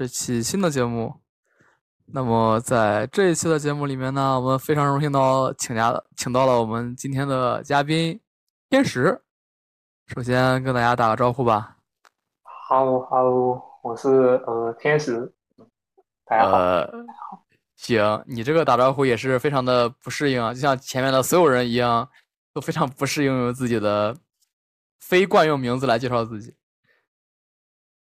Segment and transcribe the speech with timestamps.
[0.00, 1.14] 这期新的节目。
[2.06, 8.18] 那么在这一期的节目里面呢，我们非常荣幸到请家请到了我们今天的嘉宾
[8.70, 9.20] 天使。
[10.06, 11.76] 首先跟大家打个招呼吧。
[12.70, 15.30] Hello，Hello，我是呃天使。
[16.24, 16.86] 大家好。
[17.76, 22.08] 行，你这个打招呼也是非常的不适应啊，就像前面的所有人一样，
[22.54, 24.16] 都非常不适应用自己的
[24.98, 26.56] 非惯用名字来介绍自己。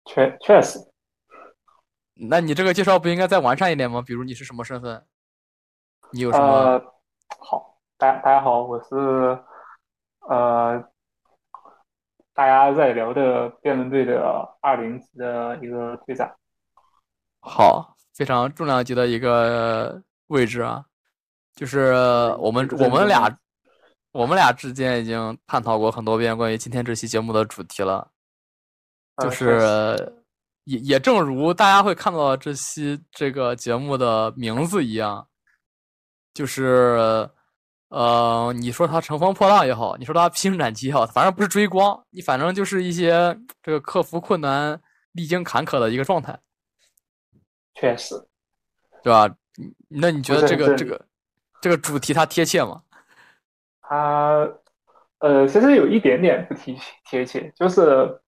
[0.05, 0.79] 确确实。
[2.15, 4.01] 那你这个介绍不应该再完善一点吗？
[4.01, 5.05] 比如你是什么身份？
[6.11, 6.45] 你有什么？
[6.45, 6.79] 呃，
[7.39, 8.95] 好，大大家好，我是
[10.29, 10.83] 呃
[12.33, 14.21] 大家在聊的辩论队的
[14.61, 16.33] 二零级的一个队长。
[17.41, 17.91] 好。
[18.15, 20.85] 非常重量级的一个位置啊，
[21.53, 21.91] 就是
[22.39, 23.37] 我们我们俩
[24.13, 28.09] 我们俩之间已经探讨过很多遍关于今天这期节目的主题了，
[29.17, 30.23] 就是
[30.65, 35.27] 也也正如大家会看到这期这个节目的名字一样，
[36.33, 37.27] 就是
[37.89, 44.79] 呃，你说他乘风破浪也好，你说他披荆斩棘也好，反正不是追光，你反正就是一些这个克服困难、
[45.13, 46.37] 历经坎坷的一个状态。
[47.75, 48.15] 确实，
[49.03, 49.33] 对吧？
[49.87, 51.05] 那你觉得这个这个
[51.61, 52.81] 这个主题它贴切吗？
[53.81, 54.49] 它
[55.19, 58.19] 呃，其实有一点点不贴贴切，就是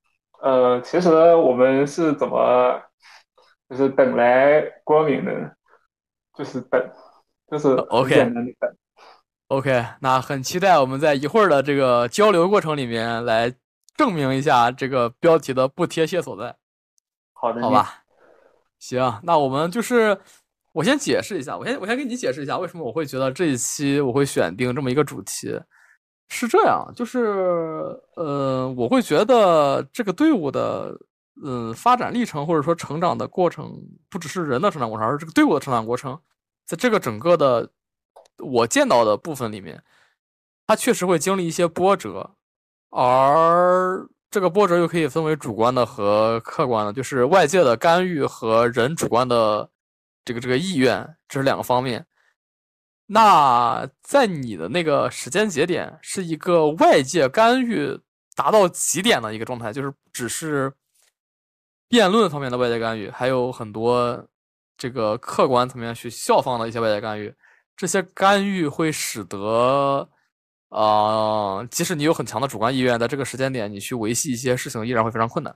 [0.41, 2.81] 呃，其实我们是怎么
[3.69, 5.55] 就是等来光明的，
[6.35, 6.91] 就是等，
[7.49, 8.16] 就是 OK
[8.59, 8.75] 等。
[9.47, 13.53] OK，那很期待我们在一会儿的这个交流过程里面来
[13.95, 16.55] 证明一下这个标题的不贴切所在。
[17.33, 18.03] 好的，好吧。
[18.77, 20.17] 行，那我们就是
[20.73, 25.59] 我先解释一下，我先我先给你解释一下为什么我会觉得这一期我会选定这么一个主题，
[26.30, 30.98] 是这样，就是呃，我会觉得这个队伍的
[31.43, 33.73] 嗯发展历程或者说成长的过程，
[34.10, 36.20] 不只是人的成长过程，而是这个队伍的成长过程，
[36.65, 37.70] 在这个整个的
[38.38, 39.83] 我见到的部分里面，
[40.65, 42.32] 它确实会经历一些波折，
[42.89, 44.08] 而。
[44.30, 49.67] 这个波折又可以分为主观的和客观的，就是外界的干预和人主观的
[50.26, 52.05] 这个这个意愿，这是两个方面。
[53.08, 58.00] 那在你的那个时间节点，是一个外界干预
[58.36, 60.72] 达到极点的一个状态，就是只是
[61.88, 64.28] 辩论方面的外界干预，还有很多
[64.78, 67.34] 这个客观层面去效仿的一些外界干预，
[67.76, 70.08] 这些干预会使得。
[70.70, 75.56] 啊，即使你有很强的主观意愿，在这个时间点，你去维系一些事情依然会非常困难。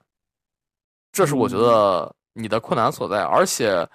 [1.12, 3.86] 这是我觉得你的困难所在，而且，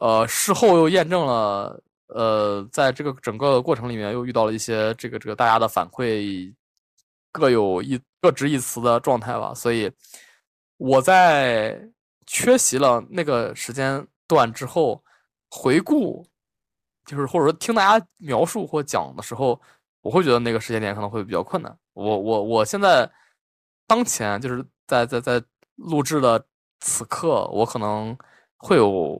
[0.00, 6.52] 呃，事后又验证了，呃，在这个整个过程里面又遇到了一些这个这个大家的反馈
[7.32, 9.52] 各有一各执一词的状态吧。
[9.54, 9.90] 所以
[10.76, 11.80] 我在
[12.26, 15.02] 缺席了那个时间段之后，
[15.50, 16.26] 回顾，
[17.04, 19.60] 就是或者说听大家描述或讲的时候。
[20.04, 21.74] 我会觉得那个时间点可能会比较困难。
[21.94, 23.10] 我我我现在
[23.86, 25.42] 当前就是在在在
[25.76, 26.44] 录制的
[26.80, 28.14] 此刻，我可能
[28.58, 29.18] 会有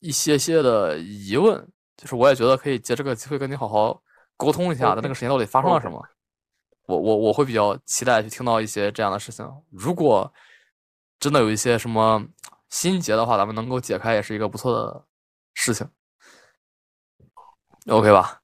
[0.00, 1.66] 一些些的疑问，
[2.00, 4.02] 就是我也觉得可以借这个机会跟你好好
[4.38, 6.02] 沟通一下，在那个时间到底发生了什么。
[6.86, 9.46] 我我我会比较期待去听到一些这样的事情。
[9.70, 10.32] 如果
[11.18, 12.24] 真的有一些什么
[12.70, 15.04] 心结的话，咱们能够解开，也是一个不错的
[15.52, 15.86] 事情。
[17.86, 18.40] OK 吧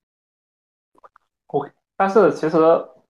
[1.46, 2.58] ？OK，但是其实，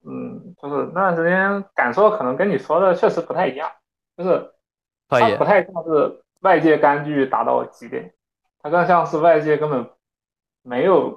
[0.05, 3.69] 嗯，就是那段时间感受可能跟你说的确实不太一样，
[4.17, 4.55] 就是
[5.09, 8.15] 它不太像是外界干预达到极点，
[8.63, 9.91] 它更像是外界根本
[10.66, 11.16] 没有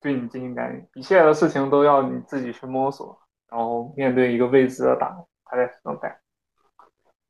[0.00, 3.18] 对你进行干预，一切的事情都要你自己去摸索，
[3.50, 6.20] 然后面对一个未知的答案，它才能改。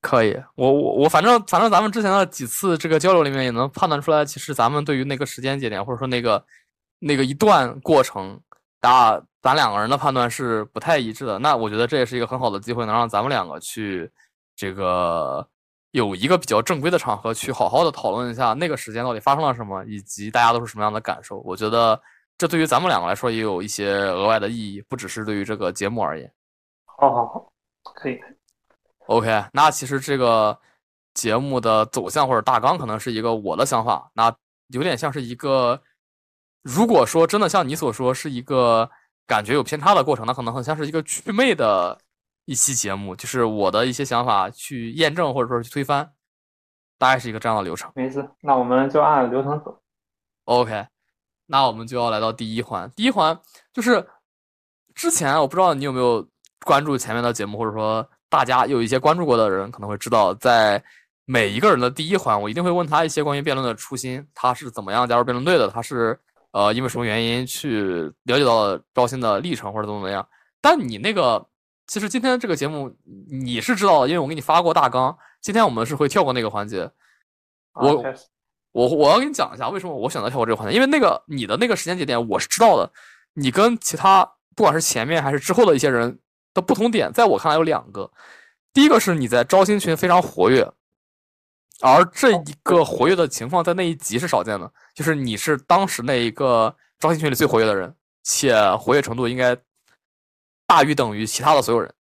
[0.01, 6.45] 可以，我我我反正反正咱们之前的几次这个交流里面也能判断出来，其实咱们对于那个时间节点或者说那个
[6.99, 8.41] 那个一段过程。
[8.81, 14.13] 打咱两个人的判断是不太一致的，那我觉得这也是一个很好的机会，能让咱们两个去
[14.55, 15.49] 这个
[15.95, 21.39] 有一个比较正规的场合，去好好的讨论一下那个时间到底发生了什么，以及大家都是什么样的感受。
[21.45, 21.99] 我觉得
[22.37, 26.29] 这对于咱们两个来说也有一些额外的意义，不只是对于这个节目而言。
[26.85, 27.53] 好好好，
[27.95, 28.19] 可以。
[29.07, 30.59] OK，那其实这个
[31.15, 34.35] 节目的走向或者大纲可能是一个我的想法，那
[34.69, 35.81] 有点像是一个。
[36.63, 38.91] 如果说真的像你所说是一个
[39.29, 41.97] 感觉有偏差的过程，那可能很像是一个祛魅的
[42.47, 46.13] 一期节目，就是我的一些想法去验证或者说去推翻，
[46.99, 47.91] 大概是一个这样的流程。
[47.95, 49.81] 没事，那我们就按流程走。
[50.45, 50.87] OK，
[51.47, 52.91] 那我们就要来到第一环。
[52.95, 53.39] 第一环
[53.73, 54.07] 就是
[54.95, 56.27] 之前我不知道你有没有
[56.65, 60.83] 关注前面的节目，或者说大家有一些关注过的人可能会知道，在
[61.25, 66.19] 每一个人的第一环，我一定会问他一些关于辩论的初心，他是怎么样加入辩论队的，他是
[66.53, 70.29] 呃因为什么原因去了解到招新的历程或者怎么怎么样。
[70.61, 71.47] 但你那个，
[71.87, 72.95] 其实今天这个节目
[73.29, 75.17] 你是知道的，因为我给你发过大纲。
[75.41, 76.91] 今天我们是会跳过那个环节。
[77.75, 78.03] 我
[78.73, 82.91] 我我要跟你讲一下为什么我选择跳过这个环节，因为那个你的那个时间节点我是知道的，
[83.35, 84.25] 你跟其他
[84.57, 86.19] 不管是前面还是之后的一些人
[86.55, 88.11] 的不同点，在我看来有两个。
[88.73, 90.67] 第一个是你在招新群非常活跃，
[91.83, 99.55] 而这一个活跃的情况在那一集是少见的，就是你是当时那一个招新群里最活跃的人，且活跃程度应该。
[100.67, 101.95] 大于等于其他的所有人，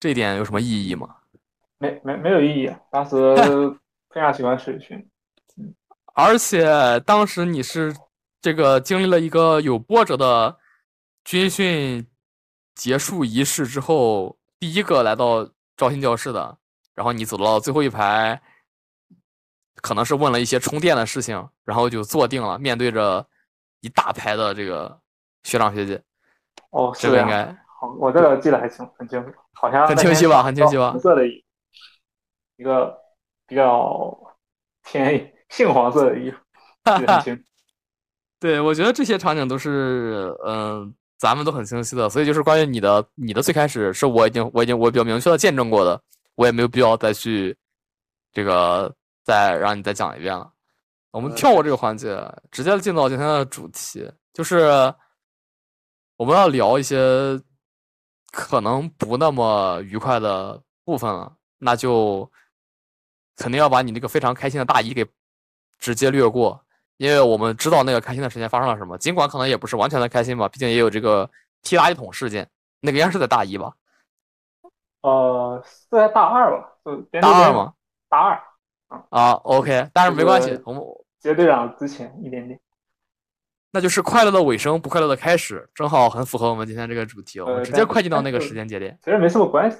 [0.00, 1.16] 这一点有什么意义吗？
[1.78, 2.70] 没没没有意义。
[2.90, 3.16] 当时
[4.10, 5.06] 非常喜欢水军，
[6.14, 7.94] 而且当时你是
[8.40, 10.58] 这个经历了一个有波折的
[11.24, 12.04] 军训
[12.74, 16.58] 结束仪式之后，第一个来到招新教室的，
[16.94, 18.40] 然后你走到最后一排，
[19.76, 23.24] 可能是问了一些充电的事情，然后就坐定了，面对着
[23.80, 25.00] 一大排的这个
[25.44, 26.02] 学长学姐。
[26.70, 27.44] 哦，这个应该。
[27.80, 30.42] 好，我这个记得还清很清楚，好像很清晰吧？
[30.42, 30.90] 很清晰吧？
[30.90, 32.96] 红色的一个
[33.46, 34.16] 比较
[34.84, 36.36] 偏 杏黄色的衣服，
[36.84, 37.44] 很清。
[38.40, 42.08] 对，我觉得这些场景都是，嗯，咱们都很清晰的。
[42.08, 46.00] 所以就是关于你的，你的最开始是我已经，我已经，我比较明确的见证过的，
[46.36, 47.56] 我也没有必要再去
[48.32, 48.94] 这个
[49.24, 50.48] 再让你再讲一遍了。
[51.10, 52.16] 我们跳过这个环节，
[52.50, 54.92] 直接进到今天的主题，就是
[56.18, 57.40] 我们要聊一些。
[58.30, 62.30] 可能不那么愉快的部分了，那就
[63.36, 65.04] 肯定要把你那个非常开心的大一给
[65.78, 66.62] 直接略过，
[66.98, 68.98] 因为我们知道那个开心的时间发生了什么。
[68.98, 71.28] 尽管可能也不是完全的开心吧，毕竟也有这个
[71.62, 72.46] 踢垃圾桶事件，
[72.80, 73.72] 那个应该是在大一吧？
[75.00, 76.68] 呃，是在大二吧？
[77.22, 77.72] 大二吗？
[78.10, 78.42] 大二。
[79.08, 80.82] 啊，OK，但是没关系，我们
[81.18, 82.60] 接队长之前一点点。
[83.70, 87.38] 那就是快乐的尾声，不快乐的开始，正好很符合我们今天这个主题。
[87.38, 88.98] 我们直接快进到那个时间节点。
[89.04, 89.76] 其实没什么关系，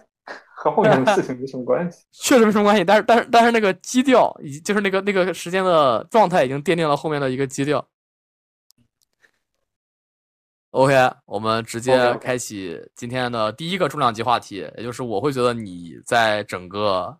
[0.55, 2.05] 和后面的事情没什么关系。
[2.12, 7.82] 确实没什么关系，但是但是但是那个基调，以就是那个那个时间的状态，已经奠定了后面的一个基调。
[10.73, 17.17] OK，我们直接开启今天的第一个重量级话题，也就是我会觉得你在整个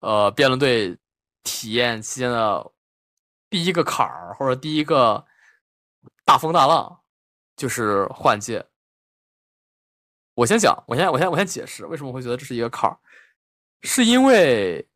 [0.00, 0.98] 呃辩论队
[1.44, 2.72] 体验期间的
[3.48, 5.24] 第一个坎儿，或者第一个。
[6.26, 7.00] 大风大浪
[7.56, 8.66] 就是换届。
[10.34, 12.98] 我先讲，我先我先我先解释为什么会觉得这是一个坎儿，
[13.82, 14.86] 是因为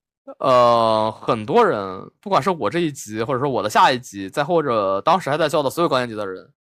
[0.40, 6.52] 呃很多人，不管是我这一级，或者说我的下一级，再或者当时还在校的所有高年级的人，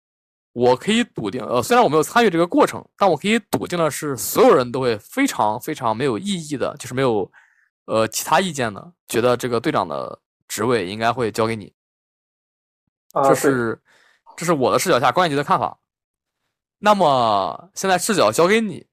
[0.52, 7.28] 我可以笃定，呃虽然我没有参与这个过程，但我可以笃定的是，所有人都会非常非常没有意义的，就是没有
[7.86, 11.72] 呃其他意见的，觉得这个队长的职位应该会交给你，
[13.24, 13.80] 这是。
[14.38, 15.76] 这是我的视角下高年级的看法。
[16.78, 18.86] 那么现在视角交给你，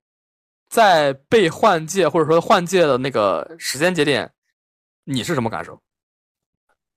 [0.67, 4.33] 在被换届或者说换届的那个时间节点，
[5.03, 5.79] 你是什么感受？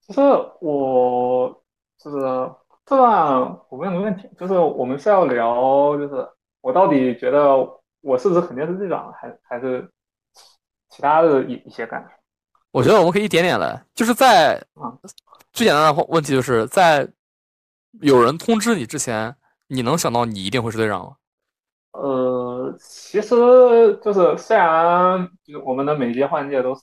[0.01, 0.21] 其实
[0.63, 1.63] 我
[1.99, 2.17] 就是
[2.87, 6.27] 这段我问个问题，就是我们是要聊，就是
[6.63, 7.55] 我到底觉得
[8.01, 9.87] 我是不是肯定是队长，还还是
[10.89, 12.09] 其他的一一些感受？
[12.71, 14.59] 我觉得我们可以一点点来，就是在
[15.53, 17.07] 最简单的问题，就是在。
[18.01, 19.35] 有人通知你之前，
[19.67, 21.17] 你能想到你一定会是队长吗？
[21.93, 23.29] 呃，其实
[24.03, 26.81] 就是虽然就是我们的每届换届都是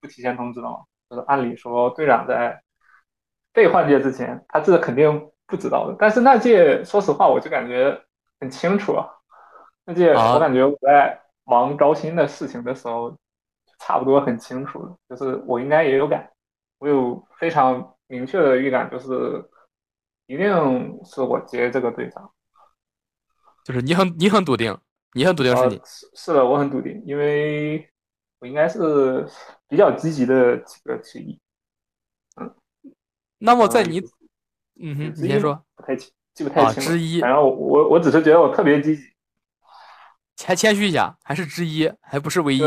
[0.00, 2.60] 不提前通知的嘛，就是按理说队长在
[3.52, 5.94] 被换届之前，他是肯定不知道的。
[5.98, 7.96] 但是那届说实话，我就感觉
[8.40, 9.06] 很清楚啊。
[9.84, 13.16] 那届我感觉我在忙招新的事情的时候，
[13.78, 16.28] 差不多很清楚的，就是我应该也有感，
[16.78, 19.48] 我有非常明确的预感，就是。
[20.26, 20.48] 一定
[21.04, 22.30] 是我接这个队长，
[23.64, 24.76] 就是你很你很笃定，
[25.12, 27.88] 你很笃定是你是是的，我很笃定，因为
[28.40, 29.26] 我应该是
[29.68, 31.40] 比较积极的几个之一。
[32.40, 32.54] 嗯，
[33.38, 34.00] 那么在你
[34.80, 39.02] 嗯哼，你先说，不太清，记不太清之一，反正我我我只是觉得我特别积极，
[40.44, 42.60] 还谦虚一下，还是之一，还不是唯一，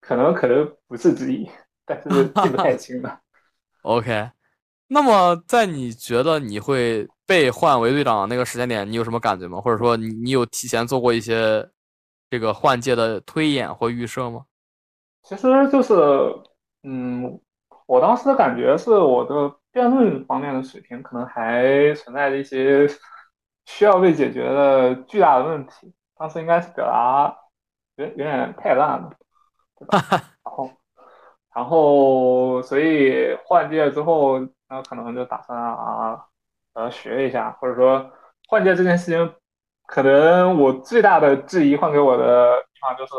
[0.00, 1.48] 可能可能不是之一，
[1.84, 3.20] 但是记不太 清了。
[3.82, 4.30] OK。
[4.88, 9.60] 那么，在你觉得你会被换为队长那个时间点，你有什么感觉吗？
[9.60, 11.68] 或者说，你你有提前做过一些
[12.30, 14.44] 这个换届的推演或预设吗？
[15.24, 15.92] 其实就是，
[16.84, 17.40] 嗯，
[17.86, 22.86] 我当时的感觉是我的辩论方面的水平可能还存在着一些
[23.64, 25.92] 需要被解决的巨大的问题。
[26.16, 27.36] 当时应该是表达
[27.96, 29.10] 有有点太烂了，
[29.78, 29.98] 对吧？
[30.44, 30.70] 然后，
[31.52, 36.26] 然后，所以换届之后，那可能就打算啊，
[36.74, 38.10] 呃，学一下，或者说
[38.48, 39.34] 换届这件事情，
[39.86, 43.12] 可能我最大的质疑换给我的地方就是，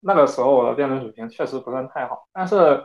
[0.00, 2.84] 那个时候我的辩论水平确实不算太好，但是，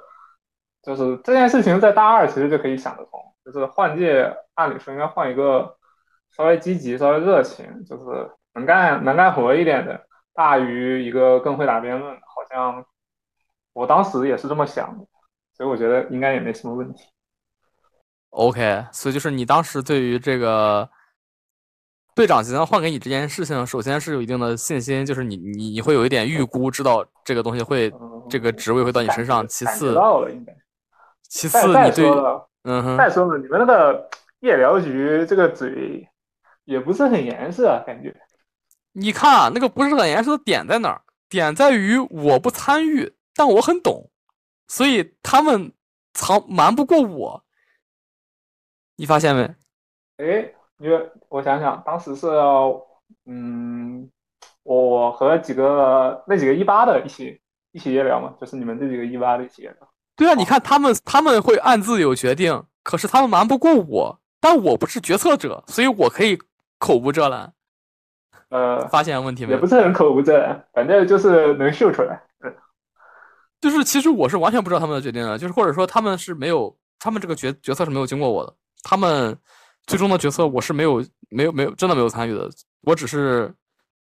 [0.82, 5.78] 就是这件事情在大二其实就可以想得通，就是换届按理说应该换一个
[6.32, 10.06] 稍微积极、稍微热情，就是能干、能干活一点的。
[10.32, 12.86] 大于一个更会打辩论，好像
[13.74, 15.06] 我当时也是这么想的，
[15.54, 17.04] 所以我觉得应该也没什么问题。
[18.30, 20.88] OK，所以就是你当时对于这个
[22.16, 27.92] 队长即将换给你这件事情，首先是有一定的信心，就是你你你会有一点预估，知道这个东西会
[28.30, 29.48] 这个职位会到你身上。
[29.48, 30.56] 其次，到了应该。
[31.28, 32.10] 其次，你对，
[32.64, 32.98] 嗯哼。
[32.98, 34.10] 再说了，你们那个
[34.42, 36.08] 夜聊局这个嘴
[36.66, 38.16] 也不是很严实啊，感觉。
[38.94, 41.02] 你看啊，那个不是很严实的点在哪儿？
[41.30, 44.10] 点在于我不参与，但我很懂，
[44.68, 45.72] 所以他们
[46.14, 47.44] 藏瞒不过我。
[49.00, 49.44] 你发现没？
[50.18, 52.28] 哎，因为我想想，当时是
[53.26, 54.12] 嗯，
[54.64, 57.40] 我和几个那几个一八的一起
[57.72, 59.90] 一起夜聊嘛，就是你们这几个一八的一起夜聊。
[60.18, 66.38] 对啊，你看他们他们会暗自有决定，可是他们瞒不过我，但我不是决策者，所以我可以
[66.78, 67.54] 口无遮拦。
[68.50, 69.54] 呃，发现问题没？
[69.54, 72.22] 也不是很口无遮拦，反正就是能秀出来。
[72.42, 72.54] 嗯，
[73.62, 78.54] 就是其实我是完全不知道他们的决定的，就是或者说他们是没有，他们这个决决策是没有经过我的，
[78.84, 79.38] 他们
[79.88, 82.50] 最终的决策我是没有没有没有真的没有参与的，
[82.82, 83.54] 我只是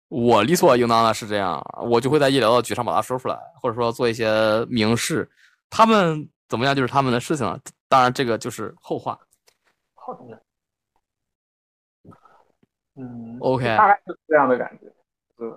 [0.07, 5.29] 我理所应当的是这样，我就会在医疗的局上把它说出来，或者说做一些明示。
[5.69, 9.19] 他们怎么样就是他们的事情了，当然这个就是后话。
[9.93, 10.41] 好的。
[12.98, 14.86] 嗯，OK，大概是这样的感觉。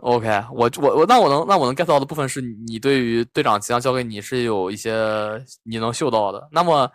[0.00, 6.48] OK，我我我，那我能那我能 get 到的部分是你对于队长即将交给你是有一些你能嗅到的。
[6.50, 6.90] 那么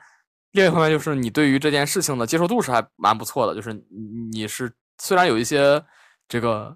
[0.53, 3.73] 另一方面就是你对于这件事情的接受度是还蛮不错的，就是
[4.31, 5.83] 你是虽然有一些
[6.27, 6.75] 这个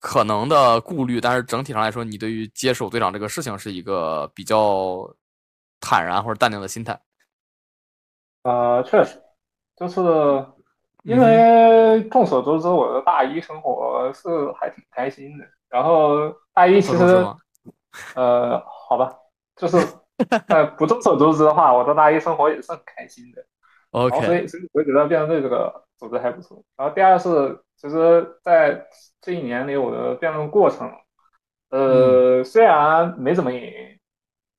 [0.00, 5.08] 可能的顾虑，但是整体上来说，你对于接手队长这个事情是一个比较
[5.80, 7.00] 坦然或者淡定的心态。
[8.42, 9.22] 呃，确实，
[9.76, 10.02] 就是。
[11.04, 15.46] 因为众所周知，我的大一生活是还挺开心的。
[15.70, 17.26] 然后大一其实，
[18.14, 19.10] 呃，好吧，
[19.56, 19.78] 就是
[20.48, 23.44] 呃不众所周知的话，我到大一生活也是很开心的。
[23.90, 26.62] OK，所以所以我觉得辩论队这个组织还不错。
[26.76, 28.86] 然后第二是，其实在
[29.20, 30.90] 这一年里，我的辩论过程，
[31.70, 33.72] 呃，虽然没怎么赢，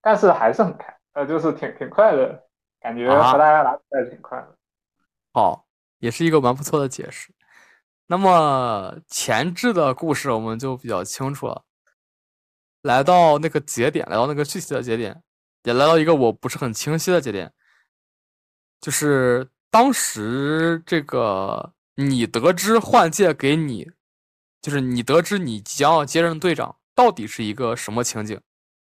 [0.01, 2.43] 但是还是很开，呃，就是挺挺快的，
[2.79, 4.55] 感觉和大家打比赛挺快的。
[5.33, 5.65] 好。
[6.01, 7.31] 也是一个蛮不错的解释。
[8.07, 11.61] 那么前置的故事我们就比较清楚了。
[12.81, 15.21] 来到那个节点，来到那个具体的节点，
[15.63, 17.51] 也来到一个我不是很清晰的节点，
[18.79, 23.91] 就是当时这个你得知换届给你，
[24.61, 28.39] 就是你得知你即将要接任队长，到底是一个什么情景？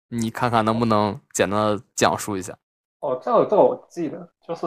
[0.08, 2.56] 你看看能不能简单的讲述一下？
[3.00, 4.66] 哦，这个这个我记得，就是。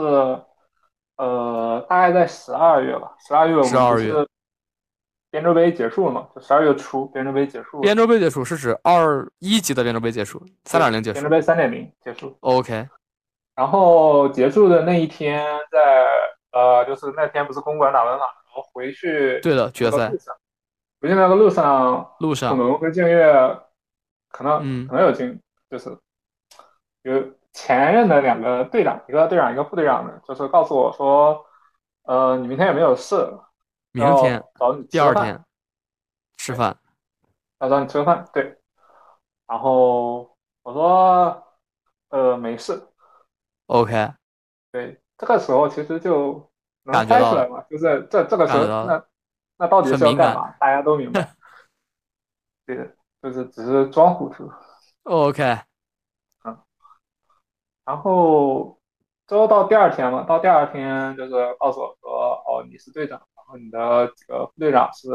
[1.17, 4.29] 呃，大概在十二月吧，十二月我们不是
[5.37, 6.27] 编州杯结束了嘛？
[6.33, 7.79] 就十二月初，边州杯结束。
[7.79, 11.19] 边州杯结束是指二一级的边州杯结束，三点零结束。
[11.19, 12.35] 边州杯三点零结束。
[12.39, 12.89] OK。
[13.55, 19.39] 然后结束的那一天，在呃，就是那天不是公馆打完嘛，然后回去。
[19.41, 20.09] 对的，决赛。
[20.99, 23.31] 回去那个路上，路上，可能和静月，
[24.31, 25.39] 可能可能有经，
[25.69, 25.95] 就是
[27.03, 27.23] 有。
[27.53, 31.43] 前任的两个队长，一个队长，一个副队长的，就是告诉我说，
[32.03, 33.15] 呃，你明天有没有事？
[33.97, 35.43] 明天找你第二天
[36.37, 36.77] 吃饭，
[37.59, 38.25] 要找你吃个饭。
[38.33, 38.57] 对，
[39.47, 41.43] 然后我说，
[42.09, 42.81] 呃，没事。
[43.67, 44.13] OK。
[44.71, 46.49] 对，这个时候其实就
[46.83, 49.05] 能猜出来嘛，就是这这个时候，那
[49.57, 50.55] 那到底是要干嘛？
[50.59, 51.35] 大家都明白。
[52.65, 54.51] 对，就是只是装糊涂。
[55.03, 55.43] OK。
[56.43, 56.57] 嗯
[57.85, 58.77] 然后
[59.27, 63.21] 之后到第二天嘛，到第二天就是告诉我说，哦，你是队长，
[63.55, 65.07] 你的这个副队长是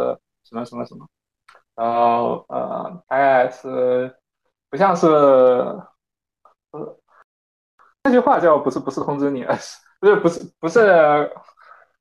[0.44, 1.06] 什么什么什么，
[1.74, 4.16] 然后呃，大概是
[4.70, 6.98] 不像是，呃，
[8.04, 9.44] 这句话叫不是不是通知你，
[10.00, 11.32] 不是不是不是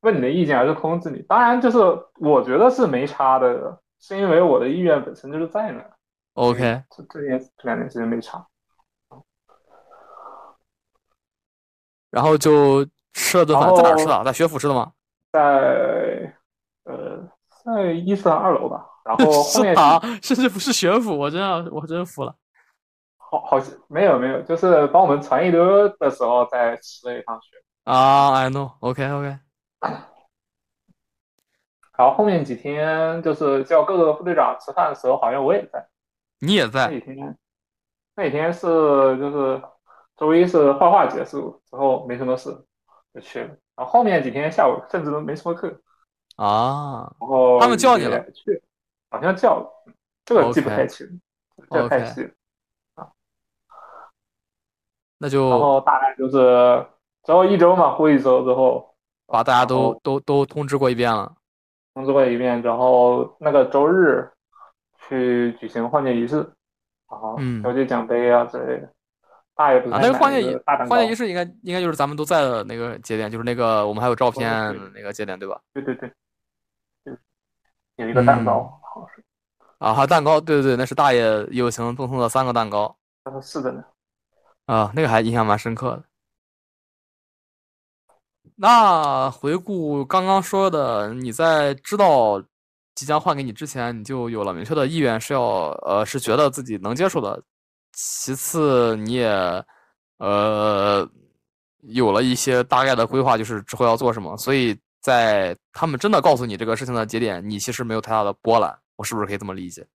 [0.01, 1.21] 问你的意见，而是通知你。
[1.23, 1.77] 当然就是
[2.19, 5.83] 我觉得是没差的，是因为我的意愿本身就是在那。
[6.33, 8.47] OK，这这件这两件事情没差。
[12.09, 14.23] 然后就吃了顿饭，在哪吃的？
[14.23, 14.91] 在学府吃的吗？
[15.31, 16.35] 在
[16.83, 17.29] 呃，
[17.63, 19.75] 在一三二楼吧，然后 后面
[20.21, 22.35] 甚至不是学府，我真的我真服了。
[23.17, 29.39] 好好像没有没有，就是帮我们传一溜的时候再吃了一趟悬啊，I know，OK OK。
[31.97, 35.87] 然后 后面几天就是叫各个副队长吃饭的时候，好像我也在。
[36.39, 36.87] 你也在？
[36.87, 37.37] 那几天，
[38.15, 38.59] 那几天是
[39.17, 39.61] 就是
[40.17, 42.49] 周一是画画结束之后没什么事
[43.13, 45.67] 就去了，然后后面几天下午甚至都没什么课
[46.35, 47.13] 啊。
[47.19, 48.29] 然后他们叫你了？
[48.31, 48.61] 去，
[49.09, 49.69] 好像叫了，
[50.25, 51.21] 这个记不太清，
[51.69, 52.31] 这太细了
[52.95, 53.09] 啊。
[55.17, 56.85] 那就然后大概就是
[57.23, 58.95] 之后一周嘛，过一周之后，
[59.27, 61.33] 把大家都都都通知过一遍了。
[61.93, 64.31] 通知过一遍，然后那个周日
[65.09, 66.37] 去举行换届仪式，
[67.09, 68.89] 然后交接奖杯啊之类的。
[69.61, 75.61] 大爷不是那个换届仪换届仪式应该应该就是咱们都在的那个节点，就是那个我们还有照片那个节点对吧？
[75.71, 76.11] 对对对，
[77.97, 79.23] 有一个蛋糕，好像是。
[79.77, 82.95] 啊，还有蛋糕，对对对，那是大爷友情赠送的三个蛋糕。
[83.39, 83.83] 是的呢。
[84.65, 86.03] 啊，那个还印象蛮深刻的。
[88.55, 92.41] 那回顾刚刚说的，你在知道
[92.95, 97.39] 即将换给你之前，你就有了明确的意愿，是要呃，是觉得自己能接受的。
[97.91, 99.29] 其次，你也
[100.17, 101.07] 呃
[101.81, 104.35] 有了一些大概的规划，就是之后要做什么。
[104.37, 108.77] 所以在他们真的告诉你这个事情的节点，你其实没有太大的波澜。
[108.95, 109.87] 我是不是可以这么理解？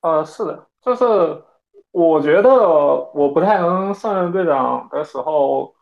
[0.00, 1.42] 呃，是的，就是
[1.90, 2.50] 我觉得
[3.14, 5.74] 我不太能胜任队长的时候，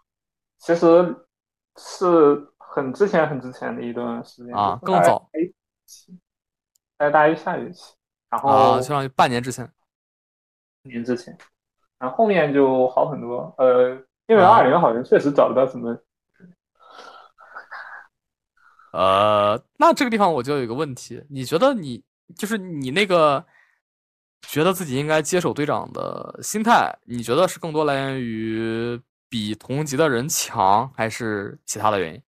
[0.59, 1.15] 其实。
[1.79, 2.07] 是
[2.59, 5.27] 很之前很之前的一段时间啊，更早，
[6.99, 7.95] 在大一下学期，
[8.29, 9.67] 然后啊，相当于半年之前，
[10.83, 11.35] 年之前，
[12.03, 13.91] 然后后面就好很多，呃，
[14.27, 15.97] 因为二零好像确实找不到什么，
[18.93, 22.03] 呃，那这个地方我就有一个问题，你觉得你
[22.35, 23.47] 就是你那个
[24.43, 29.01] 觉得自己应该接手队长的心态，你觉得是更多来源于？
[29.33, 32.23] 比同级的人强，还是其他的原因？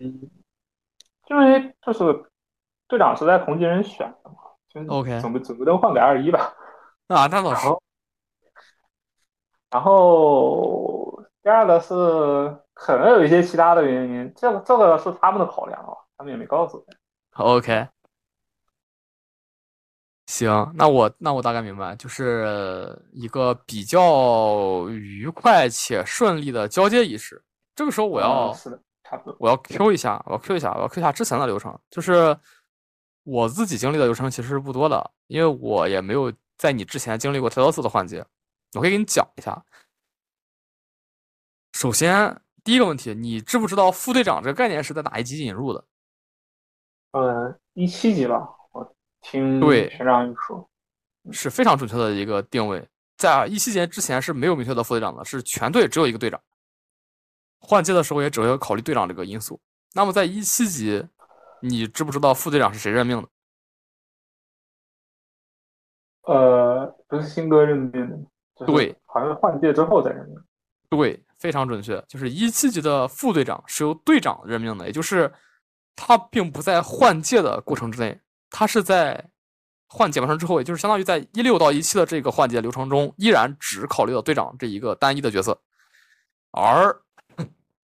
[0.00, 0.30] 嗯，
[1.28, 2.00] 因为就是
[2.88, 4.36] 队长是在同级人选的嘛。
[4.88, 6.52] OK，总不总不能换给二一吧？
[7.14, 7.68] 啊，那倒是。
[9.70, 11.94] 然后第二个是
[12.74, 17.44] 可能有一些其他的原因，这个这个是他们的考量啊，他们也没告诉我。
[17.44, 17.88] OK。
[20.26, 27.42] 行，那我那我大概明白，就是一个比较愉快且顺利的交接仪式。
[27.74, 29.36] 这个时候我要，是的，差不多。
[29.40, 31.76] 我要 Q 一下，我要 Q 一下，我要 Q 一下之前的流程。
[31.90, 32.36] 就是
[33.24, 38.22] 我自己经历的流程其实是不多的，因为我也没有在你之前经历过太多次的换届。
[38.74, 39.64] 我可以给你讲一下。
[41.72, 45.82] 首先，第一个问题，你知不知道副队长这个概念是在哪一级引入的？
[47.12, 48.46] 呃，一七级吧。
[49.22, 50.70] 听对学长说，
[51.32, 52.86] 是非常准确的一个定位。
[53.16, 56.38] 在一七年之前是没有明确的副队长的，是全队只有一个队长。
[57.58, 59.58] 换届的时候也只会考虑队长这个因素。
[59.94, 61.02] 那么在一七级，
[61.62, 63.28] 你知不知道副队长是谁任命的？
[66.30, 70.36] 呃，不是新哥任命的，对，好像是换届之后再任命。
[70.88, 75.32] 对，非常准确，就是一七级的副队长是由队长任命的，也就是
[75.96, 78.20] 他并不在换届的过程之内。
[78.48, 79.28] 他是在
[79.88, 85.60] 换届完成之后，也就是相当于在一六到一七的这个换届流程中，依然只考虑到队长这一个单一的角色，
[86.52, 86.96] 而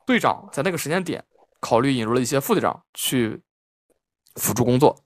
[0.07, 1.25] 队长在那个时间点
[1.59, 3.43] 考虑引入了一些副队长去
[4.37, 4.97] 辅助工作。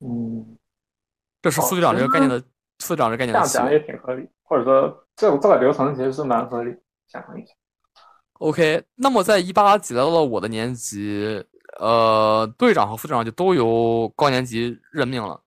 [0.00, 0.58] 嗯，
[1.44, 2.42] 这是副队长这个概念的
[2.78, 3.46] 副队长这概念的。
[3.46, 6.74] 这样讲也挺合理，或者说这这个流程其实是蛮合理。
[7.06, 7.52] 想象一下。
[8.38, 11.44] OK，那么在一八级来到了我的年级。
[11.80, 15.42] 呃，队长和副队长就都由高年级任命了。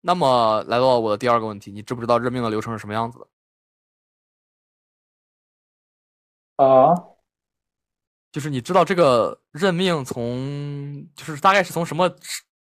[0.00, 3.18] 那么，来到我的第二个问题，你知不知道任命的流程是什么样子
[6.56, 6.64] 的？
[6.64, 6.92] 啊，
[8.32, 12.12] 就是你知道这个任命从，就是大概是从什么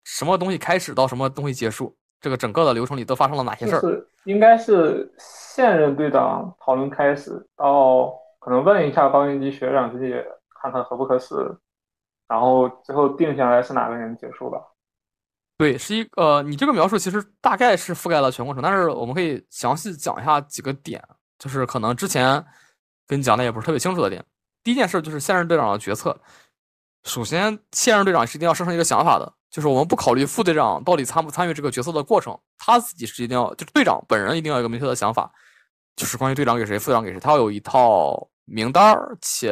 [0.04, 1.94] 什么东西开始到什么东西结束？
[2.20, 3.80] 这个整个的流程里都发生了哪些事儿？
[3.80, 10.26] 是应该是现任队长讨论开始，到可能问一下高年级学长这些，
[10.60, 11.34] 看看合不合适。
[12.28, 14.58] 然后最后定下来是哪个人结束吧？
[15.58, 21.00] 对，是一呃，你这个描述其实大概是覆盖了全过程，但是我们可以详细讲一下几个点，
[21.38, 22.44] 就是可能之前
[23.06, 24.24] 跟你讲的也不是特别清楚的点。
[24.64, 26.18] 第一件事就是现任队长的决策。
[27.04, 35.32] 首先，现任队长是一定要生成一个想法的，就是我们不考虑副队长到底参不参与这个角色的过程，他自己是一定要，就是队长本人一定要有一个明确的想法，
[35.96, 39.48] 就是关于队长给谁，副队长给谁，他要有一套名单儿且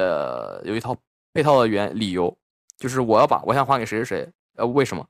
[0.64, 0.94] 有一套
[1.32, 2.36] 配套的原理由。
[2.76, 5.02] 就是我要把我想还给谁谁谁，呃，为什么？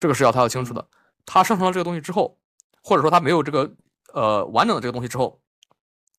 [0.00, 0.84] 这个是要他要清楚的。
[1.24, 2.36] 他生成了这个东西之后，
[2.82, 3.72] 或者说他没有这个
[4.12, 5.40] 呃完整的这个东西之后，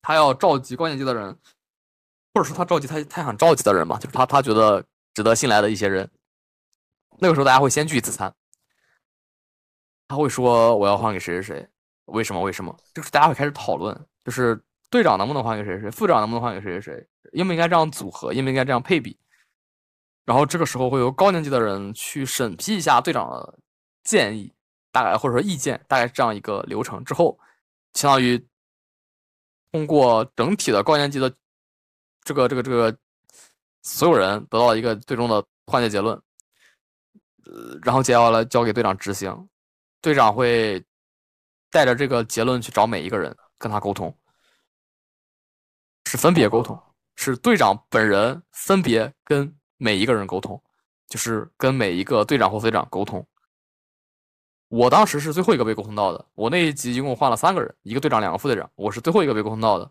[0.00, 1.36] 他要召集高年级的人，
[2.32, 4.82] 或者说他召集他他想召集的人嘛，就是他他觉得
[5.12, 6.10] 值得信赖的一些人。
[7.18, 8.34] 那个时候大家会先聚一次餐，
[10.08, 11.68] 他会说我要换给谁谁谁，
[12.06, 12.76] 为什么为什么？
[12.94, 19.18] 就是大家会开始讨论，就是队长能不能换给谁谁，副长能不能换给谁谁谁，应不应该这样组合，应不应该这样配比。
[20.24, 23.58] 然后这个时候会由高年级的人去审批一下队长的
[24.02, 24.52] 建议，
[24.90, 27.04] 大概或者说意见，大概是这样一个流程。
[27.04, 27.38] 之后，
[27.92, 28.42] 相当于
[29.70, 31.30] 通过整体的高年级的
[32.22, 32.96] 这个这个这个
[33.82, 36.18] 所有人得到一个最终的换届结论，
[37.46, 39.48] 呃，然后接下来交给队长执行。
[40.00, 40.84] 队长会
[41.70, 44.16] 带着这个结论去找每一个人跟他沟通，
[46.06, 46.80] 是分别沟通，
[47.16, 49.54] 是队长本人分别跟。
[49.76, 50.62] 每一个人沟通，
[51.08, 53.26] 就是跟每一个队长或副队长沟通。
[54.68, 56.26] 我当时是最后一个被沟通到的。
[56.34, 59.90] 我那一集一共换了三个人，一个队长，两个副队长，我是最后一个被沟通到的。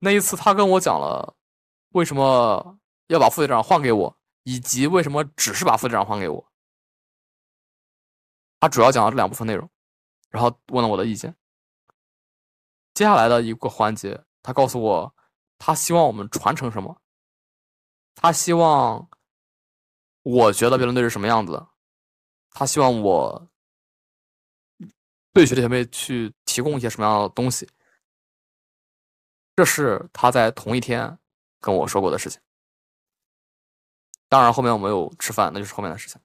[0.00, 1.34] 那一次他跟我讲了
[1.90, 4.14] 为什么要把副队长换给我，
[4.48, 6.52] 以及为什么只是把副队长还给我。
[8.58, 9.68] 他主要讲了这两部分内容，
[10.30, 11.36] 然后问了我的意见。
[12.94, 15.14] 接下来的一个环节，他告诉我
[15.58, 16.98] 他希望我们传承什么。
[18.14, 19.06] 他希望
[20.22, 21.68] 我觉得辩论队是什么样子的，
[22.48, 23.50] 他希望我
[25.34, 27.68] 对学弟学妹去提供一些什么样的东西，
[29.54, 31.18] 这是他在同一天
[31.60, 32.40] 跟我说过的事情。
[34.28, 36.20] 当然后面我没有吃饭，那就是后面的事情。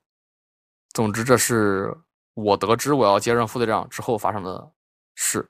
[0.93, 1.95] 总之，这是
[2.33, 4.71] 我得知我要接任副队长之后发生的
[5.15, 5.49] 事。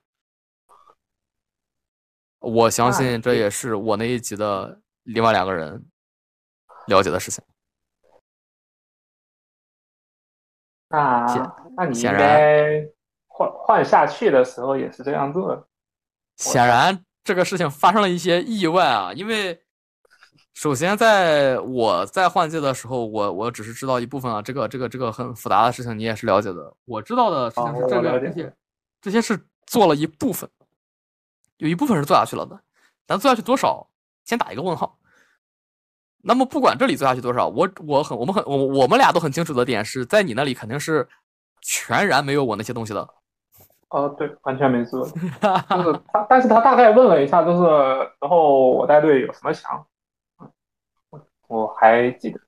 [2.40, 5.84] 我相信这也是我那一集的另外两个人。
[6.86, 7.42] 了解的事情，
[10.90, 11.24] 那
[11.74, 12.86] 那你应该
[13.26, 15.66] 换换下去的时候也是这样做的。
[16.36, 19.10] 显然，这个事情发生了一些意外啊！
[19.14, 19.63] 因为
[20.54, 26.72] 首先，在我在换届的时候，我我只是知道一部分啊，这个这个这个很复杂的事情你也是了解的。
[26.84, 28.54] 我知道的事情是这个这些
[29.02, 30.48] 这些是做了一部分，
[31.58, 32.58] 有一部分是做下去了的，
[33.06, 33.86] 咱做下去多少，
[34.24, 34.96] 先打一个问号。
[36.22, 41.06] 那么不管这里做下去多少，我我很我们很我我们俩都很清楚的点是在你那里肯定是
[41.60, 43.06] 全然没有我那些东西的。
[43.88, 45.04] 哦，对，完全没做。
[45.10, 47.68] 就是他，但是他大概问了一下，就是
[48.20, 49.84] 然后我带队有什么想，
[51.54, 52.40] 我还记得。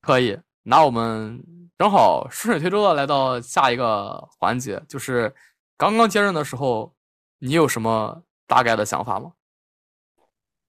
[0.00, 1.42] 可以，那我们
[1.76, 5.34] 正好顺水推舟的来到下一个环节，就是
[5.76, 6.94] 刚刚接任的时候，
[7.38, 9.32] 你有什么大概的想法吗？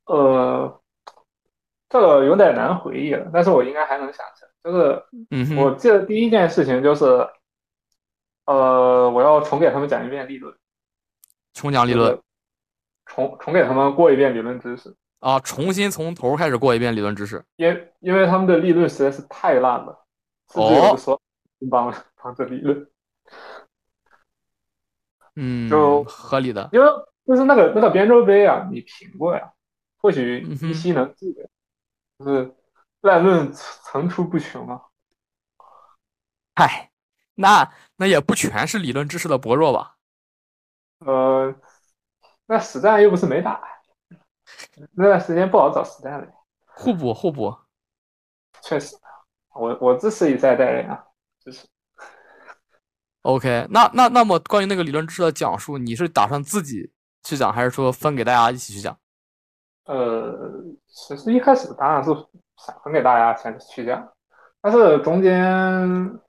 [0.06, 0.76] 呃。
[1.92, 4.52] 这个有点难回忆了，但是我应该还能想起来。
[4.64, 7.04] 就是，我记得第一件事情就是，
[8.46, 10.56] 呃，我要重给他们讲一遍理论，
[11.54, 12.22] 重讲理论，
[13.08, 20.06] 重重给他们过一遍理论知识啊，重新从头开始过一遍理论知识，因因为他们的理论实在是太烂了，
[20.54, 21.22] 哦，说
[21.70, 22.90] 帮帮着理论，
[25.36, 26.88] 嗯，就合理的，因为
[27.26, 29.54] 就是那个那个编舟杯啊，你评过呀，
[29.98, 31.50] 或许依稀能记得。
[32.20, 32.54] 就是
[33.00, 34.82] 烂论层出不穷啊！
[36.54, 36.92] 嗨，
[37.36, 39.96] 那那也不全是理论知识的薄弱吧？
[41.06, 41.56] 呃，
[42.46, 43.62] 那实战又不是没打，
[44.94, 46.28] 那段时间不好找实战了。
[46.66, 47.56] 互补互补，
[48.62, 48.96] 确实，
[49.54, 51.04] 我我支持以赛代人啊，
[51.44, 51.68] 支持。
[53.24, 56.90] OK，那那那么关于那个理论知识的讲述，你是打算自己
[57.24, 58.98] 去讲，还是说分给大家一起去讲？
[59.86, 62.12] 呃，其实一开始当然是
[62.58, 64.08] 想分给大家先去讲，
[64.62, 65.36] 但是中间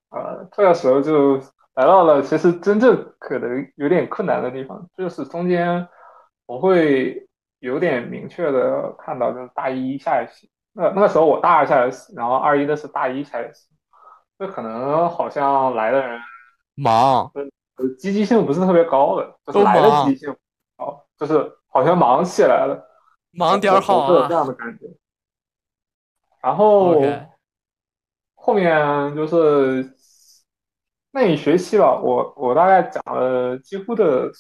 [0.09, 1.37] 呃这个时候就
[1.75, 5.87] 来到了其实真正可能有点困难的地方，就是中间
[6.47, 7.29] 我会
[7.61, 13.69] 有点明确的看到，就是大一下学期，那那个时候我大二下学期，然后二一的是大一下学期，
[14.39, 16.21] 这可能好像来的人
[16.75, 17.31] 忙，
[17.99, 20.37] 积极性不是特别高的，就是来的积极性
[20.77, 22.87] 高，就是好像忙起来了。
[23.33, 24.87] 忙点好啊，这样的感觉。
[26.43, 27.01] 然后
[28.35, 29.95] 后面就是
[31.13, 34.31] 那一学期吧，我我大概讲了几乎的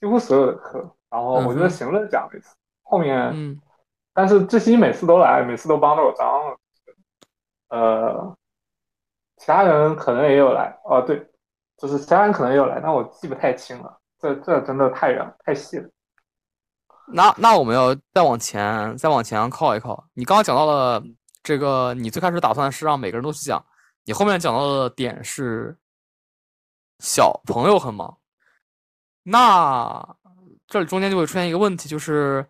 [0.00, 2.54] 几乎所有的课，然后我觉得行论讲了一次。
[2.82, 3.60] 后面，
[4.14, 6.28] 但是志新每次都来，每次都帮着我张。
[7.68, 8.36] 呃，
[9.36, 11.30] 其他人可能也有来，哦对，
[11.76, 13.98] 就是其他人可能也有来，但我记不太清了。
[14.18, 15.88] 这这真的太远太细了。
[17.12, 20.02] 那那我们要再往前再往前靠一靠。
[20.14, 21.02] 你刚刚讲到了
[21.42, 23.64] 这个你最开始打算是让每个人都去讲，
[24.04, 25.76] 你后面讲到的点是
[26.98, 28.18] 小朋友很忙，
[29.22, 30.16] 那
[30.68, 32.46] 这里中间就会出现一个问题，就是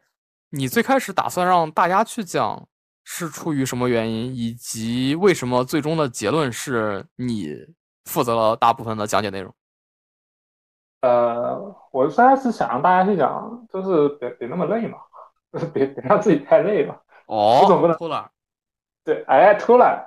[0.50, 2.68] 你最开始打算让大家去讲
[3.04, 7.54] 是出于什么原因，以及为什么最终的结论是你
[8.04, 9.54] 负责了大部分的讲解内容。
[11.02, 14.98] 呃，我虽然是想让大家去讲，就是别别那么累嘛，
[15.52, 16.96] 就是别别让自己太累嘛。
[17.26, 18.28] 哦，总不能偷懒。
[19.04, 20.04] 对，哎，偷懒。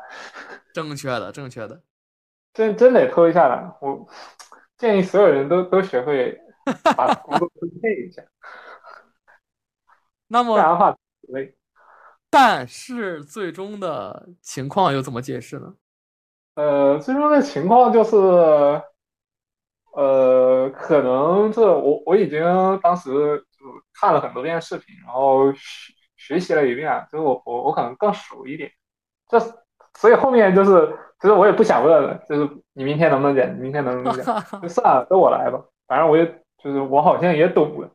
[0.74, 1.82] 正确的，正确的。
[2.54, 3.74] 真真得偷一下懒。
[3.80, 4.06] 我
[4.78, 6.38] 建议所有人都都学会
[6.96, 8.22] 把工作分配一下。
[10.28, 10.96] 那么，不然的话
[11.30, 11.56] 累。
[12.30, 15.74] 但是最终的情况又怎么解释呢？
[16.56, 18.18] 呃，最终的情况就是。
[19.94, 22.40] 呃，可能这我我已经
[22.82, 28.72] 当时就看了很多遍视频，然后学学习了一遍，就是我我我可能更熟一点。
[29.28, 29.38] 这
[30.00, 33.54] 所以后面就是，其实我也不想问了，就是你明天能不能剪？
[33.56, 34.24] 明天能不能剪？
[34.64, 35.62] 就算了，都我来吧。
[35.88, 37.90] 反正我也就是我好像也懂了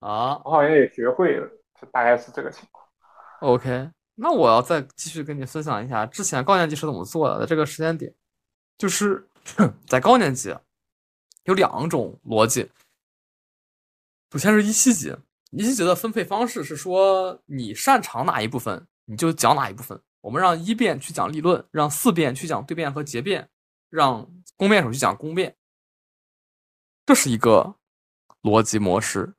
[0.00, 1.48] 啊，我好像也学会了，
[1.80, 2.84] 就大概是这个情况。
[3.40, 7.40] OK，那我要再继续跟你分享一下之前高年级是怎么做的。
[7.40, 8.14] 在这个时间点，
[8.76, 9.28] 就是
[9.86, 10.54] 在高年级。
[11.44, 12.70] 有两种逻辑，
[14.30, 15.16] 首先是一七级，
[15.50, 19.98] 一七级的分配方式是说，你擅长哪一部分，你就讲哪一部分。
[20.20, 23.48] 我们让一辩去讲立论，让四辩去讲对辩和结辩，
[23.88, 25.56] 让攻辩手去讲攻辩，
[27.08, 27.74] 这是一个
[28.42, 29.34] 逻辑模式，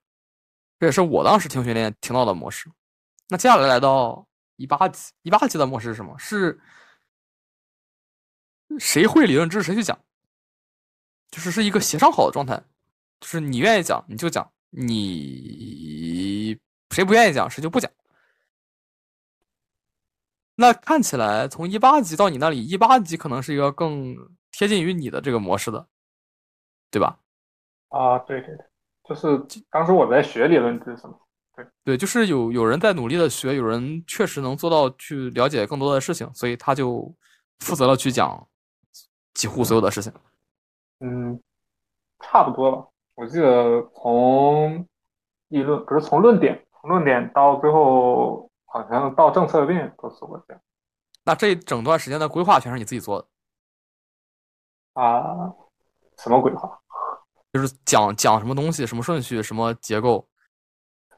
[0.79, 2.67] 这也是我当时听训练听到的模式。
[3.27, 6.17] 那接下来来到一八级，一八级的模式是什么？
[6.17, 6.59] 是
[8.79, 10.03] 谁会理论知识谁去讲。
[11.29, 12.59] 就是是一个协商好的状态，
[13.19, 16.57] 就是你愿意讲你就讲，你
[16.89, 17.91] 谁不愿意讲谁就不讲。
[20.55, 24.17] 那看起来从一八级到你那里，一八级可能是一个更
[24.51, 25.87] 贴近于你的这个模式的，
[26.89, 27.19] 对吧？
[27.89, 28.65] 啊，对对对，
[29.03, 29.27] 就是
[29.69, 31.15] 当时我在学理论知识嘛，
[31.55, 37.11] 对对，就是有有人在努力的学，有人确实能做到去了解更多的事情，所以他就
[37.59, 38.47] 负责了去讲
[39.33, 40.13] 几乎所有的事情。
[40.99, 41.41] 嗯，
[42.19, 42.87] 差不多吧。
[43.15, 44.87] 我记得从
[45.47, 50.61] 议论不是从论点，从论点到最后好像到政策辩都是我这样。
[51.25, 53.27] 那这整段时间的规划全是你自己做的
[54.93, 55.53] 啊？
[56.17, 56.79] 什么规划？
[57.51, 60.27] 就是讲讲什么东西，什么顺序，什么结构。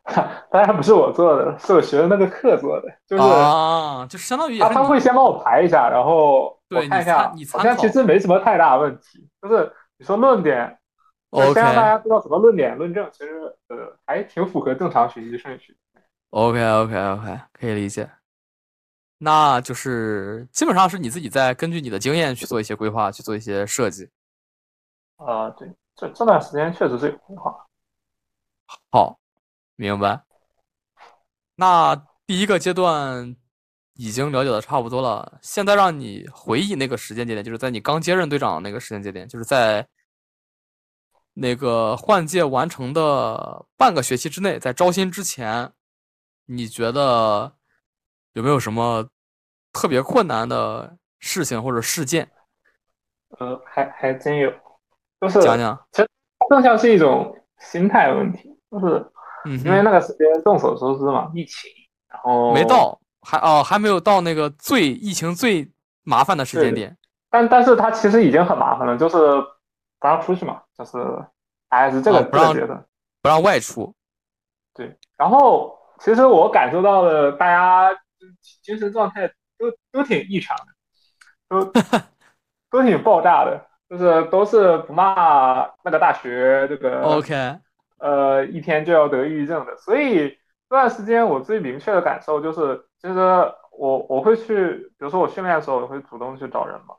[0.51, 2.89] 当然不是我做的，是我学的那个课做的。
[3.05, 9.27] 就是啊，就是相当于他他会先帮我排一下，然后我看一下，好像其实没什么太大问题。
[9.41, 10.79] 就是你说论点，
[11.53, 15.77] 先让大家知道什么论点论证，其实呃还挺符合正常学习顺序。
[16.31, 18.09] OK OK OK，可以理解。
[19.19, 24.09] 那就是基本上是你自己在根据你的经验去做一些规划，去做一些设计。
[25.17, 27.55] 啊，对，这这段时间确实是有规划。
[28.89, 29.17] 好。
[29.77, 30.23] 明白。
[31.55, 31.95] 那
[32.27, 33.35] 第一个阶段
[33.93, 39.87] 已经了解的差不多了，现在让你回忆那个时间节点，就是在你刚接任队长那个时间节点，就是在
[41.33, 45.71] 那个换届完成的半个学期之内，在招新之前，
[46.45, 47.51] 你觉得
[48.33, 49.09] 有没有什么
[49.73, 52.29] 特别困难的事情或者事件？
[53.39, 54.53] 呃，还还真有，
[55.21, 56.09] 就是讲讲，其实
[56.49, 59.07] 更像是一种心态问题，就是。
[59.43, 61.67] 嗯，因为那个时间众所周知嘛，疫情，
[62.07, 65.67] 然后没到，还哦还没有到那个最疫情最
[66.03, 66.95] 麻烦的时间点。
[67.27, 69.17] 但但是他其实已经很麻烦了，就是
[69.99, 70.99] 不让出去嘛，就是
[71.71, 72.53] 还是这个不让
[73.19, 73.91] 不让外出。
[74.75, 77.89] 对，然后其实我感受到了大家
[78.61, 80.55] 精神状态都都挺异常
[81.49, 81.81] 的，都
[82.69, 87.59] 都挺爆炸的，就是都是不骂那个大学这个 OK。
[87.97, 93.19] 呃，一天就要得抑郁症的，所以这段时间我最明确的感受就是，其实
[93.71, 96.95] 我我会去，比如说我训练的时候，我会主动去找人嘛。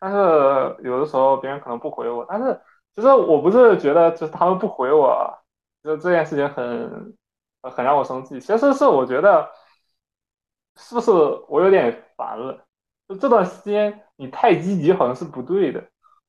[0.00, 0.16] 但是
[0.82, 2.58] 有的时候别人可能不回我，但是
[2.94, 5.38] 其实我不是觉得就是他们不回我，
[5.84, 7.14] 就这件事情很
[7.60, 8.40] 很让我生气。
[8.40, 9.48] 其实是我觉得
[10.76, 11.10] 是不是
[11.46, 12.64] 我有点烦了？
[13.06, 15.84] 就这段时间你太积极好像是不对的，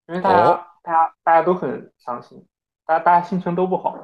[0.08, 2.46] 因为大家大家大家都很伤心。
[2.86, 3.98] 大家大家心情都不好，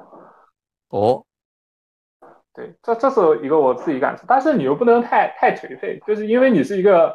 [0.87, 1.25] 哦，
[2.53, 7.13] 对，这这是一个我自己感受，但是你又不能太太颓废，就是因为你是一个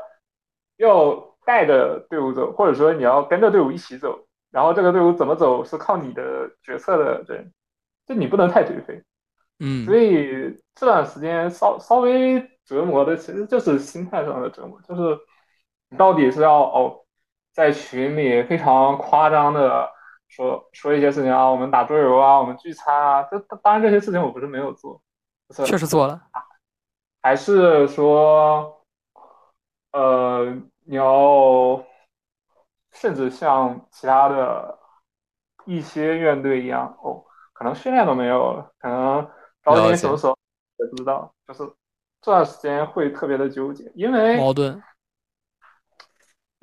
[0.77, 1.15] 要
[1.47, 7.51] 带着队伍走，或者说你要跟着队伍一起走，然后这个队伍怎么走是靠你的决策的人，
[8.07, 9.03] 就你不能太颓废，
[9.61, 15.19] 嗯，所以这段时间稍稍微折磨的其实就是心态上的折磨，就是
[15.89, 17.04] 你到底是要哦，
[17.55, 19.89] 在群里非常夸张的
[20.29, 25.01] 说说一些事情啊，我们打桌游啊，我们聚餐啊，这当然这些事情我不是没有做，
[25.65, 26.21] 确实做了，
[27.23, 28.85] 还是说，
[29.93, 30.53] 呃，
[30.85, 31.83] 你要
[32.93, 34.79] 甚至像其他的
[35.65, 39.31] 一些院队一样哦，可能训练都没有了，可能
[39.63, 40.37] 招新什么时候
[40.79, 41.73] 也不知道，就是。
[42.25, 44.83] 这段时间会特别的纠结，因为矛盾，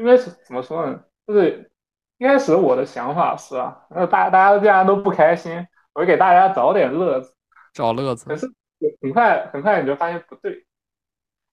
[0.02, 1.00] 因为怎么说呢？
[1.28, 1.72] 就是
[2.18, 7.36] 一开始我的想法是啊，那大大家既然都不开心，我就给大家找点乐子，
[7.72, 8.26] 找乐子。
[8.26, 8.52] 可是
[9.00, 10.66] 很快很快你就发现不对，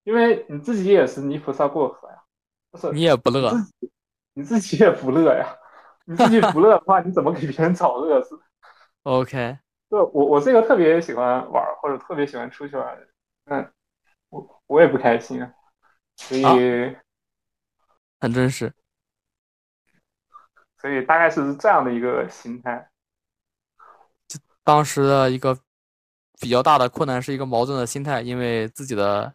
[0.05, 2.15] 因为你自己也是泥菩萨过河呀，
[2.71, 3.53] 不是你也不乐，
[4.33, 5.47] 你自己也不乐呀，
[6.07, 8.41] 你自己不乐的话，你怎么给别人找乐子？
[9.05, 9.59] OK，
[9.91, 13.09] 就我我是一个特别喜欢玩或者特别喜欢出去玩的人，
[13.45, 13.71] 嗯。
[14.31, 15.51] 我我也不开心啊，
[16.17, 16.43] 所以
[18.21, 18.73] 很真实，
[20.81, 22.91] 所以大概是这样的一个心态。
[24.27, 25.59] 就当时的一个
[26.41, 29.35] 比较大的困难是一个矛盾的心态，因为自己的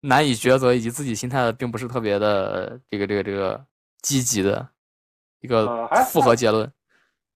[0.00, 3.66] 难以抉择，以及自己心态的并不是特别的这个这个这个
[4.00, 4.68] 积极的
[5.40, 6.72] 一个复合结论。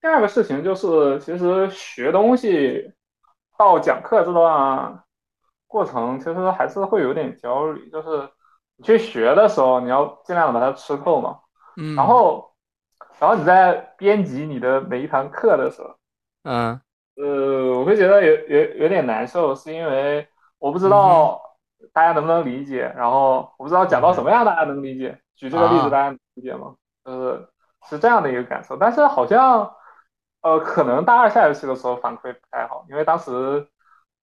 [0.01, 2.93] 第二个事情就是，其实学东西
[3.57, 5.03] 到讲课这段。
[5.69, 8.07] 过程其实还是会有点焦虑，就是
[8.77, 11.39] 你去学的时候，你要尽量把它吃透嘛。
[11.75, 11.95] 嗯。
[11.95, 12.51] 然后，
[13.19, 15.95] 然后你在编辑你的每一堂课的时候，
[16.43, 16.79] 嗯，
[17.15, 20.27] 呃，我会觉得有有有点难受，是因为
[20.59, 21.41] 我不知道
[21.91, 25.19] 大家能不能理解，然后我不知道讲到什么样大家能理解。
[25.35, 26.75] 举这个例子大家能理解吗？
[27.03, 27.47] 就是
[27.89, 29.73] 是这样的一个感受，但是好像，
[30.41, 33.67] 呃，可能大二下学期的时候反馈不太好，因为当时。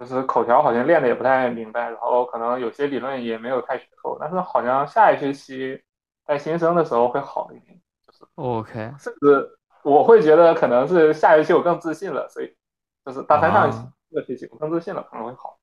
[0.06, 5.82] 就是口条好像练的也不太明白，然后可能有些理论也没有太学透，但是好像下一学期
[6.26, 7.80] 在新生的时候会好一点。
[8.06, 12.54] 就是 OK，甚至我会觉得可能是下学期我更自信了，所以
[13.04, 15.58] 就是大三上这个学期我更自信了，可能会好。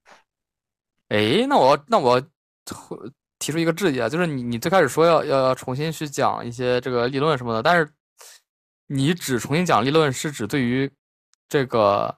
[1.10, 2.20] 哎，那我那我
[3.38, 7.92] 提出一个质疑啊，就是你你最开始说要要要重新去讲一些这个理论什么的，但是
[8.88, 10.92] 你只重新讲理论是指对于
[11.48, 12.18] 这个。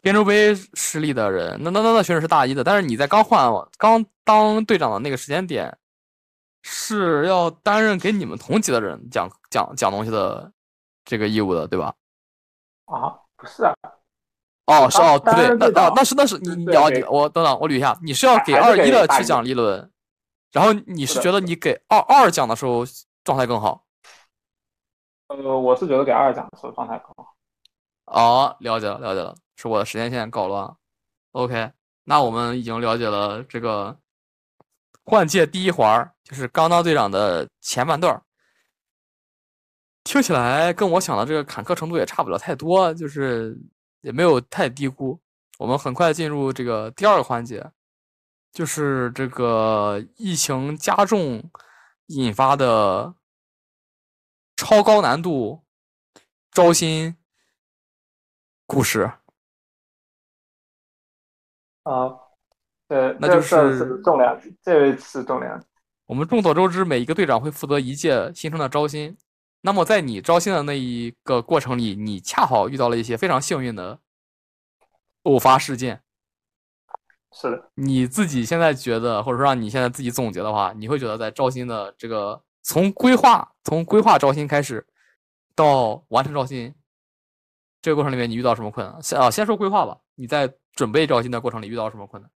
[0.00, 5.76] 边州杯失利的人，那那那那选手是大一的，但是你在刚换刚当队长的那个时间点，
[6.62, 10.52] 是要担任给你们同级的人讲讲讲东西的
[11.04, 11.94] 这个义务的，对吧？
[12.86, 13.74] 啊，不是啊。
[14.66, 19.90] 哦，是哦，不对，那那那是那是你你要你我等等我捋一下，你是要给二一的去讲理论，
[20.52, 22.82] 然后你是觉得你给二二讲的时候
[23.24, 23.84] 状态更好？
[25.28, 27.34] 呃，我是觉得给二讲的时候状态更好。
[28.06, 29.34] 哦，了解了，了解了。
[29.56, 30.76] 是我的时间线搞乱
[31.32, 31.72] ，OK，
[32.04, 33.98] 那我们已经了解了这个
[35.04, 38.22] 换届第一环，就是刚当队长的前半段
[40.02, 43.56] 听起来跟我想的这个坎坷程度也差不了太多，就是
[44.02, 45.18] 也没有太低估。
[45.58, 47.70] 我们很快进入这个第二个环节，
[48.52, 51.42] 就是这个疫情加重
[52.06, 53.14] 引发的
[54.56, 55.64] 超高难度
[56.50, 57.16] 招新
[58.66, 59.10] 故事。
[61.84, 62.12] 啊，
[62.88, 65.66] 对，那就是重量级，这位是重量级。
[66.06, 69.16] 我们众所周知，每一个队长会负责一届新生的招新。
[69.62, 73.98] 那么，在你招新的那一个过程里，你恰好遇到了一些非常幸运的
[75.22, 76.02] 偶发事件。
[77.32, 77.70] 是的。
[77.74, 84.86] 你自己现在觉得，或者说让你现在自己总结的话，你会觉得在招新的这个从规划、从规划招新开始
[85.54, 86.74] 到完成招新
[87.80, 89.02] 这个过程里面，你遇到什么困难？
[89.02, 89.98] 先啊，先说规划吧。
[90.14, 92.30] 你在准备招新的过程里遇到什么困难？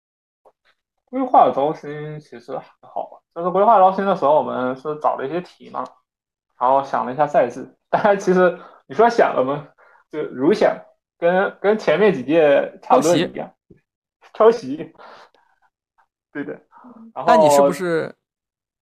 [1.04, 5.84] 规划招新其实还好，就是规划招新的时候，我们是找了一些题嘛，
[6.58, 7.76] 然后想了一下赛制。
[7.88, 9.68] 但是其实你说想了吗？
[10.10, 10.76] 就如想，
[11.18, 13.54] 跟跟前面几届差不多一样，
[14.32, 14.92] 抄袭。
[16.32, 16.52] 对的。
[17.14, 18.12] 然后，那你是不是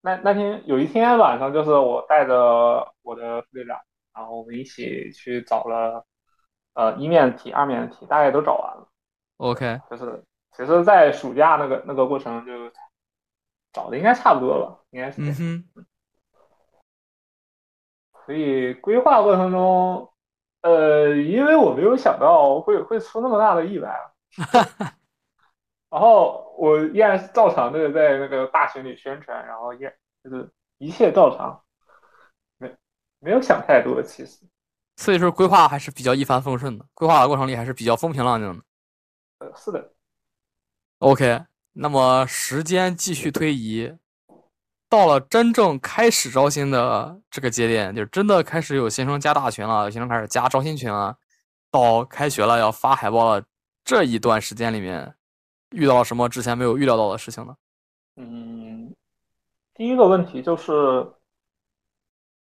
[0.01, 3.79] 那那天有一天晚上，就是我带着我的副队长，
[4.15, 6.07] 然后我们一起去找了
[6.73, 8.89] 呃一面题、二面题，大概都找完了。
[9.43, 10.23] OK，就是
[10.57, 12.53] 其实，在暑假那个那个过程就
[13.73, 15.21] 找的应该差不多了，应该是。
[15.21, 15.87] 嗯哼。
[18.25, 20.09] 所以规划过程中，
[20.61, 23.93] 呃，因为我没有想到会会出那么大的意外，
[25.91, 31.61] 然后我依然是照常的在那个大群里宣传，然后也就是一切照常，
[32.59, 32.73] 没
[33.19, 34.47] 没有想太多其实。
[34.97, 38.63] 所以说规划还是比较一帆风顺的，规划的过程里还是比较风平浪静的。
[39.57, 39.93] 是的
[40.99, 43.97] ，OK，那么时间继续推移，
[44.89, 51.17] 到了真正开始招新的这个节点，就真的开始有新生加大群了，有新生开始加招新群了，
[51.71, 53.45] 到开学了要发海报了
[53.85, 55.15] 这一段时间里面，
[55.71, 57.57] 遇到了什么之前没有预料到的事情呢？
[58.17, 58.95] 嗯，
[59.75, 60.71] 第一个问题就是，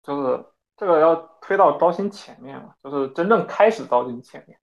[0.03, 0.45] 就是
[0.77, 4.59] 这个要推到招新前面嘛，就是真正开始招新前面，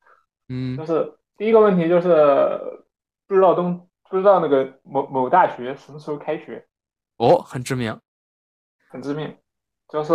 [0.49, 2.85] 嗯，就是第一个问题就是
[3.27, 3.89] 不知道东。
[4.11, 6.65] 不知道那个某某大学什么时候开学？
[7.17, 7.99] 哦，很致命，
[8.89, 9.37] 很致命，
[9.89, 10.13] 就是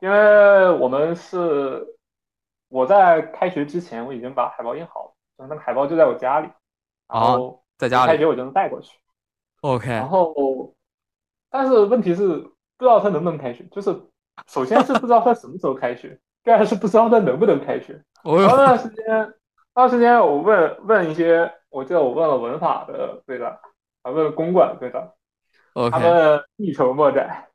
[0.00, 1.86] 因为我们是
[2.68, 6.50] 我在开学之前我已经把海报印好了，就那个海报就在我家里，
[7.08, 8.98] 然后在家里开学我就能带过去。
[9.62, 10.74] OK，然后
[11.48, 13.90] 但是问题是不知道他能不能开学，就是
[14.48, 17.94] 首先是不知道他什么时候开学，第二是不知道他能不能开学。
[18.24, 19.34] 哦，那段时间，
[19.80, 21.50] 那段时间我问问一些。
[21.70, 23.56] 我记得我问了文法的队长，
[24.02, 25.12] 还问了公管队长，
[25.92, 27.46] 他们一筹莫展，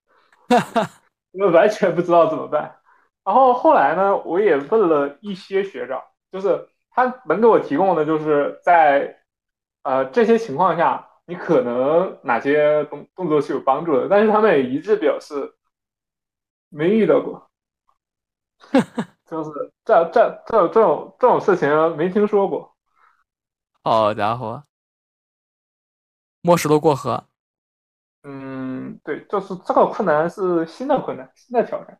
[1.53, 2.79] 完全不知道怎么办。
[3.25, 6.01] 然后后来呢，我也问了一些学长，
[6.31, 9.19] 就是他能给我提供的，就是在
[9.83, 15.53] 呃这些情况下，你可能哪些动动作是有帮助的，但是他们也一致表示
[16.69, 17.51] 没遇到过，
[19.29, 19.49] 就是
[19.83, 22.75] 这这这这种这种事情没听说过。
[23.83, 24.63] 好家伙，
[26.41, 27.23] 摸石头过河。
[28.23, 31.99] 嗯，对，就是这个困难是新的困难，新的挑战。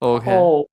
[0.00, 0.30] OK。
[0.30, 0.68] 然后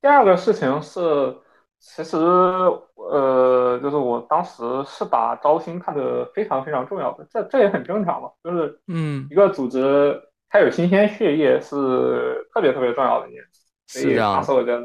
[0.00, 1.36] 第二个事情是，
[1.80, 13.60] 其实呃，就是我当时是把招新看得非常非常重要的，这这也很正常嘛，就是嗯，一个组织它有新鲜血液是特别特别重要的一件事。
[13.86, 14.34] 是这样。
[14.34, 14.80] 当时我觉得，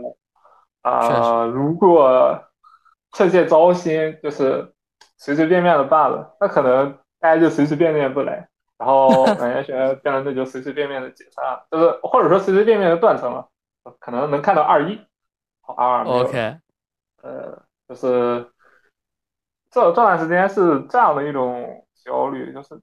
[0.90, 2.44] 啊，如果
[3.12, 4.74] 这届招新就是
[5.18, 13.48] 随随便便的办了，那可能大家就随随便便不来，然后感觉学辩论队就随随便便的解散了，就是或者说随随便便的断层了，
[14.00, 15.00] 可能能看到二一，
[15.62, 16.58] 好二二 OK，
[17.22, 18.50] 呃，就是
[19.70, 22.80] 这这段时间是这样的一种焦虑，就是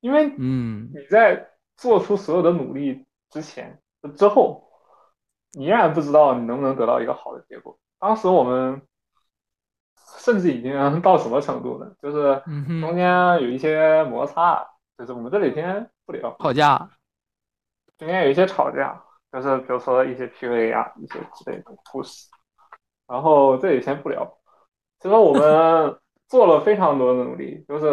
[0.00, 0.90] 因为嗯。
[0.94, 3.78] 你在做出所有的努力之前
[4.16, 4.67] 之后，
[5.52, 7.78] 你依然不知道你能不能得到一个好的结果。
[7.98, 8.82] 当时我们。
[10.16, 10.72] 甚至已经
[11.02, 11.90] 到什么程度呢？
[12.00, 12.42] 就是
[12.80, 13.06] 中间
[13.42, 16.90] 有一些摩擦，就是我们这几天不聊吵架，
[17.98, 22.26] 中间有一些吵架，就是比如说一些 PUA 啊，一些之类的故事。
[23.06, 24.26] 然后这里先不聊。
[24.98, 27.86] 其实我们 做了非常多的努力，就是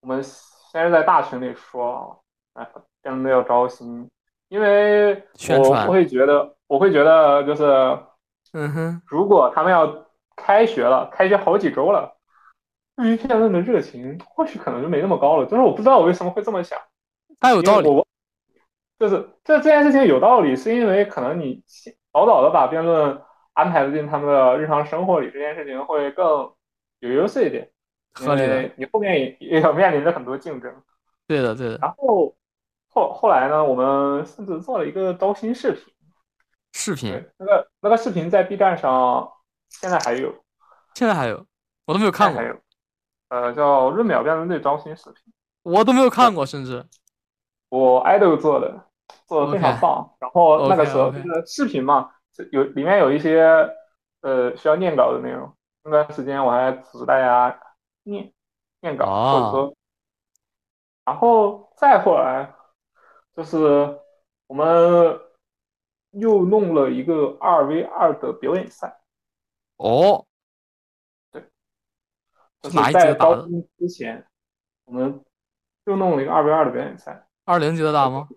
[0.00, 2.22] 我们先是在大群里说，
[2.54, 2.66] 哎，
[3.02, 4.08] 真的要招新，
[4.48, 5.22] 因为
[5.58, 7.64] 我会觉得，我会觉得就是，
[8.52, 10.06] 嗯哼，如果他们要。
[10.40, 12.16] 开学了，开学好几周了，
[12.94, 15.44] 对于辩论的热情或许可能就没那么高了。
[15.46, 16.78] 就是我不知道我为什么会这么想，
[17.40, 17.88] 他有道理。
[19.00, 21.60] 就是这这件事情有道理，是因为可能你
[22.12, 23.20] 早早的把辩论
[23.52, 26.52] 安排进他们的日常生活里，这件事情会更
[27.00, 27.68] 有优势一点。
[28.12, 28.70] 合理。
[28.76, 30.72] 你后面也也要面临着很多竞争。
[31.26, 31.78] 对的，对的。
[31.78, 32.32] 然后
[32.88, 35.92] 后后来呢，我们甚至做了一个招新视频。
[36.78, 37.12] 视频。
[37.36, 39.30] 那个那个视频在 B 站上。
[39.70, 40.34] 现在还有，
[40.94, 41.44] 现在还有，
[41.84, 42.40] 我都没有看过。
[42.40, 42.58] 还有，
[43.28, 45.30] 呃，叫闰秒辩论队招新视频，
[45.62, 46.82] 我都没有看过，甚至
[47.68, 48.86] 我 idol 做的，
[49.26, 50.10] 做的非常棒。
[50.20, 52.10] 然后那个时候就是视频嘛，
[52.50, 53.44] 有里面有一些
[54.22, 55.52] 呃需要念稿的内容。
[55.82, 57.60] 那段时间我还组织大家
[58.04, 58.32] 念
[58.80, 59.74] 念稿，或者说，
[61.04, 62.54] 然后再后来
[63.36, 63.98] 就是
[64.46, 65.20] 我们
[66.12, 69.00] 又弄了一个二 v 二的表演赛。
[69.76, 70.26] 哦，
[71.30, 71.42] 对，
[72.62, 74.26] 就是在招新之前，
[74.84, 75.24] 我们
[75.84, 77.26] 又弄了一个二 v 二的表演赛。
[77.44, 78.28] 二零级的打吗？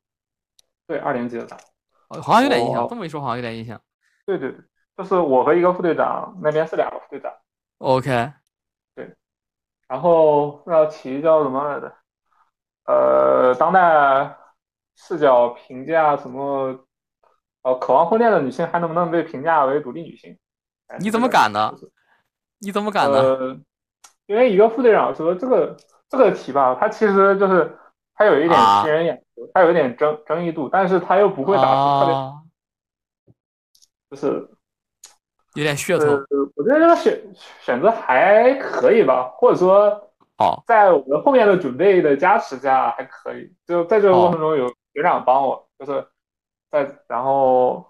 [0.85, 1.57] 对，二零级的打。
[2.21, 3.81] 好像有点印象，这么一说好像有点印象。
[4.25, 4.61] 对对对，
[4.97, 7.31] 就是我和一个副队长，那边是两个副队长。
[7.77, 8.33] OK。
[8.93, 9.15] 对，
[9.87, 11.95] 然后那道题叫什么来着？
[12.85, 14.37] 呃，当代
[14.95, 16.85] 视角评价什么？
[17.63, 20.37] 呃，渴望婚恋的女性还能不能被评价为独立女性？
[20.99, 21.73] 你怎么敢呢？
[22.59, 23.59] 你怎么敢呢？
[24.25, 25.75] 因为一个副队长说这个
[26.09, 27.77] 这个题吧，它其实就是
[28.15, 33.33] 它有一点吸人眼球，它有一点争争议度，但是它又不会打出特别，
[34.09, 34.49] 就是
[35.55, 36.05] 有点噱头。
[36.55, 37.21] 我觉得这个选
[37.61, 43.53] 选择还可以吧，或者说好，在我们后面的准备的加持下还可以。
[43.65, 46.07] 就在这个过程中有学长帮我，就是
[46.71, 47.85] 在然后。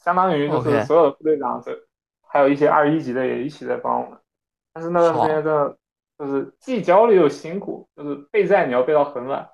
[0.00, 1.76] 相当于就是所有的副队长，这
[2.22, 4.18] 还有一些二一级的也一起在帮我们。
[4.72, 5.76] 但是那段时间真的
[6.16, 9.46] 就是既焦虑又辛苦，就是备战你要备到很晚，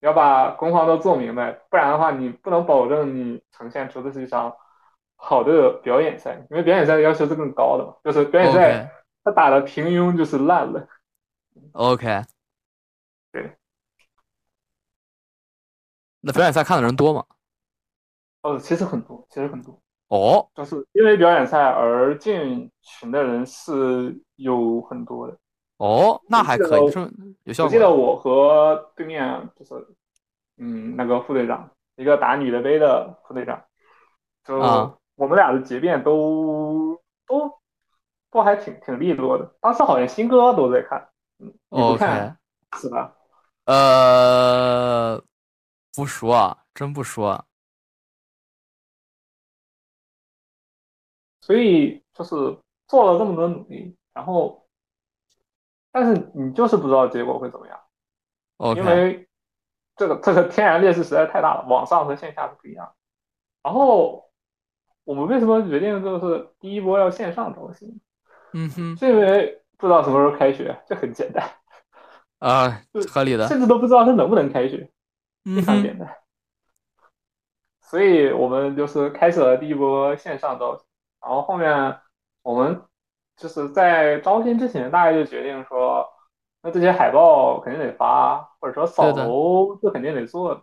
[0.00, 4.54] 你要把攻防都做明白，不然的话你不能保证你呈现出的是一场
[5.16, 8.90] 好的表演赛，因为表演赛的要求是更高的嘛，就是表演赛
[9.22, 10.86] 他打的平庸就是烂了。
[11.72, 12.22] OK，
[13.30, 13.56] 对。
[16.20, 17.24] 那表演赛看的人多吗？
[18.42, 19.78] 哦，其实很多，其实很多。
[20.08, 25.36] 哦，就是因为表演赛而进群的人是有很多的。
[25.78, 26.82] 哦，那还可以，
[27.44, 27.66] 有效果。
[27.66, 29.74] 我记得我和对面就是，
[30.58, 33.62] 嗯，那个副队长，一个打女的杯的副队长，
[34.44, 34.58] 就
[35.16, 37.50] 我们俩的结辩都都
[38.30, 39.54] 都还挺挺利落的。
[39.60, 42.36] 当时好像新哥都在看，嗯，你不看
[42.76, 43.14] 是吧？
[43.64, 45.22] 呃，
[45.94, 47.44] 不说啊，真不说。
[51.42, 52.34] 所以就是
[52.86, 54.64] 做了这么多努力，然后，
[55.90, 57.78] 但是你就是不知道结果会怎么样，
[58.76, 59.28] 因为
[59.96, 62.94] 这个这个天然劣势实在太大了，网上和线下是不一样。
[63.62, 64.30] 然后
[65.04, 68.00] 我们为什么决定就是第一波要线上招新？
[68.52, 71.50] 嗯哼，是因为不知道什么时候开学，这很简单
[72.38, 72.82] 啊，
[73.12, 74.88] 合理的，甚至都不知道它能不能开学，
[75.44, 76.16] 非常简单。
[77.80, 80.86] 所以我们就是开始了第一波线上招新。
[81.22, 82.00] 然后后面
[82.42, 82.82] 我们
[83.36, 86.04] 就是在招新之前，大概就决定说，
[86.62, 90.60] 那这些海报肯定得发，或者说扫楼这肯定得做，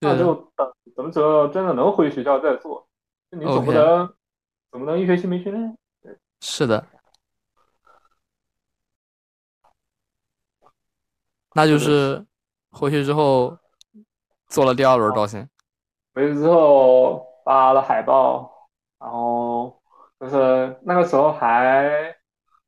[0.00, 2.86] 那就等什么时候真的能回学校再做。
[3.30, 4.14] 你总不能
[4.70, 5.76] 总不能一学期没训练。
[6.02, 6.86] 对，是的。
[11.54, 12.24] 那就是
[12.70, 13.58] 回去之后
[14.46, 15.48] 做了第二轮招新，
[16.14, 18.68] 回去之后发了海报，
[19.00, 19.55] 然后。
[20.18, 22.16] 就是那个时候还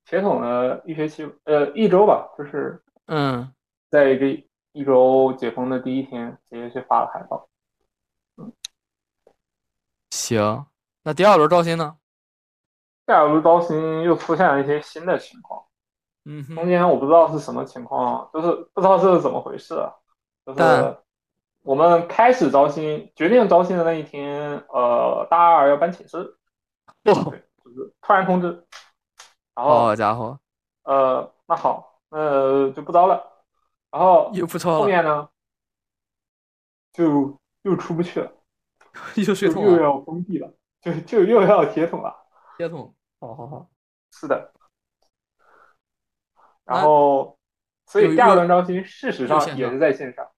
[0.04, 3.50] 铁桶了一学期，呃，一周吧，就是嗯，
[3.90, 4.26] 在一个
[4.72, 7.48] 一周解封的第一天，直接去发了海报。
[8.36, 8.52] 嗯，
[10.10, 10.66] 行，
[11.02, 11.96] 那第二轮招新呢？
[13.06, 15.64] 第二轮招新又出现了一些新的情况，
[16.26, 19.74] 嗯，中间我不知道是什么情况，就是不知道是怎么回事，
[20.44, 20.96] 就是
[21.62, 26.34] 我们开始招新，决定招新的那一天，呃，大二要搬寝室。
[27.14, 28.64] 对，就是突然通知，
[29.54, 30.38] 然后好家伙，
[30.82, 33.44] 呃，那好，那就不招了，
[33.90, 35.28] 然后又不招后面呢，
[36.92, 38.32] 就又出不去了，
[39.16, 42.14] 又又又要封闭了，就就又要铁桶了，
[42.56, 43.68] 铁桶，好好好，
[44.12, 44.52] 是的，
[46.64, 47.38] 然后
[47.86, 50.30] 所以第二轮招新事实上也是在线上，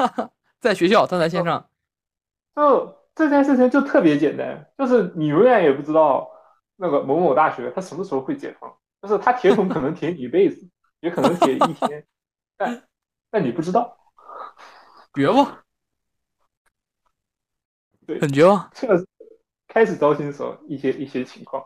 [0.60, 1.68] 在学校，但在线上，
[2.54, 3.03] 就。
[3.14, 6.28] 这件事情就特别简单，就是你永远也不知道
[6.76, 12.04] 那个某某大学它什么时候会解封，就是它铁桶可能铁你一辈子， 也可能铁一天，
[12.56, 12.82] 但
[13.30, 13.96] 但你不知道，
[15.14, 15.58] 绝望，
[18.06, 18.68] 对，很绝望。
[18.74, 19.06] 这个
[19.68, 21.64] 开始招新的时候一些一些情况，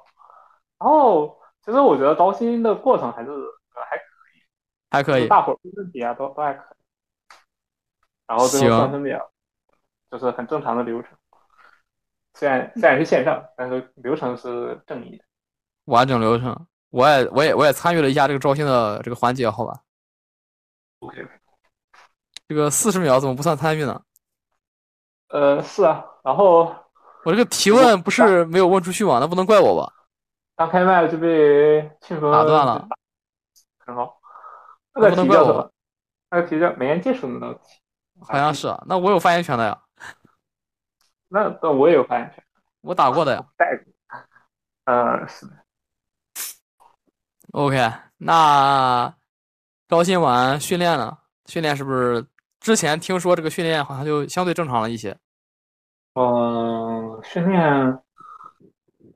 [0.79, 3.31] 然后其实我觉得招新的过程还是
[3.71, 4.43] 还可以，
[4.91, 6.79] 还可以，大伙儿没问题啊，都都还可以，
[8.27, 9.31] 然后最后算分表，
[10.11, 11.17] 就是很正常的流程。
[12.39, 15.25] 虽然虽然是线上，但是流程是正义的，
[15.87, 16.57] 完整流程。
[16.91, 19.81] 我也我也我也参与了一下这个招新的这个环节，好吧
[21.01, 21.27] ？OK，
[22.47, 24.01] 这个四十秒怎么不算参与呢？
[25.31, 26.05] 呃，是啊。
[26.23, 26.73] 然后
[27.25, 29.19] 我这个提问不是没有问出去吗？
[29.21, 29.93] 那不能怪我吧？
[30.55, 32.89] 刚开麦就被庆丰打断了。
[33.85, 34.17] 很好。
[34.95, 35.73] 那个题叫什么？
[36.31, 37.81] 那个题叫“美人接触的那个题”。
[38.23, 38.81] 好像是啊。
[38.87, 39.77] 那我有发言权的呀。
[41.29, 42.43] 那那我也有发言权，
[42.81, 43.45] 我打过的呀。
[43.57, 43.85] 带过，
[44.85, 45.53] 嗯，是的。
[47.53, 47.77] OK，
[48.17, 49.15] 那
[49.89, 51.19] 招新完训练了？
[51.47, 52.27] 训练是不是
[52.61, 55.17] 之前听说这个训练好像就相对正常了一些？
[56.15, 57.99] 嗯，训练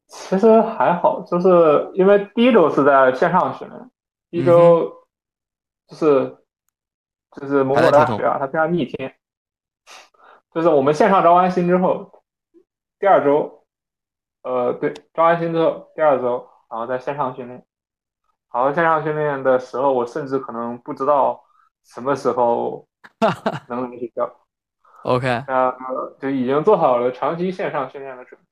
[0.06, 3.90] 其实还好，就是因为第一周是在线上训练，
[4.30, 4.90] 第一周
[5.88, 6.36] 就是
[7.32, 9.14] 就是某某大学啊，它非常逆天。
[10.54, 12.22] 就是我们线上招完新之后，
[12.98, 13.64] 第二周，
[14.42, 17.64] 呃，对，招完新之后第二周，然后在线上训练，
[18.52, 21.42] 然后线上训练的时候，我甚至可能不知道
[21.84, 22.86] 什么时候
[23.68, 24.30] 能来学校。
[25.04, 25.74] OK，呃，
[26.20, 28.46] 就已经做好了长期线上训练的准备。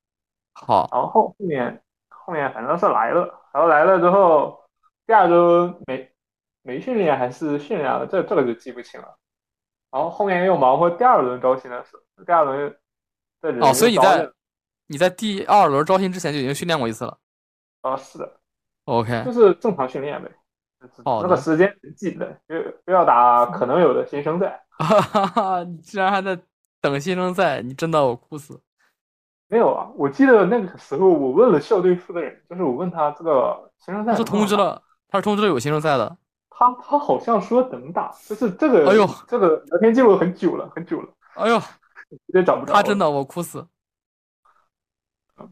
[0.54, 3.20] 好，然后后面后面反正是来了，
[3.52, 4.58] 然后来了之后，
[5.06, 6.10] 第二周没
[6.62, 9.16] 没训练还是训练了，这这个就记不清了。
[9.90, 12.76] 然后后面又忙活第二轮招新的事，第二轮
[13.40, 14.30] 的人哦，所以你在
[14.86, 17.18] 你在第二轮招新之前就已经训练过一次了。
[17.82, 18.30] 啊，是的
[18.84, 20.30] ，OK，就是正常训练呗。
[21.04, 24.62] 哦那个时间记得，又又要打可能有的新生赛。
[24.80, 25.62] 哈哈哈！
[25.62, 26.38] 你居然还在
[26.80, 28.58] 等新生赛，你真的我哭死。
[29.48, 36.16] 没有啊，我记得那个时候我问了校队负责人，就是我问他这个新生赛是通知了，他是通知了有新生赛的。
[36.60, 41.08] 他他好像说能打，就是这个，哎呦，这个聊天记录很久了，很久了。
[41.32, 42.74] 哎呦，有点找不着。
[42.74, 43.66] 他真的我哭死。
[45.38, 45.48] 然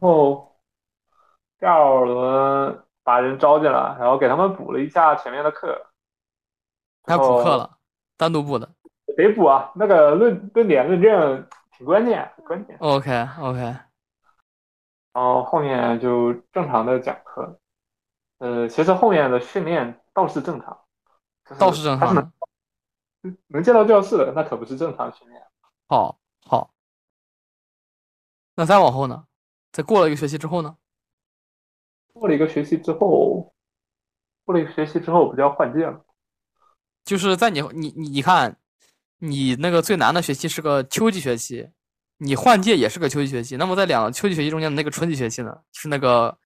[0.00, 0.56] 后
[1.58, 5.76] 第二轮把人招进来，然后给他们补了一下前面的课。
[7.02, 7.76] 还补课了，
[8.16, 8.70] 单独补的。
[9.16, 12.76] 得补啊，那个论论点论证挺关键，关键。
[12.78, 13.10] OK
[13.40, 13.58] OK。
[13.60, 17.58] 然后后面就正常的讲课。
[18.38, 20.78] 呃，其实后面的训练倒是正常，
[21.58, 22.14] 倒是正常。
[23.22, 25.42] 能能见到教室的，那可不是正常训练。
[25.88, 26.70] 好，好。
[28.54, 29.24] 那再往后呢？
[29.72, 30.76] 在过了一个学期之后呢？
[32.12, 33.54] 过了一个学期之后，
[34.44, 36.04] 过了一个学期之后，不就要换届了？
[37.04, 38.58] 就是在你你你你看，
[39.18, 41.70] 你那个最难的学期是个秋季学期，
[42.18, 43.56] 你换届也是个秋季学期。
[43.56, 45.58] 那么在两个秋季学期中间的那个春季学期呢？
[45.72, 46.38] 是那个。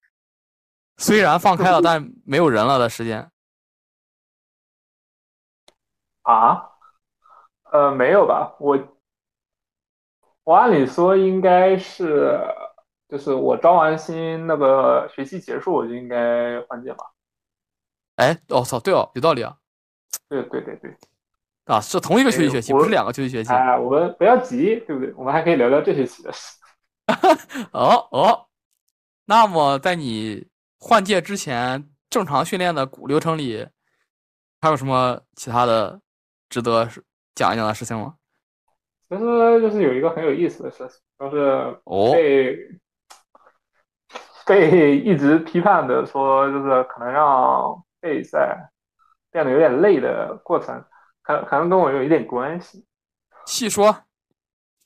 [0.97, 3.31] 虽然放开了，但没有人了的时间
[6.23, 6.69] 啊？
[7.71, 8.55] 呃，没有吧？
[8.59, 8.77] 我
[10.43, 12.39] 我按理说应该是，
[13.09, 17.05] 就是我招完新那个学期结束，我就应该换届吧？
[18.17, 19.57] 哎，我操，对哦，有道理啊！
[20.29, 20.95] 对对对对，
[21.65, 23.49] 啊，是同一个秋季学期，不是两个秋季学期。
[23.51, 25.11] 哎，我们不要急，对不对？
[25.15, 26.57] 我们还可以聊聊这学期的事。
[27.71, 28.47] 哦哦，
[29.25, 30.50] 那么在你。
[30.83, 33.67] 换届之前正常训练的流程里，
[34.59, 36.01] 还有什么其他的
[36.49, 36.89] 值得
[37.35, 38.15] 讲一讲的事情吗？
[39.07, 39.21] 其实
[39.61, 41.77] 就是有一个很有意思的事情，就是
[42.11, 42.57] 被
[44.47, 48.71] 被一直批判的说，就是可能让备赛
[49.29, 50.83] 变得有点累的过程，
[51.21, 52.83] 可可能跟我有一点关系。
[53.45, 53.95] 细说，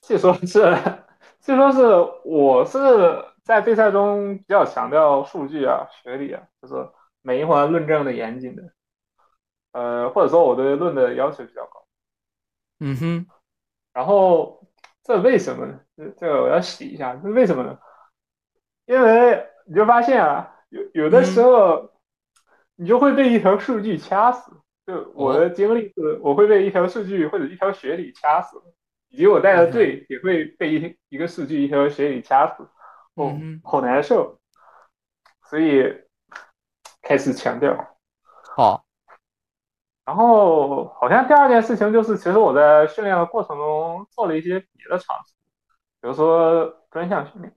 [0.02, 0.76] 细说是，
[1.40, 1.82] 细说是
[2.26, 3.26] 我是。
[3.46, 6.74] 在备赛中比较强调数据啊、学理啊，就是
[7.22, 8.64] 每一环论证的严谨的，
[9.72, 11.86] 呃，或者说我对论的要求比较高。
[12.80, 13.28] 嗯哼，
[13.94, 14.68] 然后
[15.04, 15.80] 这为什么呢？
[15.96, 17.78] 这这个我要洗一下，这为什么呢？
[18.88, 21.92] 因为你就发现啊，有有的时候
[22.76, 24.52] 你就会被一条数据掐死。
[24.88, 28.58] 就我的经历是，我会被一条数据或者一条学理掐死，
[29.10, 32.68] 以及我带的队也会被一一个数据、一条学理掐死。
[33.16, 34.40] 哦，好难受，
[35.50, 35.84] 所以
[37.02, 37.76] 开始强调。
[38.56, 38.86] 好，
[40.04, 45.34] 然后好像第二件事情就是，其实我在训练的过程中做了一些别的尝试，
[46.02, 47.56] 比如说专项训练。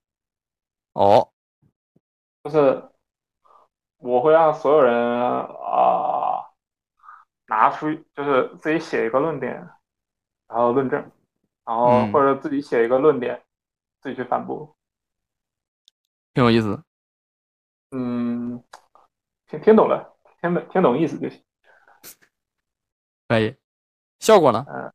[0.93, 1.31] 哦，
[2.45, 2.89] 就是
[3.99, 6.45] 我会让所有人啊
[7.47, 9.55] 拿出，就是自己写一个论点，
[10.47, 11.11] 然后论证，
[11.65, 13.43] 然后或者自己写一个论点，
[14.01, 14.77] 自己去反驳。
[16.39, 16.81] 挺有意思，
[17.91, 18.63] 嗯，
[19.49, 21.43] 听听懂了，听懂听懂意思就行。
[23.27, 23.57] 可以，
[24.21, 24.65] 效果呢？
[24.69, 24.93] 嗯，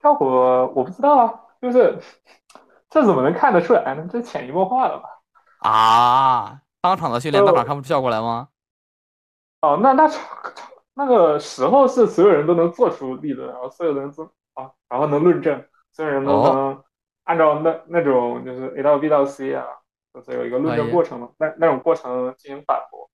[0.00, 1.98] 效果我不知道啊，就是
[2.88, 4.08] 这怎么能看得出来呢？
[4.10, 5.10] 这潜移默化的吧？
[5.58, 8.48] 啊，当场的训练当场看不出效果来吗？
[9.60, 10.10] 哦，那那
[10.94, 16.82] 那个时候是所有人都能做出立论，然后所有人都啊，然后能论证，所有人都能
[17.24, 19.66] 按照那那种就是 A 到 B 到 C 啊。
[20.12, 23.10] 就是有一个论证过程嘛，那那种过程进行反驳，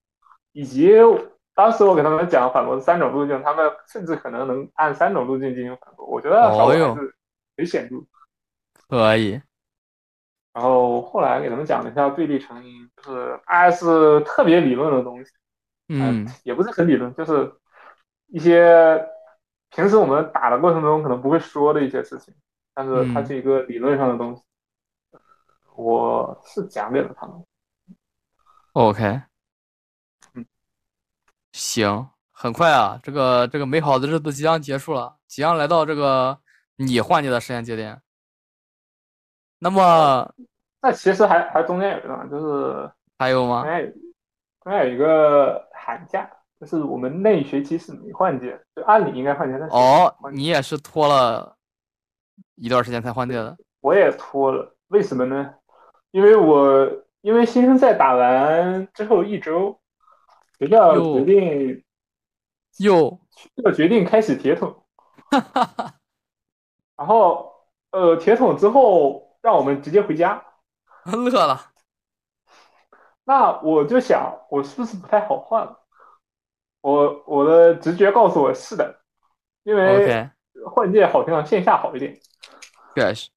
[0.52, 0.92] 以及
[1.54, 7.14] 当时我给他们讲反驳的三种路径，他们甚至可能能按三种路径进行反驳，我觉得效果还是
[7.56, 7.96] 很显著。
[8.88, 9.40] 可以。
[10.52, 15.30] 然后后来给他们讲了一下对立成因，就是 S 特别理论的东西，
[15.88, 17.52] 嗯，也不是很理论，就是
[18.26, 19.06] 一些
[19.70, 22.34] 平时我们打的过程中可能不会说的一些事情，
[22.74, 24.42] 但是它是一个理论上的东西。
[25.78, 27.40] 我是讲给了他们。
[28.72, 29.22] OK，
[30.34, 30.44] 嗯，
[31.52, 36.36] 行，很快啊，这个这个美好的日子即将结束了，即将来到这个
[36.74, 38.02] 你换届的时间节点。
[39.60, 40.34] 那么，
[40.80, 43.62] 那其实还还中间有一段，就是还有吗？
[43.62, 43.92] 中间有
[44.64, 46.28] 中间有一个寒假，
[46.60, 49.66] 就是我们那一学期是没换届，就按理应该换届的。
[49.68, 51.56] 哦，你也是拖了
[52.56, 53.56] 一段时间才换届的。
[53.80, 55.54] 我也拖了，为什么呢？
[56.10, 59.78] 因为我因为新生赛打完之后一周，
[60.58, 61.84] 学校决定
[62.78, 63.20] 又
[63.64, 64.84] 要决定开始铁桶，
[66.96, 67.52] 然后
[67.90, 70.42] 呃铁桶之后让我们直接回家，
[71.04, 71.72] 乐了。
[73.24, 75.78] 那我就想我是不是不太好换了？
[76.80, 79.00] 我我的直觉告诉我是的，
[79.64, 80.30] 因为
[80.64, 82.18] 换届好像线下好一点。
[82.94, 83.28] 确实。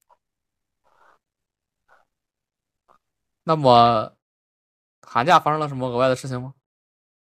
[3.44, 4.14] 那么
[5.02, 6.54] 寒假发生了什么额外的事情吗？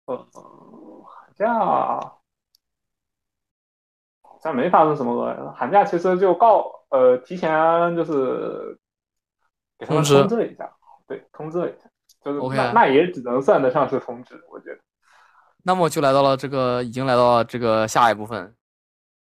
[0.06, 0.16] 呃，
[1.04, 1.54] 寒假
[4.20, 5.52] 好像没发生什么额外的。
[5.52, 7.50] 寒假其实就告呃提前
[7.94, 8.78] 就是
[9.78, 10.70] 给他们通知一下，
[11.06, 11.88] 对，通知了一下，
[12.24, 14.80] 就是那那也只能算得上是通知，我觉得。
[15.62, 18.56] 那么就来到了这个，已经来到了这个下一部分。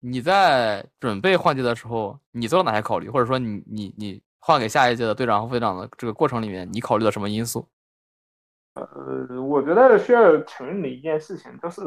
[0.01, 3.09] 你在准备换届的时候，你做了哪些考虑？
[3.09, 7.66] 或者说，你你你换给下一届的队长和副队长的这个过程里面，你考虑了什么因素？
[8.74, 11.80] 呃，我觉得需要承认的一件事情就是，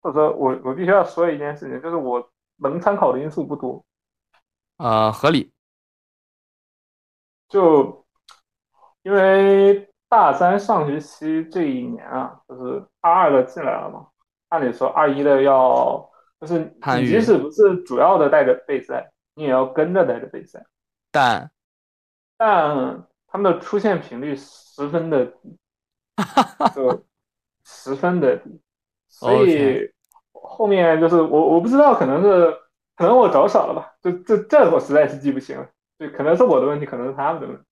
[0.00, 2.26] 或者说我我必须要说一件事情，就是我
[2.56, 3.84] 能参考的因素不多。
[4.78, 5.52] 啊，合理。
[7.48, 8.06] 就
[9.02, 9.88] 因为。
[10.06, 14.06] 大三上学期这一年啊，就是二二的进来了嘛。
[14.50, 16.08] 按理说二一的要，
[16.40, 16.60] 就是
[17.00, 20.64] 你即使不是主要的带着备赛，你也要跟着带着备赛。
[21.10, 21.50] 但
[22.36, 25.58] 但他们的出现频率十分的低，
[26.74, 27.04] 就
[27.64, 28.60] 十分的低。
[29.08, 29.90] 所以
[30.32, 32.52] 后面就是我我不知道，可能是
[32.96, 33.94] 可能我找少了吧。
[34.02, 35.68] 就这这我实在是记不清了，
[35.98, 37.62] 就可能是我的问题，可能是他们的问题。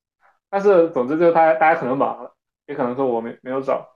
[0.49, 2.33] 但是总之就是大家大家可能忙了，
[2.67, 3.89] 也可能说我没没有找，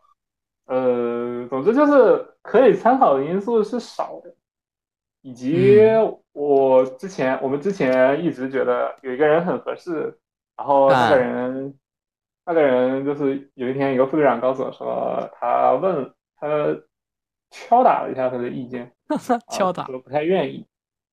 [0.66, 4.34] 呃，总之就是可以参考的因素是少的，
[5.22, 5.80] 以及
[6.32, 10.18] 我之前我们之前一直觉得有一个人很合适，
[10.57, 11.78] 然后那个人
[12.44, 16.46] 那个人就是有一天一个副队长告诉我说，他问他
[17.50, 18.92] 敲打了一下他的意见，
[19.48, 20.66] 敲打说不太愿意，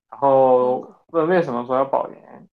[0.10, 2.48] 然后问为什么说要保研。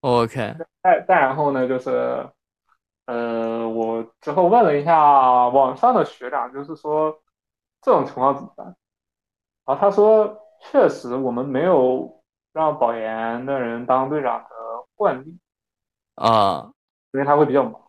[0.00, 2.28] OK，再再然后呢，就是，
[3.06, 7.20] 呃，我之后问了一下网上的学长，就是说
[7.80, 8.66] 这种情况怎么办？
[9.64, 12.20] 然后他说，确实我们没有
[12.52, 14.48] 让保研的人当队长的
[14.96, 15.38] 惯例
[16.14, 16.72] 啊，
[17.12, 17.80] 因为他会比较忙。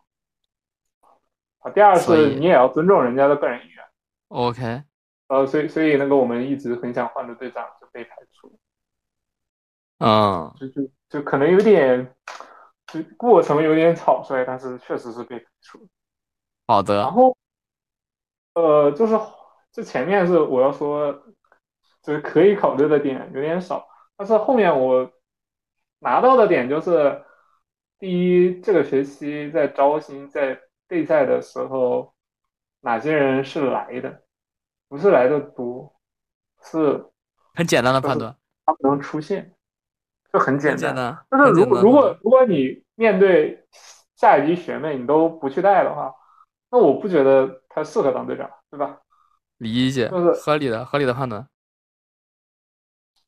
[1.59, 3.86] 啊，第二是你也要尊重人家的个人意愿。
[4.30, 4.84] OK，
[5.28, 8.57] 呃，所以所以那个我们一直很想换的队长就被排除。
[9.99, 10.89] 嗯，就就。
[11.13, 12.15] 就可能有点，
[12.88, 15.88] 就过程有点草率，但是确实是被排除。
[16.65, 17.01] 好的。
[17.01, 17.38] 然后，
[18.55, 19.15] 呃，就是
[19.71, 21.13] 这前面是我要说，
[22.01, 25.07] 就是可以考虑的点有点少，但是后面我
[25.99, 27.24] 拿到的点就是，
[28.04, 32.14] 第一，这个学期在招新在备赛的时候，
[32.82, 34.24] 哪些人是来的，
[34.89, 35.95] 不是来的多，
[36.62, 37.06] 是
[37.56, 38.36] 很简单的判断，
[38.66, 39.56] 他不能出现。
[40.34, 43.66] 就很简单，就是如果如果如果你面对
[44.18, 46.14] 下一级学妹你都不去带的话，
[46.72, 48.99] 那我不觉得他适合当队长，对吧？
[49.60, 51.47] 理解，就是合理的合理的判断。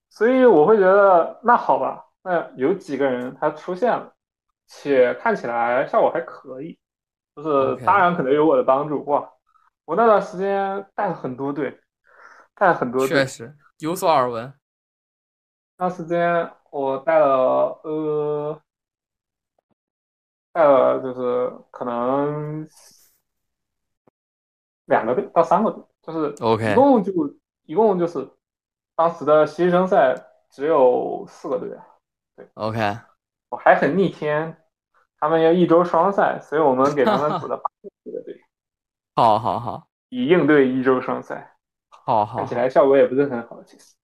[0.10, 4.14] 所以我会觉得，那好吧，那有几个人他出现了，
[4.68, 6.78] 且看起来效果还可以，
[7.36, 9.32] 就是当然可能有我的帮助哇！
[9.86, 11.80] 我那段时间带了很多队，
[12.56, 14.54] 带了很多队，确实有所耳闻。
[15.78, 16.52] 那时间。
[16.72, 18.62] 我带了呃，
[20.52, 22.68] 带了就是可能
[24.84, 27.14] 两个队到三个队，就是 OK，一共就
[27.64, 28.30] 一共就是
[28.94, 30.14] 当时的新生赛
[30.50, 31.70] 只有四个队，
[32.36, 32.78] 对 OK，
[33.50, 34.58] 我还很逆天，
[35.20, 37.64] 他们要一周双赛，所以我们给他们组了八
[38.04, 38.42] 个队，
[39.16, 41.56] 好好好，以应对一周双赛，
[41.90, 43.96] 好好，看起来效果也不是很好，其实。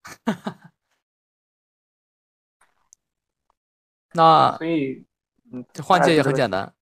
[4.13, 5.05] 那所以，
[5.53, 6.73] 嗯，换届也很简单，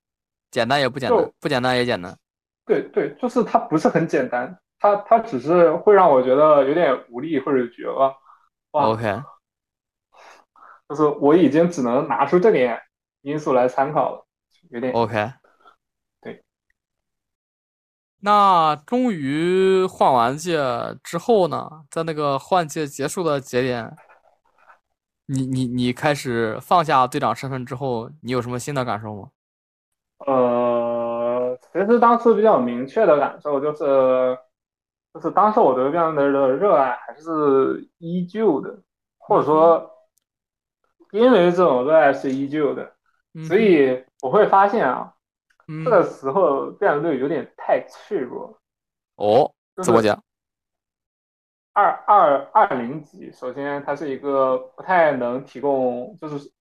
[0.49, 2.18] 简单也不简单，不简单也简单。
[2.66, 8.16] 对对，就是它不是很简单，它它只是会让我觉得有点无力或者绝望。
[8.72, 9.22] OK，
[10.90, 12.82] 就是我已经只能拿出这点
[13.22, 14.26] 因素来参考了，
[14.72, 15.32] 有点 OK。
[16.20, 16.44] 对。
[18.22, 20.60] 那终于换完届
[21.04, 23.96] 之后呢，在那个换届结束的节点。
[25.32, 29.30] 你你你开始放下队长身份之后，你有什么新的感受吗？
[30.26, 34.36] 呃，其实当时比较明确的感受就是，
[35.14, 38.82] 就是当时我对变的热爱还是依旧的，
[39.20, 39.88] 或者说，
[41.12, 42.93] 因为这种热爱是依旧的，
[43.47, 45.14] 所以我会发现啊，
[45.84, 48.60] 这个时候变人队有点太脆弱。
[49.16, 49.53] 哦，
[49.84, 50.24] 怎么讲？
[51.74, 56.51] 二二二零级，首先它是一个不太能提供，就是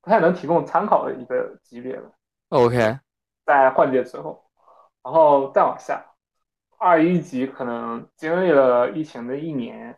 [0.00, 2.10] 不太能提供参考的一个级别了。
[2.50, 2.98] OK，
[3.44, 4.44] 在换届之后，
[5.02, 6.04] 然后再往下，
[6.78, 9.96] 二一级可能经历了疫情的一年，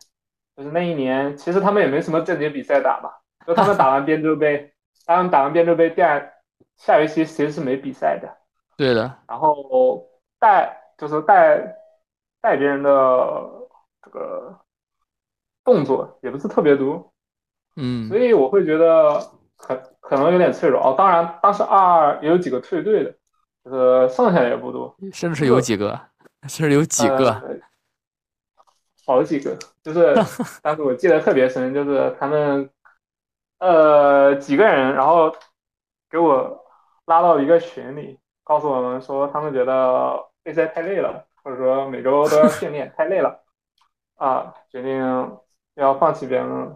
[0.55, 3.11] 就是那一年其实他们也没什么正经比赛打嘛，
[3.45, 4.73] 就他们打完边州杯，
[5.05, 6.33] 他们打完边州杯，第二
[6.77, 8.37] 下学期其实是没比赛的。
[8.77, 9.19] 对的。
[9.27, 10.07] 然后
[10.39, 11.75] 带就是带
[12.41, 12.89] 带别人的
[14.01, 14.59] 这个
[15.63, 17.13] 动作也不是特别多，
[17.75, 19.19] 嗯，所以我会觉得
[19.57, 20.95] 可可能有点脆弱哦。
[20.97, 23.13] 当然，当时二二也有几个退队的。
[23.63, 25.97] 就是剩下的也不多，甚至有几个，
[26.49, 27.61] 甚至有几个，
[29.05, 29.57] 好几个。
[29.81, 30.13] 就是
[30.61, 32.69] 当时我记得特别深，就是他们
[33.63, 35.33] 呃几个人，然后
[36.09, 36.65] 给我
[37.05, 43.39] 拉到一个群里，告诉我们说他们觉得备赛太累了，或者说每周都要训练太累了，
[44.15, 44.99] 啊，决定
[45.75, 46.75] 要放弃辩论。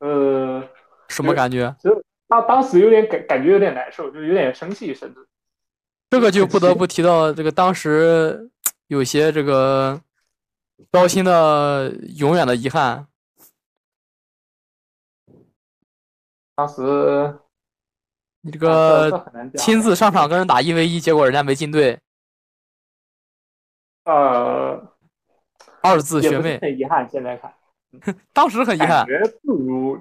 [0.00, 0.62] 呃，
[1.08, 1.74] 什么感觉？
[1.80, 5.26] 其实当当时有点感感觉有点难受，就有点生气，甚至。
[6.10, 8.50] 这个就不得不提到这个当时
[8.88, 9.98] 有些这个
[10.90, 13.06] 高薪的永远的遗憾。
[16.54, 17.38] 当时
[18.42, 19.26] 你这个
[19.56, 21.98] 亲自上场跟人打一 v 一，结果人家没进队。
[24.04, 24.92] 呃，
[25.80, 27.54] 二字学妹很遗憾，现在看，
[28.32, 30.00] 当时很遗憾，感觉不如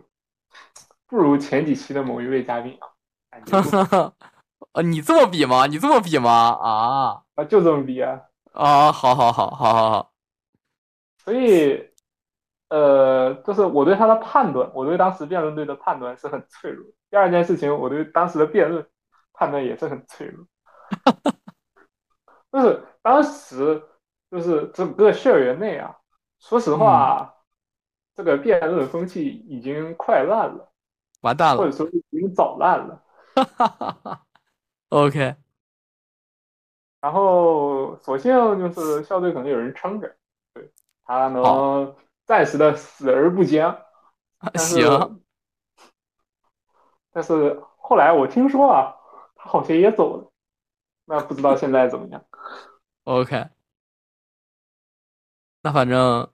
[1.08, 2.88] 不如前几期的某一位嘉宾啊，
[3.30, 4.14] 感觉。
[4.74, 5.68] 啊，你这么比吗？
[5.68, 6.32] 你这么比吗？
[6.32, 8.22] 啊啊，就这么比啊！
[8.54, 10.12] 啊，好好好好好好。
[11.24, 11.91] 所以，
[12.72, 16.86] 呃，就是我对他的判断，我对当时辩论队的判断是很脆弱。
[17.10, 18.88] 第二件事情，我对当时的辩论
[19.34, 20.46] 判断也是很脆弱。
[22.50, 23.84] 就是当时，
[24.32, 25.98] 就是整个校园内啊，
[26.40, 27.34] 说实话，
[28.16, 30.72] 这个辩论风气已经快烂了，
[31.24, 33.04] 完蛋了，或者说已经早烂了。
[33.36, 34.26] 哈哈哈哈。
[34.88, 35.36] OK，
[37.02, 40.16] 然后索性就是校队可能有人撑着，
[40.54, 40.72] 对
[41.04, 41.94] 他能
[42.32, 43.78] 暂时的死而不僵。
[44.56, 45.22] 行，
[47.12, 48.96] 但是后来我听说啊，
[49.36, 50.32] 他好像也走了，
[51.04, 52.24] 那不知道现在怎么样。
[53.04, 53.50] OK，
[55.62, 56.32] 那反正，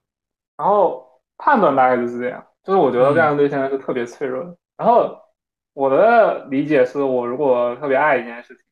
[0.56, 4.56] 然后判断大概就是这样，就是我觉得这样的队现在是特别脆弱的。
[4.78, 5.20] 然后。
[5.74, 8.66] 我的理解是我如果特别爱一件事情，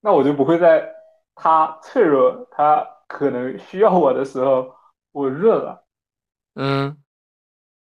[0.00, 0.94] 那我就不会在
[1.34, 4.76] 他脆弱、他可能需要我的时候
[5.12, 5.86] 我润了。
[6.60, 7.00] 嗯，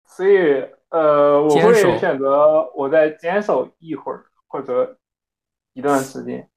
[0.04, 4.98] 所以呃，我会选择我再坚守一会儿或者
[5.72, 6.50] 一段时间，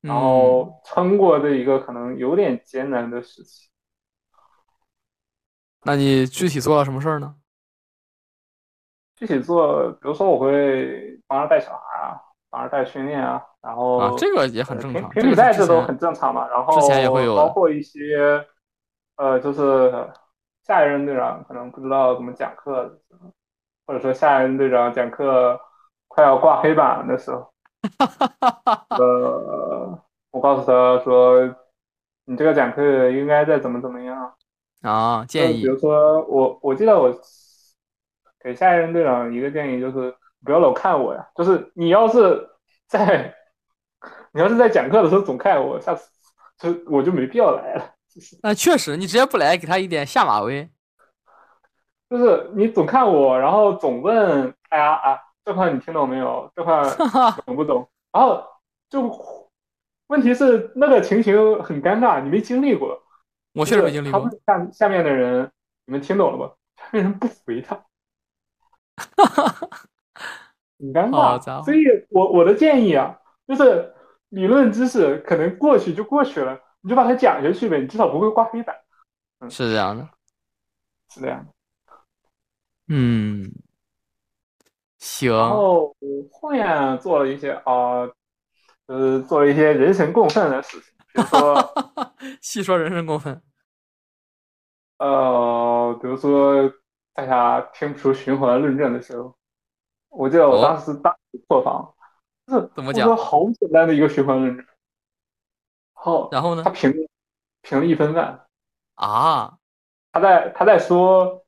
[0.00, 3.68] 然后撑过这一个可能有点艰难的时期。
[5.84, 7.36] 那你具体做了什么事儿呢？
[9.14, 16.48] 具体做，比如说我会帮着带小孩啊，帮着带训练啊，然后啊，这个也很正常，平比赛这都很正常嘛。
[16.48, 18.44] 然后之前也会有，包括一些，
[19.16, 20.10] 呃，就是
[20.66, 22.98] 下一任队长可能不知道怎么讲课，
[23.86, 25.60] 或者说下一任队长讲课
[26.08, 27.52] 快要挂黑板的时候，
[28.98, 30.02] 呃，
[30.32, 31.54] 我告诉他说，
[32.24, 34.34] 你这个讲课应该再怎么怎么样
[34.82, 37.14] 啊，建议，比如说我，我记得我。
[38.38, 40.14] 给下一任队长一个建议，就是
[40.44, 41.28] 不要老看我呀。
[41.34, 42.48] 就是你要是
[42.86, 43.34] 在
[44.30, 46.08] 你要是在讲课的时候总看我，下次
[46.58, 47.95] 就我就没必要来了。
[48.42, 50.68] 那确实，你直接不来，给他一点下马威。
[52.08, 56.50] 就是你总看我，然后总问，哎呀啊，这块你听懂没有？
[56.54, 56.82] 这块
[57.44, 57.88] 懂不懂？
[58.12, 58.44] 然后
[58.88, 59.10] 就
[60.06, 63.02] 问题是那个情形很尴尬，你没经历过。
[63.54, 64.20] 我确实没经历过。
[64.20, 65.50] 他问下下面的人，
[65.86, 66.52] 你们听懂了吗？
[66.76, 67.74] 下面人不回他。
[69.16, 69.68] 哈哈，
[70.78, 73.92] 很尴尬，所以我我的建议啊，就是
[74.28, 78.76] 理论知识可能过去就过去了，你就把它讲下去呗，你至少不会挂黑板。
[79.40, 80.08] 嗯，是这样的，
[81.10, 81.44] 是这样。
[82.86, 83.50] 嗯，
[84.98, 85.36] 行。
[85.36, 85.92] 然后
[86.30, 88.08] 后面做了一些啊，
[88.86, 91.74] 呃，做了一些人神共愤的事情，比如说，
[92.40, 93.42] 细说人神共愤。
[94.98, 96.72] 呃，比如说。
[97.16, 99.34] 大家听不出循环论证的时候，
[100.10, 101.16] 我记得我当时大
[101.48, 101.94] 破防，
[102.46, 103.16] 就是怎么讲？
[103.16, 104.66] 好简单的一个循环论证。
[106.06, 106.62] 好，然后呢？
[106.62, 106.94] 他评
[107.62, 108.46] 评了一分半
[108.94, 109.58] 啊！
[110.12, 111.44] 他在他在说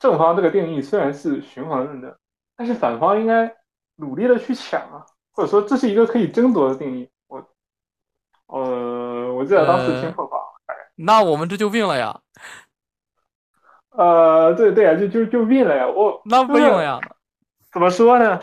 [0.00, 2.12] 正方这个定义虽然是循环论证，
[2.56, 3.54] 但是反方应该
[3.94, 7.08] 努力的去抢啊，或者说这是一个可以争夺的定义。
[7.28, 7.38] 我
[8.46, 10.40] 呃，我记得当时听破防，
[10.96, 12.20] 那我们这就病了呀。
[13.90, 15.86] 呃，对对啊，就就就病了呀！
[15.86, 16.98] 我那不病了呀？
[17.72, 18.42] 怎么说呢？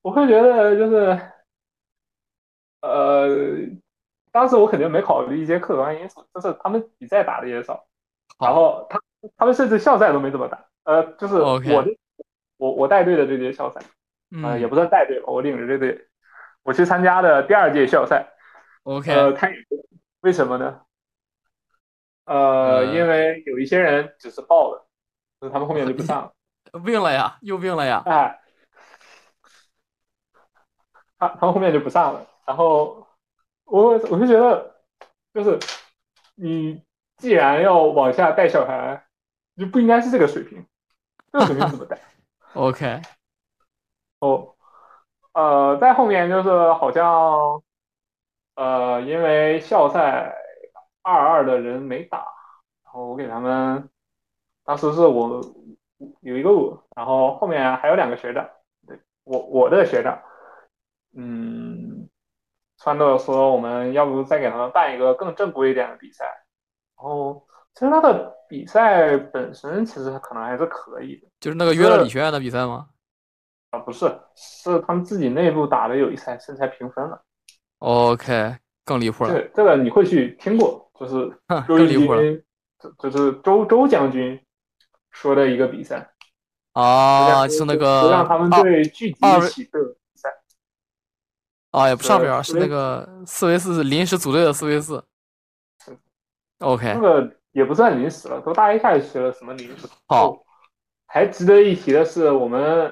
[0.00, 1.32] 我会觉得就是，
[2.80, 3.28] 呃，
[4.32, 7.84] 当时我肯定没考虑一些客观因素，就是他们比赛打的也少，
[8.40, 8.98] 然后他
[9.36, 10.64] 他们甚至校赛都没怎么打。
[10.84, 11.96] 呃，就是我的
[12.56, 13.80] 我我带队的这届校赛，
[14.42, 16.08] 呃，也不算带队吧，我领着这队，
[16.62, 18.26] 我去参加的第二届校赛。
[18.84, 19.48] OK，呃，他
[20.22, 20.80] 为什么呢？
[22.24, 24.88] 呃，因为有一些人只是报了，
[25.40, 26.32] 就是他们后面就不上了。
[26.84, 28.02] 病了呀，又病了呀！
[28.06, 28.40] 哎，
[31.18, 32.26] 他他们后面就不上了。
[32.46, 33.06] 然后
[33.64, 34.74] 我我就觉得，
[35.32, 35.58] 就是
[36.34, 36.82] 你
[37.16, 39.04] 既然要往下带小孩，
[39.56, 40.66] 就不应该是这个水平，
[41.32, 41.98] 这个水平怎么带？
[42.54, 43.00] OK，
[44.20, 44.54] 哦，
[45.32, 47.62] 呃，在后面就是好像，
[48.56, 50.34] 呃，因为校赛
[51.02, 52.18] 二二的人没打，
[52.84, 53.88] 然后我给他们，
[54.64, 55.40] 当时是我
[56.20, 58.46] 有一个我，然后后面还有两个学长，
[58.86, 60.20] 对我我的学长，
[61.14, 61.71] 嗯，
[62.82, 66.24] 川豆说我们要不再给他们办一个更正规一点的比赛，
[66.96, 71.28] 然后其实他的比赛本身其实可能还是可以的。
[71.38, 72.88] 就是那个约了理学院的比赛吗？
[73.70, 77.22] 啊，不是，是他们自己内部打的友谊赛，现在平分了。
[77.78, 79.30] OK，更离谱了。
[79.32, 81.32] 这这个你会去听过，就是
[81.68, 82.20] 周离谱了，
[82.98, 84.38] 就是周周将军
[85.12, 86.10] 说的一个比赛
[86.72, 89.78] 啊，是那个让他们对聚集一起的
[91.72, 95.04] 啊，也不上边是那个四 v 四临时组队的四 v 四。
[96.60, 99.88] OK，那个也不算临时了，都大一下就学了什么临时。
[100.06, 100.42] 好。
[101.14, 102.90] 还值得一提的是，我们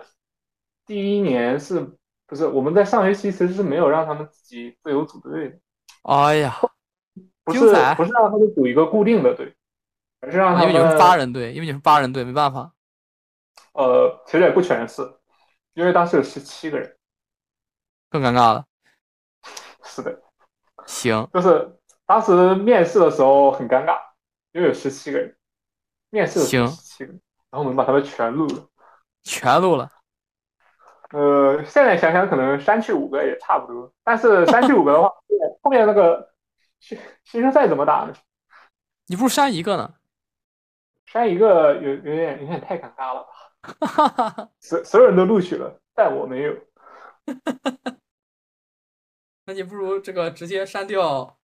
[0.85, 1.81] 第一年是
[2.27, 5.59] 不是我们在上学期其实是没有让他们自己自由组队的？
[6.03, 6.55] 哎呀，
[7.45, 7.61] 不是
[7.97, 9.57] 不是让他们组一个固定的队，
[10.21, 12.71] 而是让他们因为你是八人队，因为你是八人队，没办法。
[13.73, 15.01] 呃，其实也不全是，
[15.73, 16.95] 因为当时有十七个人，
[18.11, 18.67] 更尴尬了。
[19.83, 20.23] 是的，
[20.87, 21.77] 行，就是
[22.07, 23.99] 当时面试的时候很尴尬，
[24.53, 25.37] 因为有十七个人，
[26.11, 27.21] 面试行十七个人。
[27.51, 28.69] 然后我们把他们全录了，
[29.25, 29.91] 全录了。
[31.11, 35.09] 呃，现在想想可能删去五个也差不多，但是删去五个的话，
[35.63, 36.31] 后面那个
[36.79, 38.15] 新新生赛怎么打呢？
[39.07, 39.95] 你不如删一个呢？
[41.07, 43.27] 删一个有有点有点太尴尬了
[43.81, 44.49] 吧？
[44.61, 46.55] 所所有人都录取了，但我没有。
[49.51, 51.37] 那你不如这个直接删掉，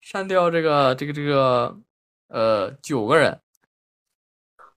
[0.00, 1.78] 删掉这个这个这个
[2.26, 3.40] 呃九个人。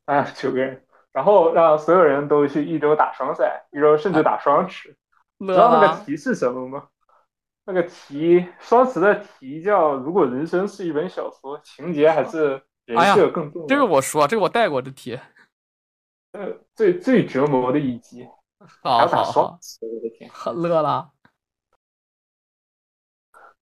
[0.06, 4.96] 啊，九个人，然后让所有人都去一周打双赛，一周甚至打双持。
[5.40, 6.88] 知道那个题是什么吗？
[7.66, 13.66] 那个题，双持的题叫“如果人生是一本小说，情节还是人设更重要”。
[13.70, 15.20] 这个我说，这个我带过这题。
[16.34, 18.28] 呃，最最折磨的一集，
[18.84, 19.42] 好好好，
[19.82, 21.10] 我的天，乐了。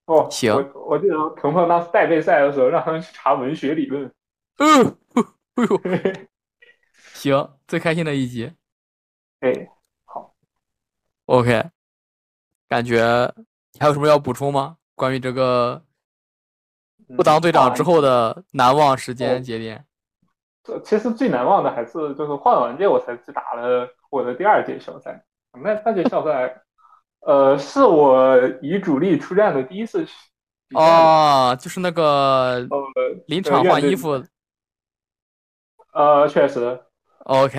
[0.09, 4.11] 哦，行，我我记得鹏鹏当时带备赛的时候，让他们去查文学理论。
[4.57, 4.97] 嗯，
[5.53, 6.27] 哎呦。
[7.13, 8.51] 行，最开心的一集。
[9.41, 9.53] 哎，
[10.05, 10.33] 好
[11.27, 11.63] ，OK。
[12.67, 13.31] 感觉
[13.79, 14.77] 还有什么要补充吗？
[14.95, 15.83] 关于这个
[17.15, 19.85] 不当队长之后的难忘时间节点？
[20.63, 25.23] 这其实最难忘的还是就是换完届我才去打了我的第二届校赛。
[25.53, 26.61] 那那届校赛，
[27.21, 30.05] 呃，是我以主力出战的第一次。
[30.75, 32.67] 哦，就是那个
[33.27, 34.23] 临场换衣服。
[35.93, 36.79] 呃，确实。
[37.25, 37.57] OK，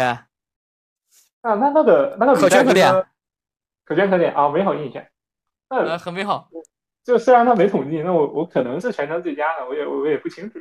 [1.42, 2.92] 那，那那个那个可圈可点，
[3.84, 5.04] 可圈可点啊，美好印象，
[5.68, 6.48] 呃，很美好。
[7.02, 10.58] 就虽然他没统计，那我我可能是全程最佳的，我也我也不清楚，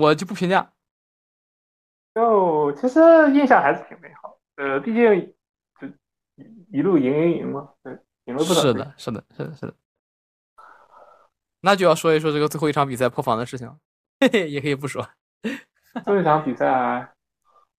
[0.00, 0.72] 我就不评价。
[2.14, 3.00] 就其实
[3.32, 5.34] 印象还是挺美好，呃，毕竟
[5.80, 5.88] 就
[6.70, 9.74] 一路赢赢赢嘛，对，是的，是的，是的，是的。
[11.60, 13.68] 那就要说一说这个最后一场比赛破防的事情，
[14.20, 15.08] 嘿嘿，也可以不说。
[15.42, 17.12] 最后一场比赛。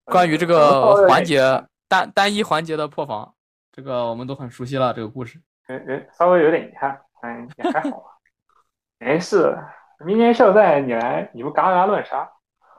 [0.06, 3.34] 关于这个环节单单一环节的破防，
[3.72, 4.94] 这个我们都很熟悉了。
[4.94, 8.10] 这个故事，哎哎，稍微有点遗憾，嗯，也还好吧。
[9.00, 9.58] 没事，
[10.06, 12.30] 明年校赛你来，你不嘎嘎乱杀？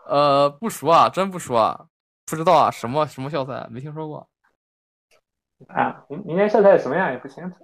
[0.07, 1.87] 呃，不熟啊，真不熟啊，
[2.27, 4.29] 不知道啊，什么什么校赛，没听说过。
[5.69, 7.57] 啊，明明年校赛什么样也不清楚。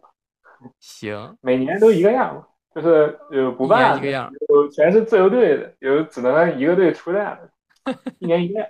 [0.78, 7.40] 行， 每年都一个样，就是有不办一个样，有全是自由队的，有只能一个队出战
[7.84, 8.68] 的， 一年一个样。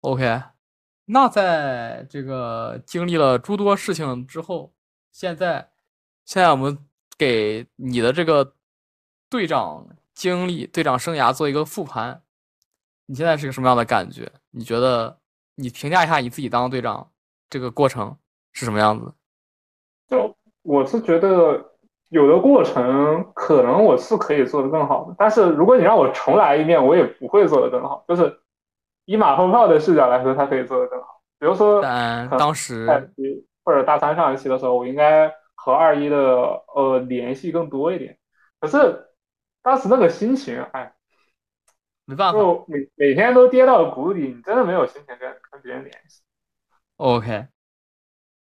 [0.00, 0.42] OK，
[1.06, 4.72] 那在这个经历了诸多事情之后，
[5.10, 5.70] 现在，
[6.24, 6.78] 现在我们
[7.18, 8.54] 给你的这个
[9.28, 12.22] 队长经历、队长生涯做一个复盘。
[13.06, 14.30] 你现在是个什么样的感觉？
[14.50, 15.18] 你觉得
[15.56, 17.10] 你评价一下你自己当队长
[17.50, 18.16] 这个过程
[18.52, 19.12] 是什么样子？
[20.08, 21.72] 就我是觉得，
[22.10, 28.04] 有的过程可能我是可以做得更好的，但是如果你让我重来一遍，我也不会做得更好。
[28.06, 28.40] 就是
[29.04, 31.20] 以马后炮的视角来说，他可以做得更好。
[31.38, 32.86] 比如说，但当时
[33.64, 36.16] 或者大三上一期的时候，我应该和二一的
[36.74, 38.16] 呃联系更多一点。
[38.60, 39.06] 可是
[39.62, 40.92] 当时那个心情，哎，
[42.06, 46.22] 没办法，就每每天都跌到谷底，你真的没有心情跟跟别人联系。
[46.96, 47.46] OK，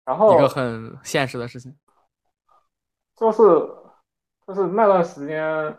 [0.05, 1.75] 然后一个很现实的事情。
[3.17, 3.43] 就是
[4.47, 5.79] 就是那段时间，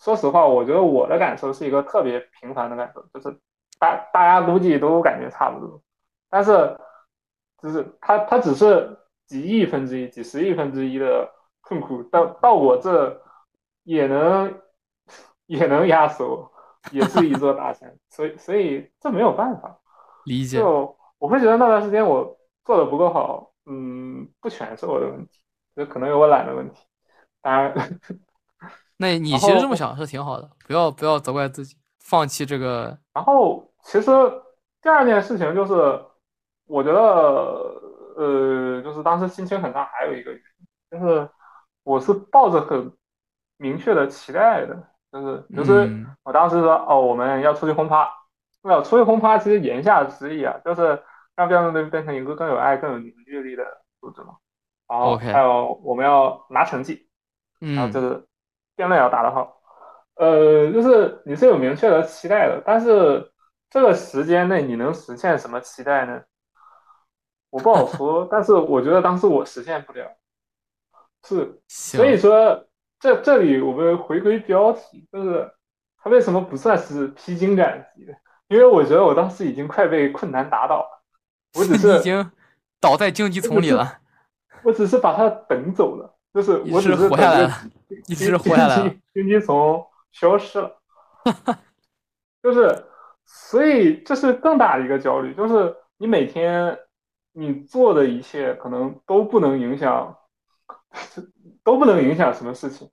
[0.00, 3.38] 说实话，我觉得我的感受是一个特别平凡的感受，就是
[3.78, 5.80] 大大家估计都感觉差不多，
[6.28, 6.76] 但是
[7.62, 11.30] 就是它它只是几亿分之一、几十亿分之一的
[11.62, 13.22] 痛苦，到到我这
[13.84, 14.60] 也能
[15.46, 16.49] 也能压死我，
[16.92, 19.78] 也是一座大山，所以所以这没有办法
[20.24, 20.58] 理解。
[20.58, 25.40] 就我会觉得那段时间我做的不够好，嗯，不全是我的问题。
[25.76, 26.82] 就可能有我懒的问题，
[27.40, 27.72] 当然，
[28.98, 32.98] 那你其实这么想是挺好的，不要不要责怪自己，放弃这个。
[33.14, 34.10] 然后，其实
[34.82, 35.72] 第二件事情就是，
[36.66, 37.00] 我觉得，
[38.16, 40.40] 呃，就是当时心情很差，还有一个原
[40.90, 41.30] 因，就是
[41.84, 42.92] 我是抱着很
[43.56, 48.08] 明确的期待的，就是就是我当时说，哦，我们要出去轰趴，
[48.62, 51.02] 没有出去轰趴，其实言下之意啊，就是
[51.34, 53.64] 让辩论队变成一个更有爱、更有凝聚力的
[54.00, 54.36] 组织嘛。
[54.88, 57.08] 然后还有我们要拿成绩，
[57.60, 58.26] 然后就是
[58.74, 59.60] 辩论要打得好，
[60.16, 63.30] 呃，就是你是有明确的期待的，但是
[63.70, 66.22] 这个时间内你能实现什么期待呢？
[67.50, 70.10] 我不好说， 但是我觉得当时我实现不了，
[71.24, 72.64] 是，所以说
[73.00, 75.50] 这这里我们回归标题，就是
[76.02, 78.14] 他为什么不算是披荆斩棘的？
[78.48, 81.02] 因为我觉得我当时已经快被困难打倒了，
[81.58, 82.30] 我只是 已经
[82.78, 83.98] 倒在荆棘丛里了。
[84.62, 87.50] 我只是把他等走了，就是我只是活下来了，
[88.06, 89.82] 一直活下来了，荆棘丛
[90.12, 90.78] 消失了，
[92.42, 92.84] 就是，
[93.24, 96.76] 所以这是更大的一个焦虑，就是你每天
[97.32, 100.14] 你做的一切可能都不能影响，
[101.64, 102.90] 都不能影响什么事情，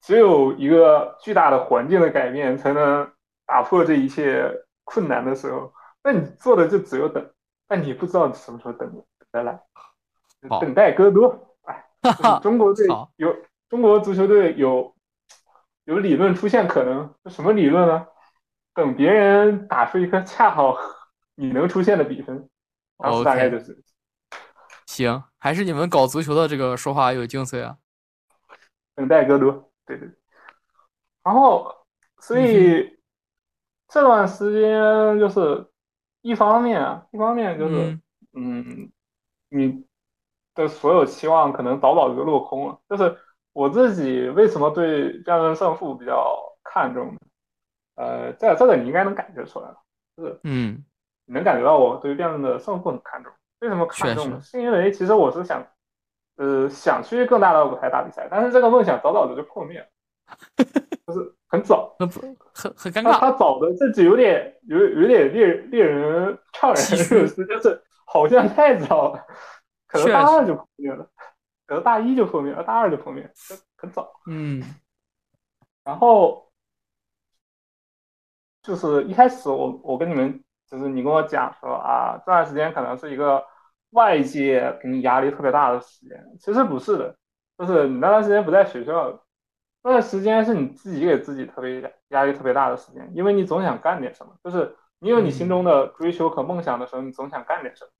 [0.00, 3.10] 只有一个巨大的环境的改变才能
[3.46, 7.30] 打破这一切困难的时候，那你做的就只有等，
[7.68, 9.60] 但你不知道什么时候等等得来。
[10.60, 11.84] 等待戈多，哎，
[12.42, 13.36] 中国队有
[13.68, 14.92] 中国足球队有
[15.84, 18.08] 有理论出现可能，什么理论呢？
[18.74, 20.76] 等别人打出一个恰好
[21.36, 22.48] 你能出现的比分，
[22.98, 23.80] 当时大概就是。
[24.86, 27.76] 行，还是你们搞足球的这个说话有精髓啊。
[28.94, 30.10] 等待戈多，对对。
[31.22, 31.74] 然后，
[32.20, 32.98] 所以
[33.88, 35.66] 这段时间就是
[36.20, 37.98] 一方面啊，一方面就是
[38.32, 38.90] 嗯，
[39.48, 39.84] 你。
[40.54, 42.78] 的所有期望可能早早就落空了。
[42.86, 43.16] 就是
[43.54, 47.18] 我自己为什么对辩论胜负比较看重呢？
[47.94, 49.74] 呃，这这个你应该能感觉出来，
[50.14, 50.84] 就是嗯，
[51.24, 53.32] 你能感觉到我对辩论的胜负很看重。
[53.62, 54.40] 为什么看重呢？
[54.42, 55.64] 是因为其实我是想，
[56.36, 59.86] 呃，想去更大的舞台打比赛，但是这个梦想早早的就破灭了，
[61.06, 63.18] 就是很早，很很很尴尬。
[63.20, 69.24] 他早的甚至有点有有点猎猎人怅然若失，就是好像太早了。
[69.86, 71.06] 可能大二就破灭了，
[71.66, 73.30] 可能大一就破灭了，大二就破灭，
[73.76, 74.10] 很早。
[74.26, 74.60] 嗯，
[75.84, 76.50] 然后
[78.62, 83.44] 就是一开始我我跟你们就是你跟我讲说啊，这段时间可能是一个
[83.92, 87.16] 外界给你压力特别大的时间，其实不是的，
[87.56, 89.24] 就是你那段时间不在学校，
[89.82, 97.90] 那段时间是你自己给自己特别压力特别大的时间，因为你总想干点什么，就是你有你心中的追求和梦想的时候，你总想干点什么，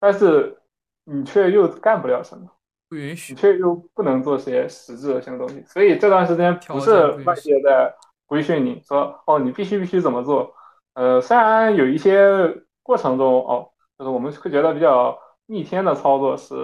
[0.00, 0.58] 但是。
[1.08, 2.50] 你却又干不了什么，
[2.88, 7.94] 不允许，你却又不能做些实质性的东西，所以这段时间不是外界在
[8.26, 10.52] 规训你说哦，你必须必须怎么做。
[10.94, 16.54] 呃，虽然有一些过程中哦，就是我们会觉得比较逆天的操作是，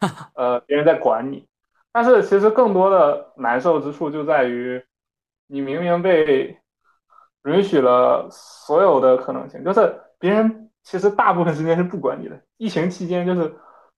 [0.34, 1.46] 呃，别人在管你，
[1.92, 4.84] 但是其实更多的难受之处就在于，
[5.46, 6.58] 你明明被
[7.44, 13.54] 允许了所有的可能性，就是别人其实大部分时间是不管你的，疫情期间就是。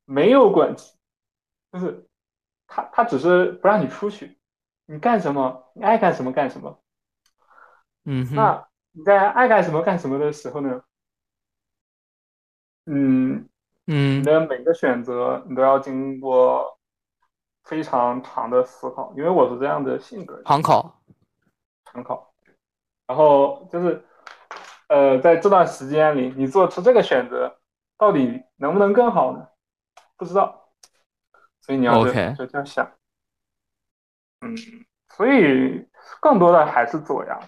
[0.08, 0.94] 没有管制，
[1.72, 2.06] 就是
[2.68, 4.38] 他他只是不让你出去，
[4.86, 6.78] 你干什么你爱干什么干什么。
[8.04, 10.80] 嗯，那你在爱干什么干什么的时候呢？
[12.86, 13.48] 嗯
[13.86, 16.78] 嗯，你的每个选择你都要经过
[17.64, 20.42] 非常长的思考，因为我是这样的性格。
[20.44, 21.02] 常考，
[21.84, 22.32] 常考。
[23.06, 24.04] 然后就是
[24.88, 27.58] 呃，在这段时间里，你做出这个选择，
[27.98, 29.46] 到底能不能更好呢？
[30.16, 30.70] 不知道，
[31.60, 32.90] 所以你要就就这样想。
[34.40, 34.56] 嗯，
[35.08, 35.86] 所以
[36.20, 37.38] 更多的还是左呀。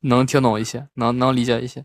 [0.00, 1.84] 能听懂一些，能能理解一些。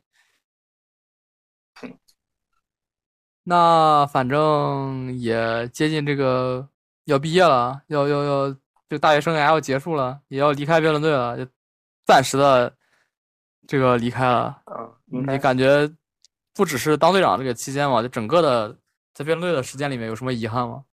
[3.44, 6.68] 那反正也接近这个
[7.06, 8.56] 要毕业了，要要要，
[8.90, 11.46] 就大学生涯要结束了，也要离开辩论队了，就
[12.06, 12.74] 暂时的
[13.68, 14.62] 这个离开了。
[15.12, 15.92] 嗯，你感觉
[16.54, 18.78] 不只是当队长这个期间嘛，就整个的
[19.14, 20.84] 在辩论队的时间里面有什么遗憾吗？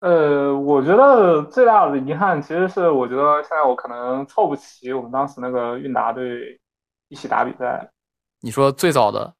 [0.00, 6.58] 呃，我觉得最大的遗憾其实是，我觉得现在我可能凑不齐我们当时那个韵达队
[7.08, 7.90] 一起打比赛。
[8.40, 9.34] 你说最早的，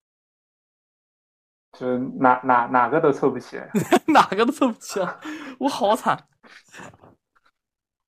[1.79, 3.61] 就哪哪哪个都凑不齐，
[4.13, 5.21] 哪个都凑不齐啊，
[5.59, 6.19] 我好惨。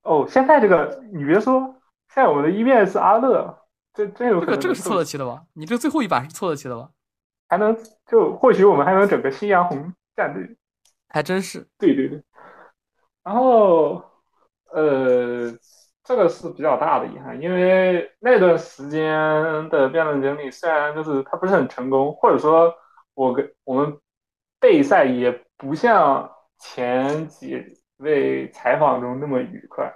[0.02, 1.60] 哦，现在这个你别说，
[2.12, 3.56] 现在我们的一面是阿乐，
[3.94, 5.42] 这真有这个这个是凑得齐的吧？
[5.52, 6.90] 你这最后一把是凑得齐的吧？
[7.48, 7.76] 还能
[8.06, 10.56] 就或许我们还能整个夕阳红战队，
[11.08, 11.66] 还真是。
[11.78, 12.22] 对对对。
[13.22, 14.02] 然后，
[14.72, 15.52] 呃，
[16.02, 22.74] 这个是比较大的遗憾，因为那段时间的辩论经历虽然就是它不是很成功，或者说
[23.14, 23.98] 我跟我们
[24.58, 27.62] 备赛也不像前几
[27.98, 29.92] 位采访中那么愉快，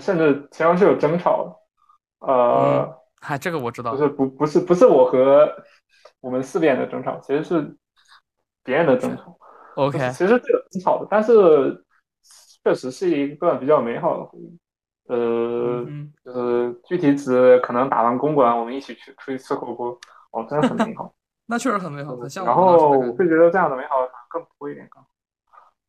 [0.00, 2.26] 甚至其中是有争吵的。
[2.26, 5.48] 呃，嗨，这个我知道，不是不不是不是我和
[6.20, 7.76] 我们四边的争吵，其实是
[8.62, 9.38] 别人的争吵。
[9.76, 11.84] OK，其实是有争吵的，但是。
[12.64, 14.58] 确实是一段比较美好的回忆，
[15.06, 15.86] 呃，
[16.22, 19.98] 就是具体指可能打完公馆，我们一起去出去吃火锅，
[20.32, 21.14] 哦，真的很美好。
[21.48, 22.14] 那确实很美好。
[22.44, 23.96] 然后我会觉得这样的美好
[24.28, 25.02] 更多一点更。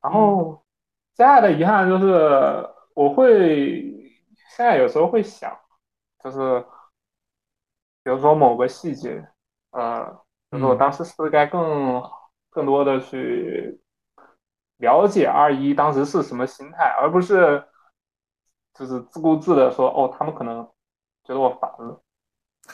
[0.01, 0.63] 然后
[1.13, 3.81] 接下来的遗憾就是，我会
[4.55, 5.55] 现在有时候会想，
[6.23, 6.61] 就是
[8.03, 9.27] 比如说某个细节，
[9.71, 10.19] 呃，
[10.49, 12.01] 就是我当时是该更
[12.49, 13.79] 更多的去。
[14.77, 17.61] 了解二一当时是什么心态，而不是
[18.73, 20.63] 就是自顾自的说哦，他们可能
[21.25, 22.01] 觉得我烦了。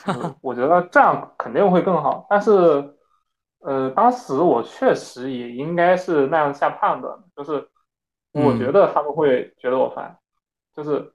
[0.41, 2.51] 我觉得这样肯定会更好，但是
[3.59, 7.67] 呃，当时我确实也应该是那样下判断，就是
[8.31, 10.17] 我觉得他们会觉得我烦，
[10.75, 11.13] 就是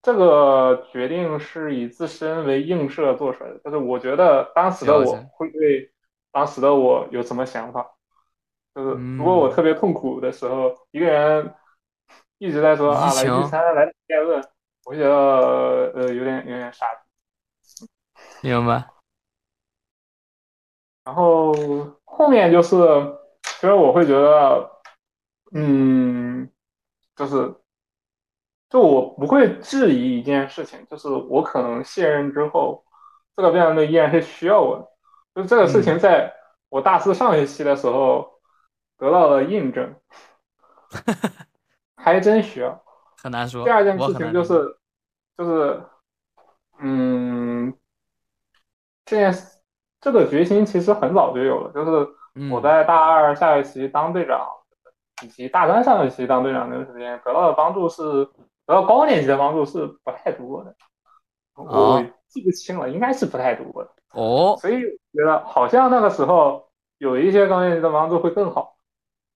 [0.00, 5.92] 这个决定是以自身为映射做出来的，就是我觉得当时的我会对
[6.30, 7.90] 当时的我有什么想法。
[8.74, 11.54] 就是如果我特别痛苦的时候，一个人
[12.38, 14.42] 一直在说啊，来第三，来辩论，
[14.86, 15.10] 我觉得
[15.94, 16.86] 呃有点有点傻。
[18.42, 18.90] 明白。
[21.04, 21.52] 然后
[22.04, 22.76] 后面就是，
[23.42, 24.70] 其实我会觉得，
[25.52, 26.50] 嗯，
[27.16, 27.54] 就是，
[28.68, 32.84] 就我不会质疑一件事情，就是我可能卸任之后，
[33.34, 35.42] 这个辩论队依然是需要我的。
[35.42, 36.30] 就这个事情，在
[36.68, 38.30] 我大四上学期的时候。
[38.98, 39.96] 得到了印证，
[41.96, 42.84] 还真需要。
[43.20, 43.64] 很难说。
[43.64, 44.78] 第二件事情就是，
[45.36, 45.82] 就是，
[46.78, 47.76] 嗯，
[49.12, 49.58] 这件事，
[50.00, 51.70] 这个决心其实很早就有了。
[51.74, 54.48] 就是我在大二下学期当队长，
[55.22, 58.24] 以及大三上学期当队长那段时间，得到的帮助是，
[58.64, 60.74] 得到高年级的帮助是不太多的。
[61.54, 63.90] 我记不清了，应该是不太多的。
[64.12, 64.56] 哦。
[64.58, 66.66] 所以觉得好像那个时候
[66.96, 68.74] 有一些高年级的帮助会更好。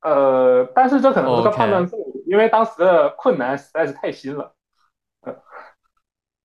[0.00, 4.54] 呃，但是这可能是个判断错误，因为当时的困难实在是太新了。
[5.20, 5.36] 呃，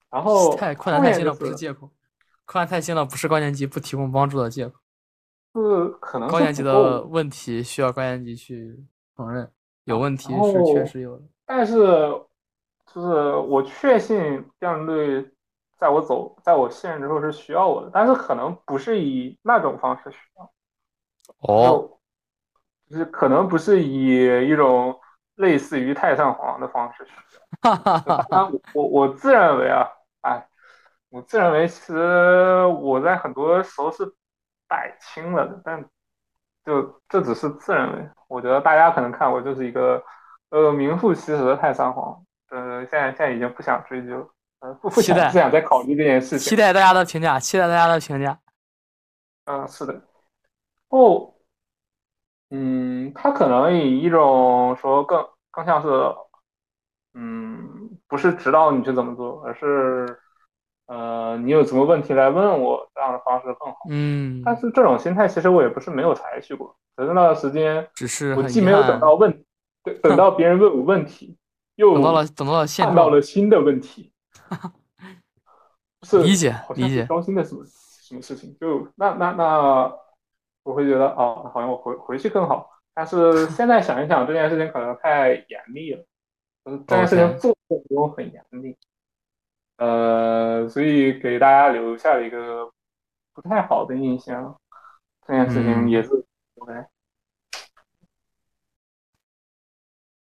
[0.09, 1.89] 然后太困难太新了不是借口，
[2.52, 4.76] 困难太新了不是高年级不提供帮助的借口。
[5.53, 8.78] 是可能高年级的问题需要高年级去
[9.15, 9.49] 承认，
[9.86, 11.23] 有问题是确实有的。
[11.45, 11.73] 但是
[12.94, 15.32] 就是我确信辩论队
[15.78, 20.52] 在我走，在我卸任之后是需要我的，但是可能不是以那种方式需要。
[21.40, 21.98] 哦。
[22.90, 24.99] 就是可能不是以一种
[25.36, 27.07] 类似于太上皇的方式
[27.61, 29.88] 哈哈 我我自认为啊，
[30.23, 30.45] 哎，
[31.11, 34.11] 我自认为其实我在很多时候是
[34.67, 35.85] 摆清了的，但
[36.65, 38.09] 就这只是自认为。
[38.27, 40.03] 我觉得大家可能看我就是一个
[40.49, 44.27] 呃名副其实的太上皇，呃，现在现在已经不想追究，
[44.61, 46.49] 呃，不不想不想再考虑这件事情。
[46.49, 48.39] 期待大家的评价，期待大家的评价。
[49.45, 50.01] 嗯，是的。
[50.89, 51.33] 哦。
[52.53, 55.88] 嗯，他可能以一种说更更像是，
[57.13, 60.19] 嗯，不是指导你去怎么做，而是，
[60.91, 63.77] 呃，你有什么问题来问我这样的方式更好。
[63.89, 69.43] 嗯，但是这种心态其实我也不是没有采取过，只是那段时间，只是我既没有等到问，
[70.03, 71.38] 等到别人问我问题，
[71.76, 74.11] 又等到了等到了看到了新的问题，
[76.03, 78.57] 是理解理解，伤心的什么什么事情？
[78.59, 79.93] 就那那那。
[80.63, 82.69] 我会觉得哦，好像我回回去更好。
[82.93, 86.05] 但是现在想一想，这件事情可能太严厉了，
[86.65, 88.77] 嗯，这件事情做的不用很严厉，
[89.81, 92.71] 呃，所以给大家留下了一个
[93.33, 94.55] 不太好的印象。
[95.25, 96.09] 这件事情也是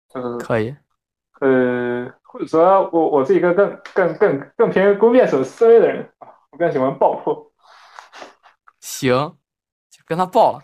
[0.09, 0.75] 就是可以，
[1.41, 7.53] 呃，或者说我我是一个更更更更偏攻辩手思维的人啊，我更喜欢爆破。
[8.81, 9.37] 行，
[9.91, 10.63] 就跟他爆了。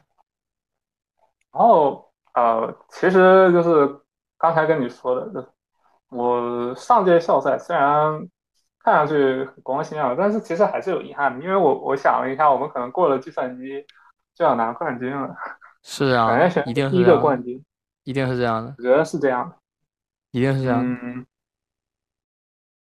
[1.53, 4.01] 然后呃，其实就是
[4.39, 5.49] 刚才跟你说的，就是
[6.09, 8.29] 我上届校赛虽然
[8.89, 13.85] 看上去很光鲜啊，但是其实还是有遗憾的，因为我我想了一下，我们可能过了计算机
[14.35, 15.37] 就要拿冠军了。
[15.83, 16.31] 是啊，
[16.65, 17.63] 一定是第一个冠军，
[18.05, 18.75] 一定是这样的。
[18.79, 19.57] 我觉得是这样的，
[20.31, 20.81] 一定是这样。
[20.83, 21.27] 嗯，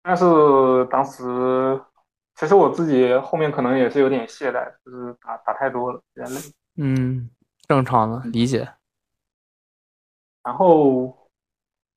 [0.02, 1.80] 但是当时
[2.36, 6.40] 其实我自己后面可能也是有点懈怠，就是打打太多了，有点累。
[6.76, 7.30] 嗯。
[7.68, 8.68] 正常的理解，
[10.42, 11.30] 然后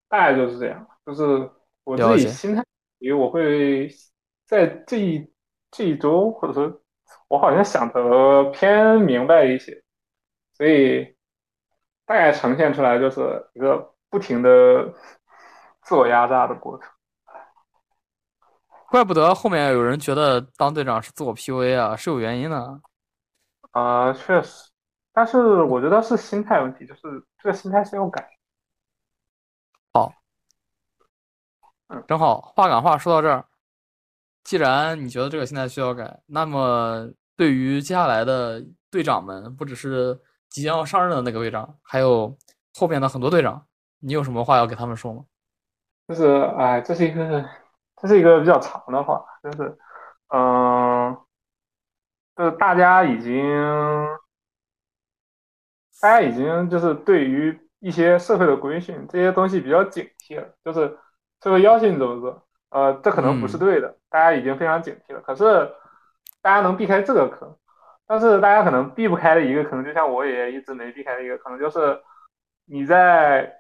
[0.07, 1.49] 大概就是这样，就是
[1.83, 2.63] 我自己心态，
[3.03, 3.89] 因为我会
[4.45, 5.30] 在这一
[5.69, 6.81] 这一周，或者说，
[7.27, 9.84] 我好像想的偏明白一些，
[10.53, 11.13] 所以
[12.05, 14.93] 大概呈现出来就是一个不停的
[15.81, 16.89] 自我压榨的过程。
[18.89, 22.81] 怪不得后面有人觉得当队长是自我 PUA 啊，是有原因的。
[23.71, 24.71] 啊，确实。
[25.11, 27.01] 但是我觉得是心态问题，就是
[27.38, 28.25] 这个心态是要改。
[29.91, 30.13] 好，
[31.59, 31.73] 嗯，
[32.07, 33.45] 正好话赶话说到这儿，
[34.43, 42.37] 既然你觉得这个现在需要改，那么对于接下来的队长们，不只是即将要上任的那个队长，还有
[42.73, 43.65] 后面的很多队长，
[43.99, 45.25] 你有什么话要给他们说吗？
[46.07, 47.49] 就是，哎，这是一个，
[48.01, 49.77] 这是一个比较长的话，就是，
[50.29, 51.17] 嗯，
[52.35, 53.41] 就是大家已经。
[56.01, 60.97] 大家已经就是对于一些社会的规训这些东西比较警惕了，就是
[61.43, 65.19] 社会要求你怎么做，呃，这可能不是对的，大家已经非常警惕了。
[65.19, 65.69] 可是
[66.41, 67.55] 大家能避开这个坑，
[68.07, 72.01] 但是大家可能避不开的一个可能，就像我也一直没避开的一个可能，就是
[72.65, 73.53] 你在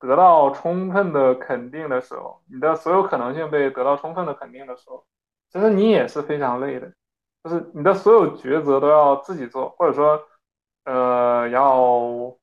[0.00, 5.04] 得到充分的肯定的时候，你的所有可能性被得到充分的肯定的时候，
[5.52, 6.92] 其实你也是非常累的，
[7.44, 10.20] 就是你的所有抉择都要自己做，或者说。
[10.86, 12.36] 呃，要，嗯，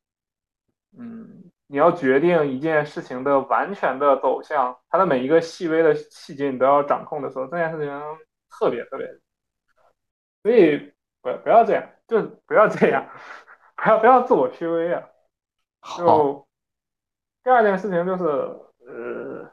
[1.71, 7.89] 你要决定一件事情的完全的走向，它的每一个细微的细节你都要掌控的时候，这件事情
[8.49, 9.07] 特别特别，
[10.43, 10.91] 所以
[11.21, 13.07] 不不要这样，就不要这样，
[13.77, 15.07] 不要不要自我 PUA 啊。
[15.97, 16.45] 就
[17.41, 19.49] 第二件事情就是，呃，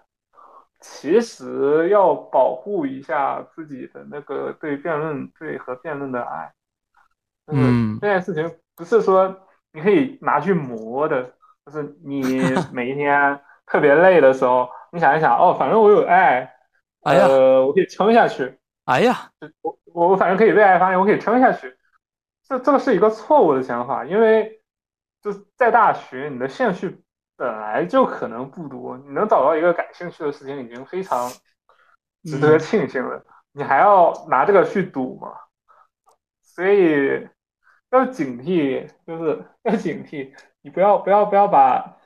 [0.81, 6.53] 其实要保护一下自己的那个对辩论对和辩论的爱。
[7.47, 8.59] 嗯，这件事情。
[8.75, 11.35] 不是说你可以拿去磨的，
[11.69, 12.23] 就是你
[12.73, 16.51] 每一天特别累的时候，你想一想，哦，反正我有爱，
[17.03, 18.59] 呃，我可以撑下去。
[18.87, 19.31] 哎呀，
[19.61, 21.77] 我我反正可以为爱发电，我可以撑下去。
[22.49, 24.63] 这这个是一个错误的想法，因为
[25.21, 27.03] 就是在大学，你的兴趣
[27.37, 31.31] 本来就可能不多，你能找到一个感兴趣的事情已经非常
[32.25, 33.23] 值得庆幸了，
[33.53, 35.33] 你还要拿这个去赌吗？
[36.43, 37.29] 所以。
[37.91, 40.31] 要警惕，就是要警惕，
[40.69, 41.97] 你不要不要不要把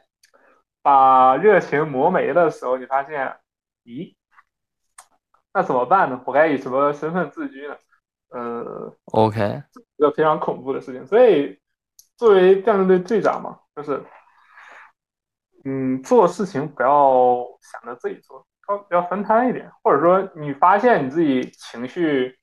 [0.82, 3.36] 把热情磨没的时候，你发现，
[3.82, 4.14] 咦，
[5.52, 6.22] 那怎么办呢？
[6.24, 7.76] 我该以什么身份自居呢？
[8.28, 9.64] 呃，OK，
[9.96, 11.04] 一个非常恐怖的事情。
[11.04, 11.60] 所以，
[12.16, 14.00] 作为战斗队队长嘛，就是，
[15.64, 22.38] 嗯，做事情不要想着自己做，要要分摊一点，或者说你发现你自己情绪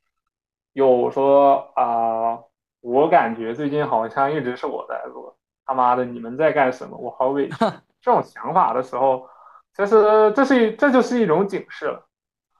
[0.73, 2.43] 有说啊。
[2.81, 5.37] 我感觉最近好像一直是我在做，
[5.69, 6.97] 他妈的，你们在干什么？
[6.97, 7.55] 我好委屈。
[8.01, 9.29] 这种想法的时候，
[9.75, 12.07] 其实这是这就是一种警示了，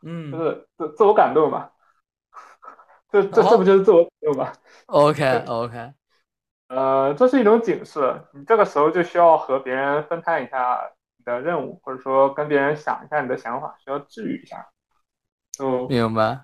[0.04, 1.72] 嗯，就是自自我感动吧，
[3.10, 4.52] 这这这不就是自我感动吗
[4.86, 5.94] ？OK OK，
[6.68, 10.80] 呃，这是一种警示，你这个时候就需要和别人分摊一下
[11.18, 14.68] 你的任务，或者说跟别人想一下你的想法，需要治愈一下。
[15.52, 16.44] 就明白。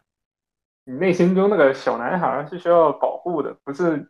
[0.85, 4.09] 你内心中那个小男孩是需要保护的，不是，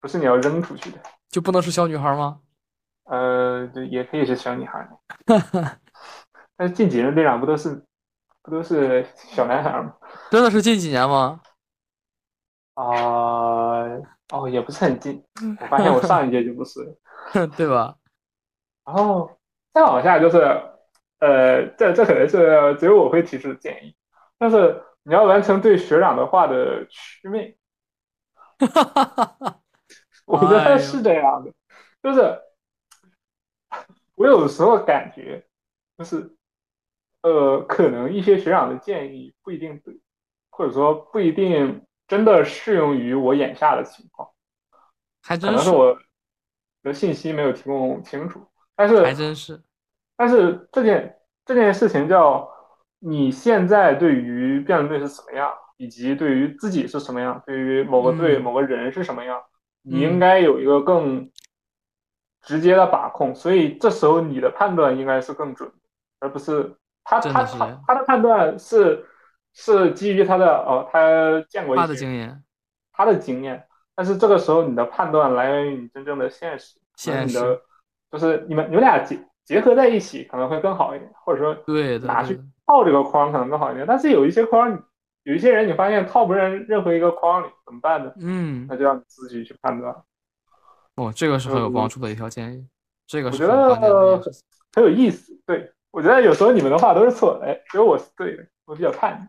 [0.00, 0.98] 不是你要扔出去的，
[1.34, 2.38] 就不能是小女孩吗？
[3.06, 4.88] 呃，对，也可以是小女孩。
[6.56, 7.84] 但是近几任队长不都是，
[8.40, 9.96] 不都是小男孩吗？
[10.30, 11.40] 真的是近几年吗？
[12.74, 12.84] 啊，
[14.32, 15.20] 哦，也不是很近。
[15.60, 16.96] 我发现我上一届就不是，
[17.58, 17.96] 对吧？
[18.86, 19.28] 然后
[19.72, 20.38] 再往下就是，
[21.18, 23.92] 呃，这这可能是只有我会提出的建议，
[24.38, 24.80] 但是。
[25.06, 27.54] 你要完成对学长的话的祛魅，
[30.26, 31.52] 我觉得是这样的，
[32.02, 32.40] 就是
[34.14, 35.44] 我有时候感觉
[35.98, 36.34] 就是，
[37.22, 40.00] 呃，可能一些学长的建议不一定对，
[40.50, 44.30] 或者说不一定真的适用于我眼下的情况。
[45.22, 45.98] 还真是，可能是我
[46.82, 48.46] 的信息没有提供清楚。
[48.76, 49.62] 但是还真是，
[50.16, 52.50] 但是这件这件事情叫
[52.98, 59.42] 你现在对于辩论队是什么样，以及对于自己是什么样，对于某个队某个人是什么样，
[59.84, 61.30] 你应该有一个更
[62.42, 63.34] 直接的把控。
[63.34, 65.70] 所以这时候你的判断应该是更准，
[66.20, 66.74] 而不是
[67.04, 69.06] 他他他他的判断是
[69.52, 72.42] 是基于他的哦，他见过他的经验，
[72.92, 73.66] 他的经验。
[73.94, 77.60] 但是这个时候你的判断来源于你真正的现实，现实。
[78.10, 83.84] 就是你们你们俩结结合在一起可能会更好一点，或者说对拿去套这个框可能更好一点。
[83.86, 84.70] 但是有一些框，
[85.24, 88.12] 有一些人你发现套不认任何一个框里怎么办呢？
[88.20, 89.94] 嗯，那就让你自己去判断。
[90.94, 92.66] 哦，这个是很有帮助的一条建议。
[93.06, 93.74] 这个我觉得
[94.72, 95.38] 很有意思。
[95.44, 98.46] 对我觉得有时候你们的话都是错的，哎，只有我是对的。
[98.66, 99.28] 我比较叛逆。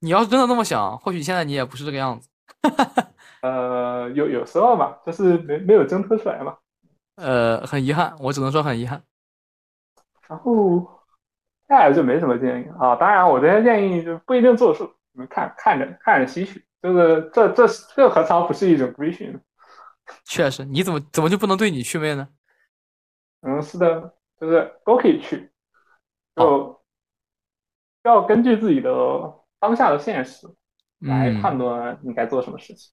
[0.00, 2.28] 你要是真的那么想，或许现在你也不是这个样子。
[3.42, 6.56] 呃，有有时候吧，就是没没有挣脱出来嘛。
[7.16, 9.02] 呃，很遗憾，我只能说很遗憾。
[10.28, 10.95] 然后，
[11.68, 12.94] 接下来就没什么建议啊。
[12.96, 16.64] 当然，我这些建议就不一定作数，你们看看着看着吸取。
[16.82, 17.66] 就是这这
[17.96, 19.40] 这何尝不是一种规训呢？
[20.24, 22.28] 确实，你怎么怎么就不能对你祛魅呢？
[23.40, 25.50] 嗯，是的，就是都可以去，
[26.36, 26.80] 就
[28.04, 28.90] 要根据自己的
[29.58, 30.46] 当下的现实
[31.00, 32.92] 来判断你该做什么事情。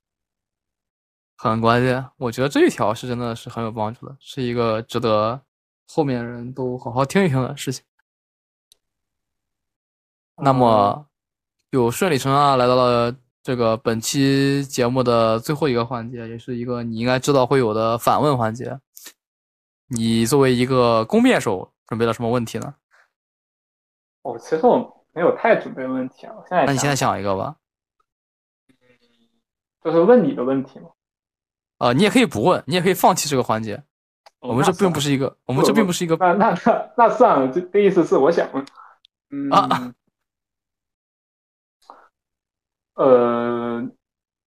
[1.37, 5.39] 很关键，我觉得这一条是真的是很有帮助的，是一个值得
[5.87, 7.85] 后面人都好好听一听的事情。
[10.37, 11.05] 那么，
[11.71, 18.79] 就顺理成章来到了这个本期节目的最后一个环节，也是一个你应该知道会有的反问环节。
[19.87, 22.73] 你作为一个攻辩手，准备了什么问题呢？
[24.23, 27.55] 哦，其实我没有太准备问题啊，现在那你现在想一个吧。
[29.83, 30.87] 就是问你的问题吗？
[31.77, 33.83] 呃，你也可以不问，你也可以放弃这个环节。
[34.39, 36.15] 我们这并不是一个，我们这并不是一个。
[36.17, 38.65] 那那那那算了，这这意思是我想问。
[39.29, 39.93] 嗯。
[42.95, 43.81] 呃，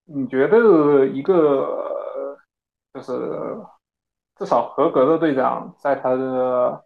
[0.04, 2.36] 你觉得一个
[2.94, 3.12] 就是
[4.38, 6.84] 至少合格的队长，在他的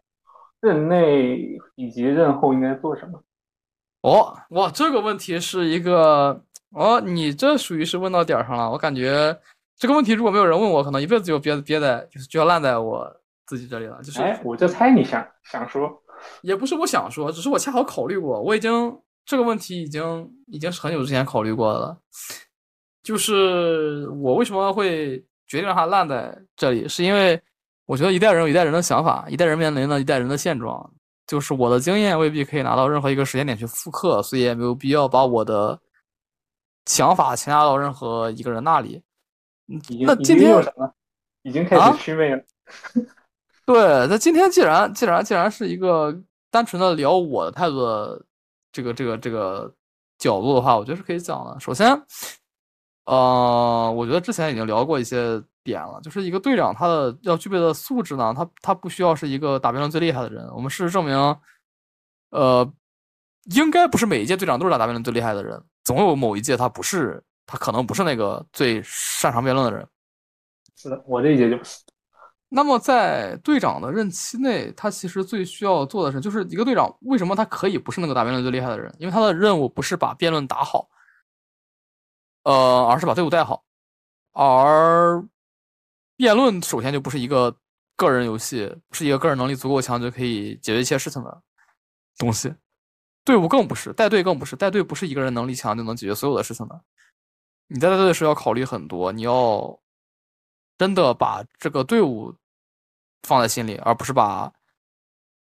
[0.61, 3.23] 任内以及任后应该做什么？
[4.03, 9.39] 哦，哇，这个问题是一个哦，你这属于是问到点儿上了，我感觉。
[9.77, 13.11] 这个问题如果没有人问我，可能一辈子就憋憋在，就是就要烂在我
[13.47, 13.99] 自己这里了。
[14.03, 15.91] 就是，哎，我就猜你想想说，
[16.43, 21.97] 也不是我想说，只是我恰好考虑过，我已经这个问题已经已经是很久之前考虑过了。
[23.02, 27.40] 就是我为什么会决定让它烂在这里，是因为
[27.86, 30.92] 我觉得一代人有一代人的想法，一代人面临了一代人的现状，
[31.26, 35.80] 就是我的经验未必可以拿到任何一个时间点去复刻，所以也没有必要把我的
[36.86, 39.02] 想法强加到任何一个人那里。
[40.05, 40.92] 那今天有什么？
[41.42, 42.44] 已经开始虚伪了。
[43.64, 46.14] 对，那今天既然既然既然是一个
[46.51, 48.22] 单纯的聊我的态度的
[48.72, 49.72] 这个这个这个
[50.18, 51.59] 角度的话，我觉得是可以讲的。
[51.60, 51.88] 首先，
[53.05, 60.47] 呃，我觉得之前已经聊过一些点了，就是一个队长他的要具备的素质呢，他他不需要是一个打辩论最厉害的人。
[60.55, 61.16] 我们事实证明，
[62.30, 62.72] 呃，
[63.55, 67.22] 应该不是每一届队长都是打辩论最厉害的人，总有某一届他不是。
[67.52, 69.84] 他可能不是那个最擅长辩论的人，
[70.76, 71.80] 是的，我这一届就是。
[72.52, 78.93] 那么在队长的任期内，他其实最需要做的是，就是一个队长为什么他可以不是那个打辩论最厉害的人？
[78.98, 80.89] 因为他的任务不是把辩论打好，
[82.43, 83.62] 呃，而是把队伍带好。
[84.32, 85.24] 而
[86.16, 87.55] 辩论首先就不是一个
[87.94, 91.43] 个人游戏，是一个个人能力足够强就可以解决一切事情的
[92.18, 92.52] 东西。
[93.24, 96.81] 队伍更不是，带队更不是，带队不是一个人能力强就能解决所有的事情的。
[97.68, 99.78] 你在带队的时候要考虑很多，你要
[100.78, 102.35] 真的把这个队伍
[103.22, 104.52] 放在心里，而不是把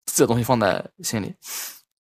[0.06, 1.34] 自己的东西放在心里。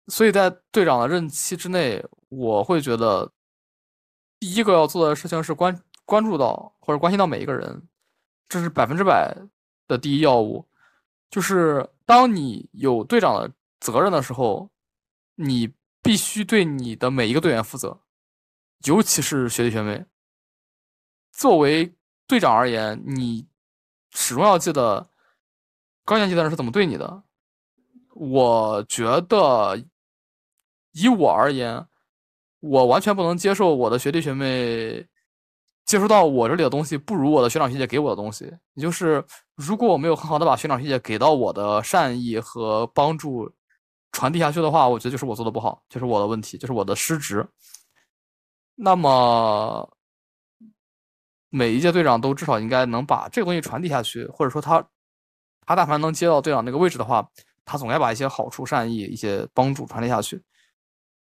[0.08, 3.32] 所以在队长的任期之内，我会觉得
[4.38, 7.88] 第一个要做的事情是关关注到或者关心到每一个人，
[8.48, 9.34] 这是百分之百
[9.88, 10.68] 的第一要务。
[11.30, 13.50] 就是当你有队长的
[13.80, 14.70] 责任的时候，
[15.36, 15.72] 你
[16.02, 17.98] 必须对你的每一个队员负责。
[18.84, 20.04] 尤其是学弟学妹，
[21.32, 21.94] 作为
[22.26, 23.48] 队长而言，你
[24.10, 25.08] 始终要记得
[26.04, 27.22] 高年级的人是怎么对你的。
[28.14, 29.76] 我觉得，
[30.92, 31.84] 以我而言，
[32.60, 35.04] 我完全不能接受我的学弟学妹
[35.84, 38.44] 接触到我这里的东西不如我的学长学姐给我的东西，
[38.74, 39.24] 也就是
[39.56, 43.50] 如果我没有很好的把学长学姐给到我的善意和帮助
[44.12, 47.46] 传递下去的话，我觉得就是我做的不好，就是我的问题，就是我的失职。
[48.76, 49.88] 那么
[51.50, 54.84] 每一届队长都至少应该能把这个东西传递下去，或者说他
[55.66, 57.28] 他但凡能接到队长那个位置的话，
[57.64, 60.42] 他总该把一些好处、善意、一些帮助传递下去。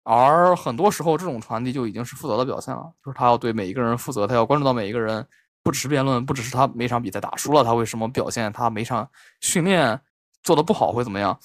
[0.05, 5.25] 而很多时候，这种传递就已经是负责的表现了，就是他要对每一个人负责，他要关注到每一个人，
[5.63, 9.09] 不只是辩论，不只是他每场比赛打输了，他为什么表现，他每场
[9.41, 10.01] 训练
[10.43, 11.39] 做的不好会怎么样，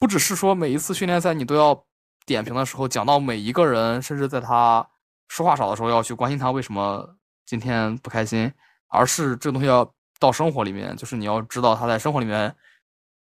[0.00, 1.84] 不只是说每一次训练赛你都要
[2.26, 4.84] 点评的时候讲到每一个人，甚至在他
[5.28, 7.08] 说话少的时候要去关心他为什么
[7.46, 8.52] 今天不开心，
[8.88, 9.88] 而是这个东西要
[10.18, 12.54] 到生活里面，就是你要知道他在生活里面。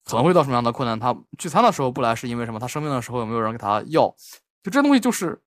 [0.03, 0.99] 可能会遇到什么样的困难？
[0.99, 2.59] 他聚餐的时候不来是因为什么？
[2.59, 4.07] 他生病的时候有没有人给他药？
[4.63, 5.39] 就这东西就是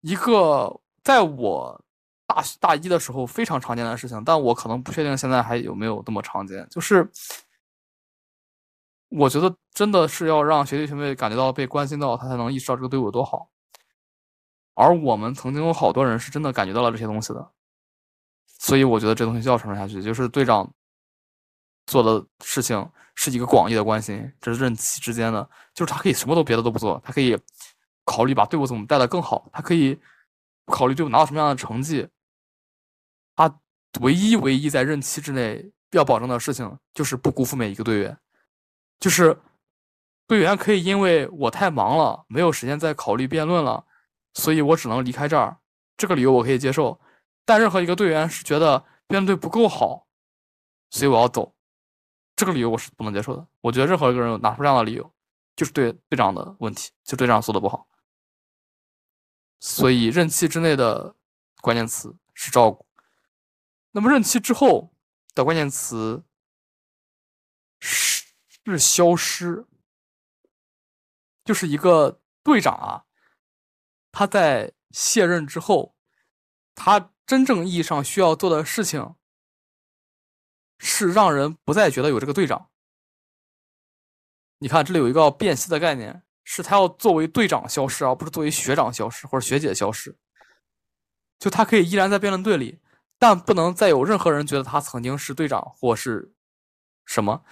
[0.00, 1.78] 一个在我
[2.26, 6.66] 大大一的时候非常常见的事情，但我可能不确定现在还有没有这么常见。
[6.70, 7.06] 就是
[9.10, 13.50] 我觉得真的是要让学弟学妹感觉到被关心到，他才能意识到这个队伍有多好。
[14.72, 17.50] 而我们曾经有好多人是真的感觉到了这些东西的，
[18.64, 20.02] 所以我觉得这东西就要传承下去。
[20.02, 20.68] 就是队长
[21.86, 22.84] 做的事情。
[23.16, 27.38] 是一个广义的关心，这是任期之间的，就是他可以什么都别的都不做，他可以
[28.04, 29.96] 考虑把队伍怎么带的更好，他可以
[30.66, 32.08] 考虑队伍拿到什么样的成绩。
[33.36, 33.60] 他
[34.00, 38.18] 唯一唯一在任期之内要保证的事情就是不辜负每一个队员，
[38.98, 39.38] 就是
[40.26, 43.86] 队员可以因为我太忙了，没有时间再考虑辩论了，
[44.32, 45.56] 所以我只能离开这儿，
[45.96, 47.00] 这个理由我可以接受。
[47.44, 50.06] 但任何一个队员是觉得编队不够好，
[50.90, 51.54] 所以我要走。
[52.36, 53.46] 这个理由我是不能接受的。
[53.60, 55.14] 我觉得任何一个人拿出这样的理由，
[55.54, 57.86] 就是对队长的问题，就队长做的不好。
[59.60, 61.14] 所以任期之内的
[61.60, 62.84] 关键词是照顾，
[63.92, 64.92] 那么任期之后
[65.34, 66.24] 的关键词
[67.78, 68.26] 是
[68.64, 69.64] 是消失，
[71.44, 73.04] 就是一个队长啊，
[74.10, 75.94] 他在卸任之后，
[76.74, 79.14] 他真正意义上需要做的事情。
[80.86, 82.68] 是让人不再觉得有这个队长。
[84.58, 90.18] 你看，这里有一个辨析的概念，是他要作为队长消失，而不是作为学长消失或者学姐消失。
[91.38, 92.80] 就他可以依然在辩论队里，
[93.18, 96.34] 但不能再有任何人觉得他曾经是队长或是
[97.06, 97.44] 什么。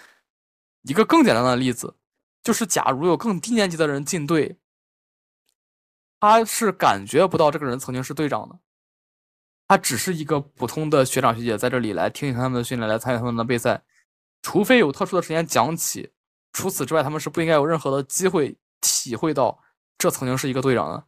[0.83, 1.97] 一个更简单的例子，
[2.43, 4.59] 就是假如有更低年级的人进队，
[6.19, 8.59] 他是感觉不到这个人曾经是队长的。
[9.73, 13.83] 他只是一个普通的学长学姐，在这里来听听他们的训练，来参与他们的备赛。
[14.43, 16.13] 除非有特殊的时间讲起，
[16.53, 19.59] 除此之外，他们是不应该有任何的机会体会到
[19.97, 21.03] 这曾经是一个队长的。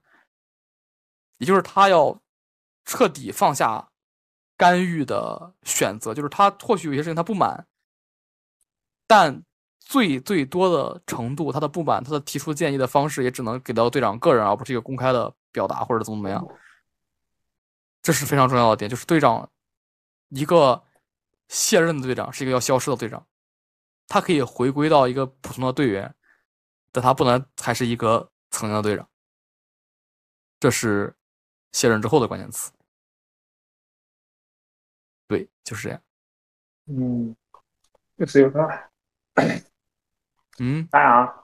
[1.37, 2.19] 也就是他要
[2.87, 3.87] 彻底放下
[4.57, 7.67] 干预的选择，就是他或许有些事情他不满，
[9.07, 9.43] 但
[9.79, 16.43] 最最多的程度，他的不满，他的提出建议的方式，也只能给到队长个人，而不是一个公开的表达或者怎么怎么样。
[18.05, 19.51] 这是非常重要的点，就是队长，
[20.29, 20.85] 一个
[21.49, 23.27] 卸任的队长是一个要消失的队长，
[24.07, 26.15] 他可以回归到一个普通的队员，
[26.93, 29.09] 但他不能还是一个曾经的队长。
[30.61, 31.17] 这是
[31.73, 32.71] 卸任之后的关键词。
[35.27, 36.03] 对，就是这样。
[36.85, 37.35] 嗯，
[38.19, 38.75] 确实有道理。
[40.61, 41.35] 嗯，当然，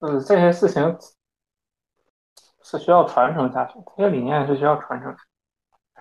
[0.00, 0.98] 嗯，这些事情
[2.62, 5.16] 是需要传承下去，这些理念是需要传承。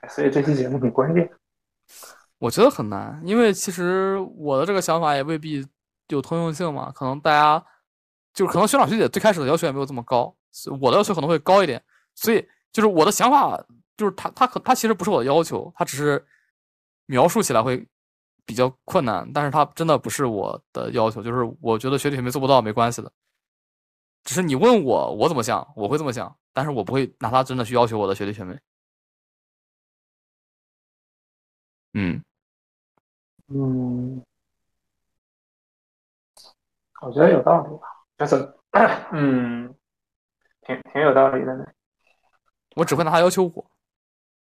[0.08, 1.30] 所以这期节目很关键，
[2.38, 5.66] 我觉得很难，因为其实我的这个想法也未必
[6.08, 6.92] 有通用性嘛。
[6.92, 7.64] 可能大家
[8.34, 10.34] 就是可能学长学姐最开始的要求也没有这么高，
[10.82, 11.84] 我的要求可能会高一点。
[12.16, 13.62] 所以就是我的想法，
[13.98, 16.26] 就是他他可他其实不是我的要求，他只是
[17.06, 17.86] 描述起来会
[18.46, 21.22] 比较困难，但是他真的不是我的要求。
[21.22, 23.12] 就是我觉得学弟学妹做不到没关系的，
[24.24, 28.58] 只是你问我我怎么想，我会这么想，但是我不会拿他真的去要求我的学弟学妹。
[32.00, 32.24] 嗯，
[33.48, 34.24] 嗯，
[37.02, 38.54] 我觉得有道理吧，就是，
[39.12, 39.76] 嗯，
[40.62, 41.66] 挺挺有道理的呢。
[42.78, 43.72] 我只会拿他要求我，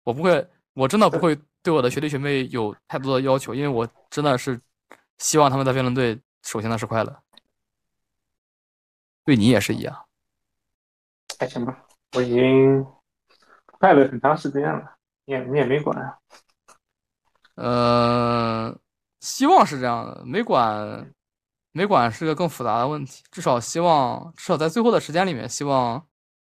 [0.03, 4.61] 我不会，我真的不会对我的学弟学妹有太多的要求，因为我真的是
[5.17, 7.23] 希望他们在辩论队首先的是快乐，
[9.25, 10.07] 对你也是一样。
[11.39, 12.87] 还行吧，我已经
[13.65, 16.19] 快乐很长时间了，你也你也没管。
[17.61, 18.75] 呃，
[19.21, 20.23] 希望是这样的。
[20.25, 21.13] 没管，
[21.73, 23.23] 没管是个更复杂的问题。
[23.31, 26.03] 至少希望，至少在最后的时间里面，希望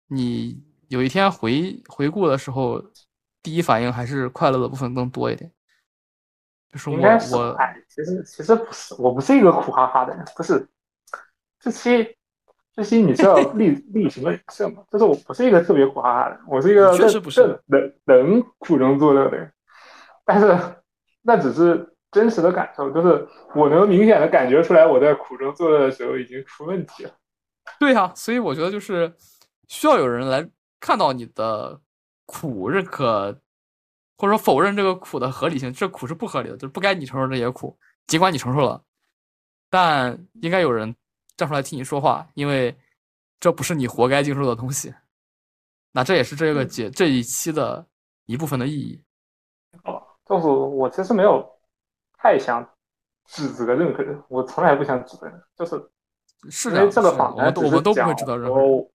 [0.08, 2.80] 你有一天回回顾的时候，
[3.42, 5.52] 第一反应还是快乐的部分更多一点。
[6.72, 10.68] 就是我我哎，其实其实不是，我不是一个苦哈哈的人，不是。
[11.60, 12.16] 这期
[12.74, 14.84] 这期你知道 立立什么人设吗？
[14.92, 19.52] 就是我不是一个特别苦哈哈的，我是一个确实不是能能苦中作乐的人。
[20.24, 20.48] 但是
[21.22, 27.12] 那只是真实的感受，就是我能明显的感觉出来，我在苦中作乐的时候已经出问题了。
[27.80, 29.14] 对呀，所以我觉得就是
[29.68, 30.48] 需要有人来
[30.80, 31.80] 看到你的
[32.26, 33.40] 苦，认可
[34.18, 35.72] 或者说否认这个苦的合理性。
[35.72, 37.78] 这苦是不合理的，就是不该你承受这些苦，
[38.08, 38.84] 尽管你承受了，
[39.70, 40.96] 但应该有人。
[41.38, 42.76] 站出来替你说话，因为
[43.40, 44.94] 这不是你活该经受的东西。
[45.92, 47.84] 那这也是这个节这一期的
[48.28, 49.02] 一部分的意义。
[50.32, 51.46] 哦，就是我其实没有
[52.18, 52.68] 太想
[53.26, 55.90] 指责任何人，我从来不想指责人，就是
[56.50, 58.88] 是因为这个访谈，我们都不会指责任何人。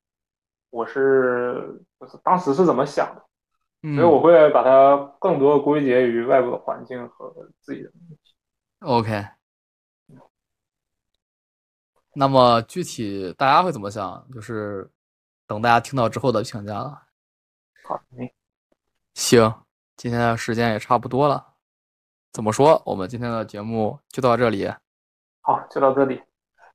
[0.71, 8.35] 我是就是当时是怎么想的，所以我会把它更多的归结于外部的环境和自己的问题。
[8.81, 9.25] OK。
[12.19, 14.27] 那么具体大家会怎么想？
[14.35, 14.91] 就是
[15.47, 17.03] 等大家听到之后的评价了。
[17.85, 18.01] 好，
[19.15, 19.55] 行，
[19.97, 21.55] 今天的时间也差不多了。
[22.32, 22.82] 怎么说？
[22.85, 24.70] 我们今天的节目就到这里。
[25.40, 26.23] 好，就到这里。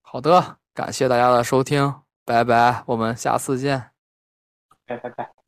[0.02, 3.92] 好的，感谢大家的收听，拜拜，我们下次见。
[4.86, 5.41] 拜拜拜。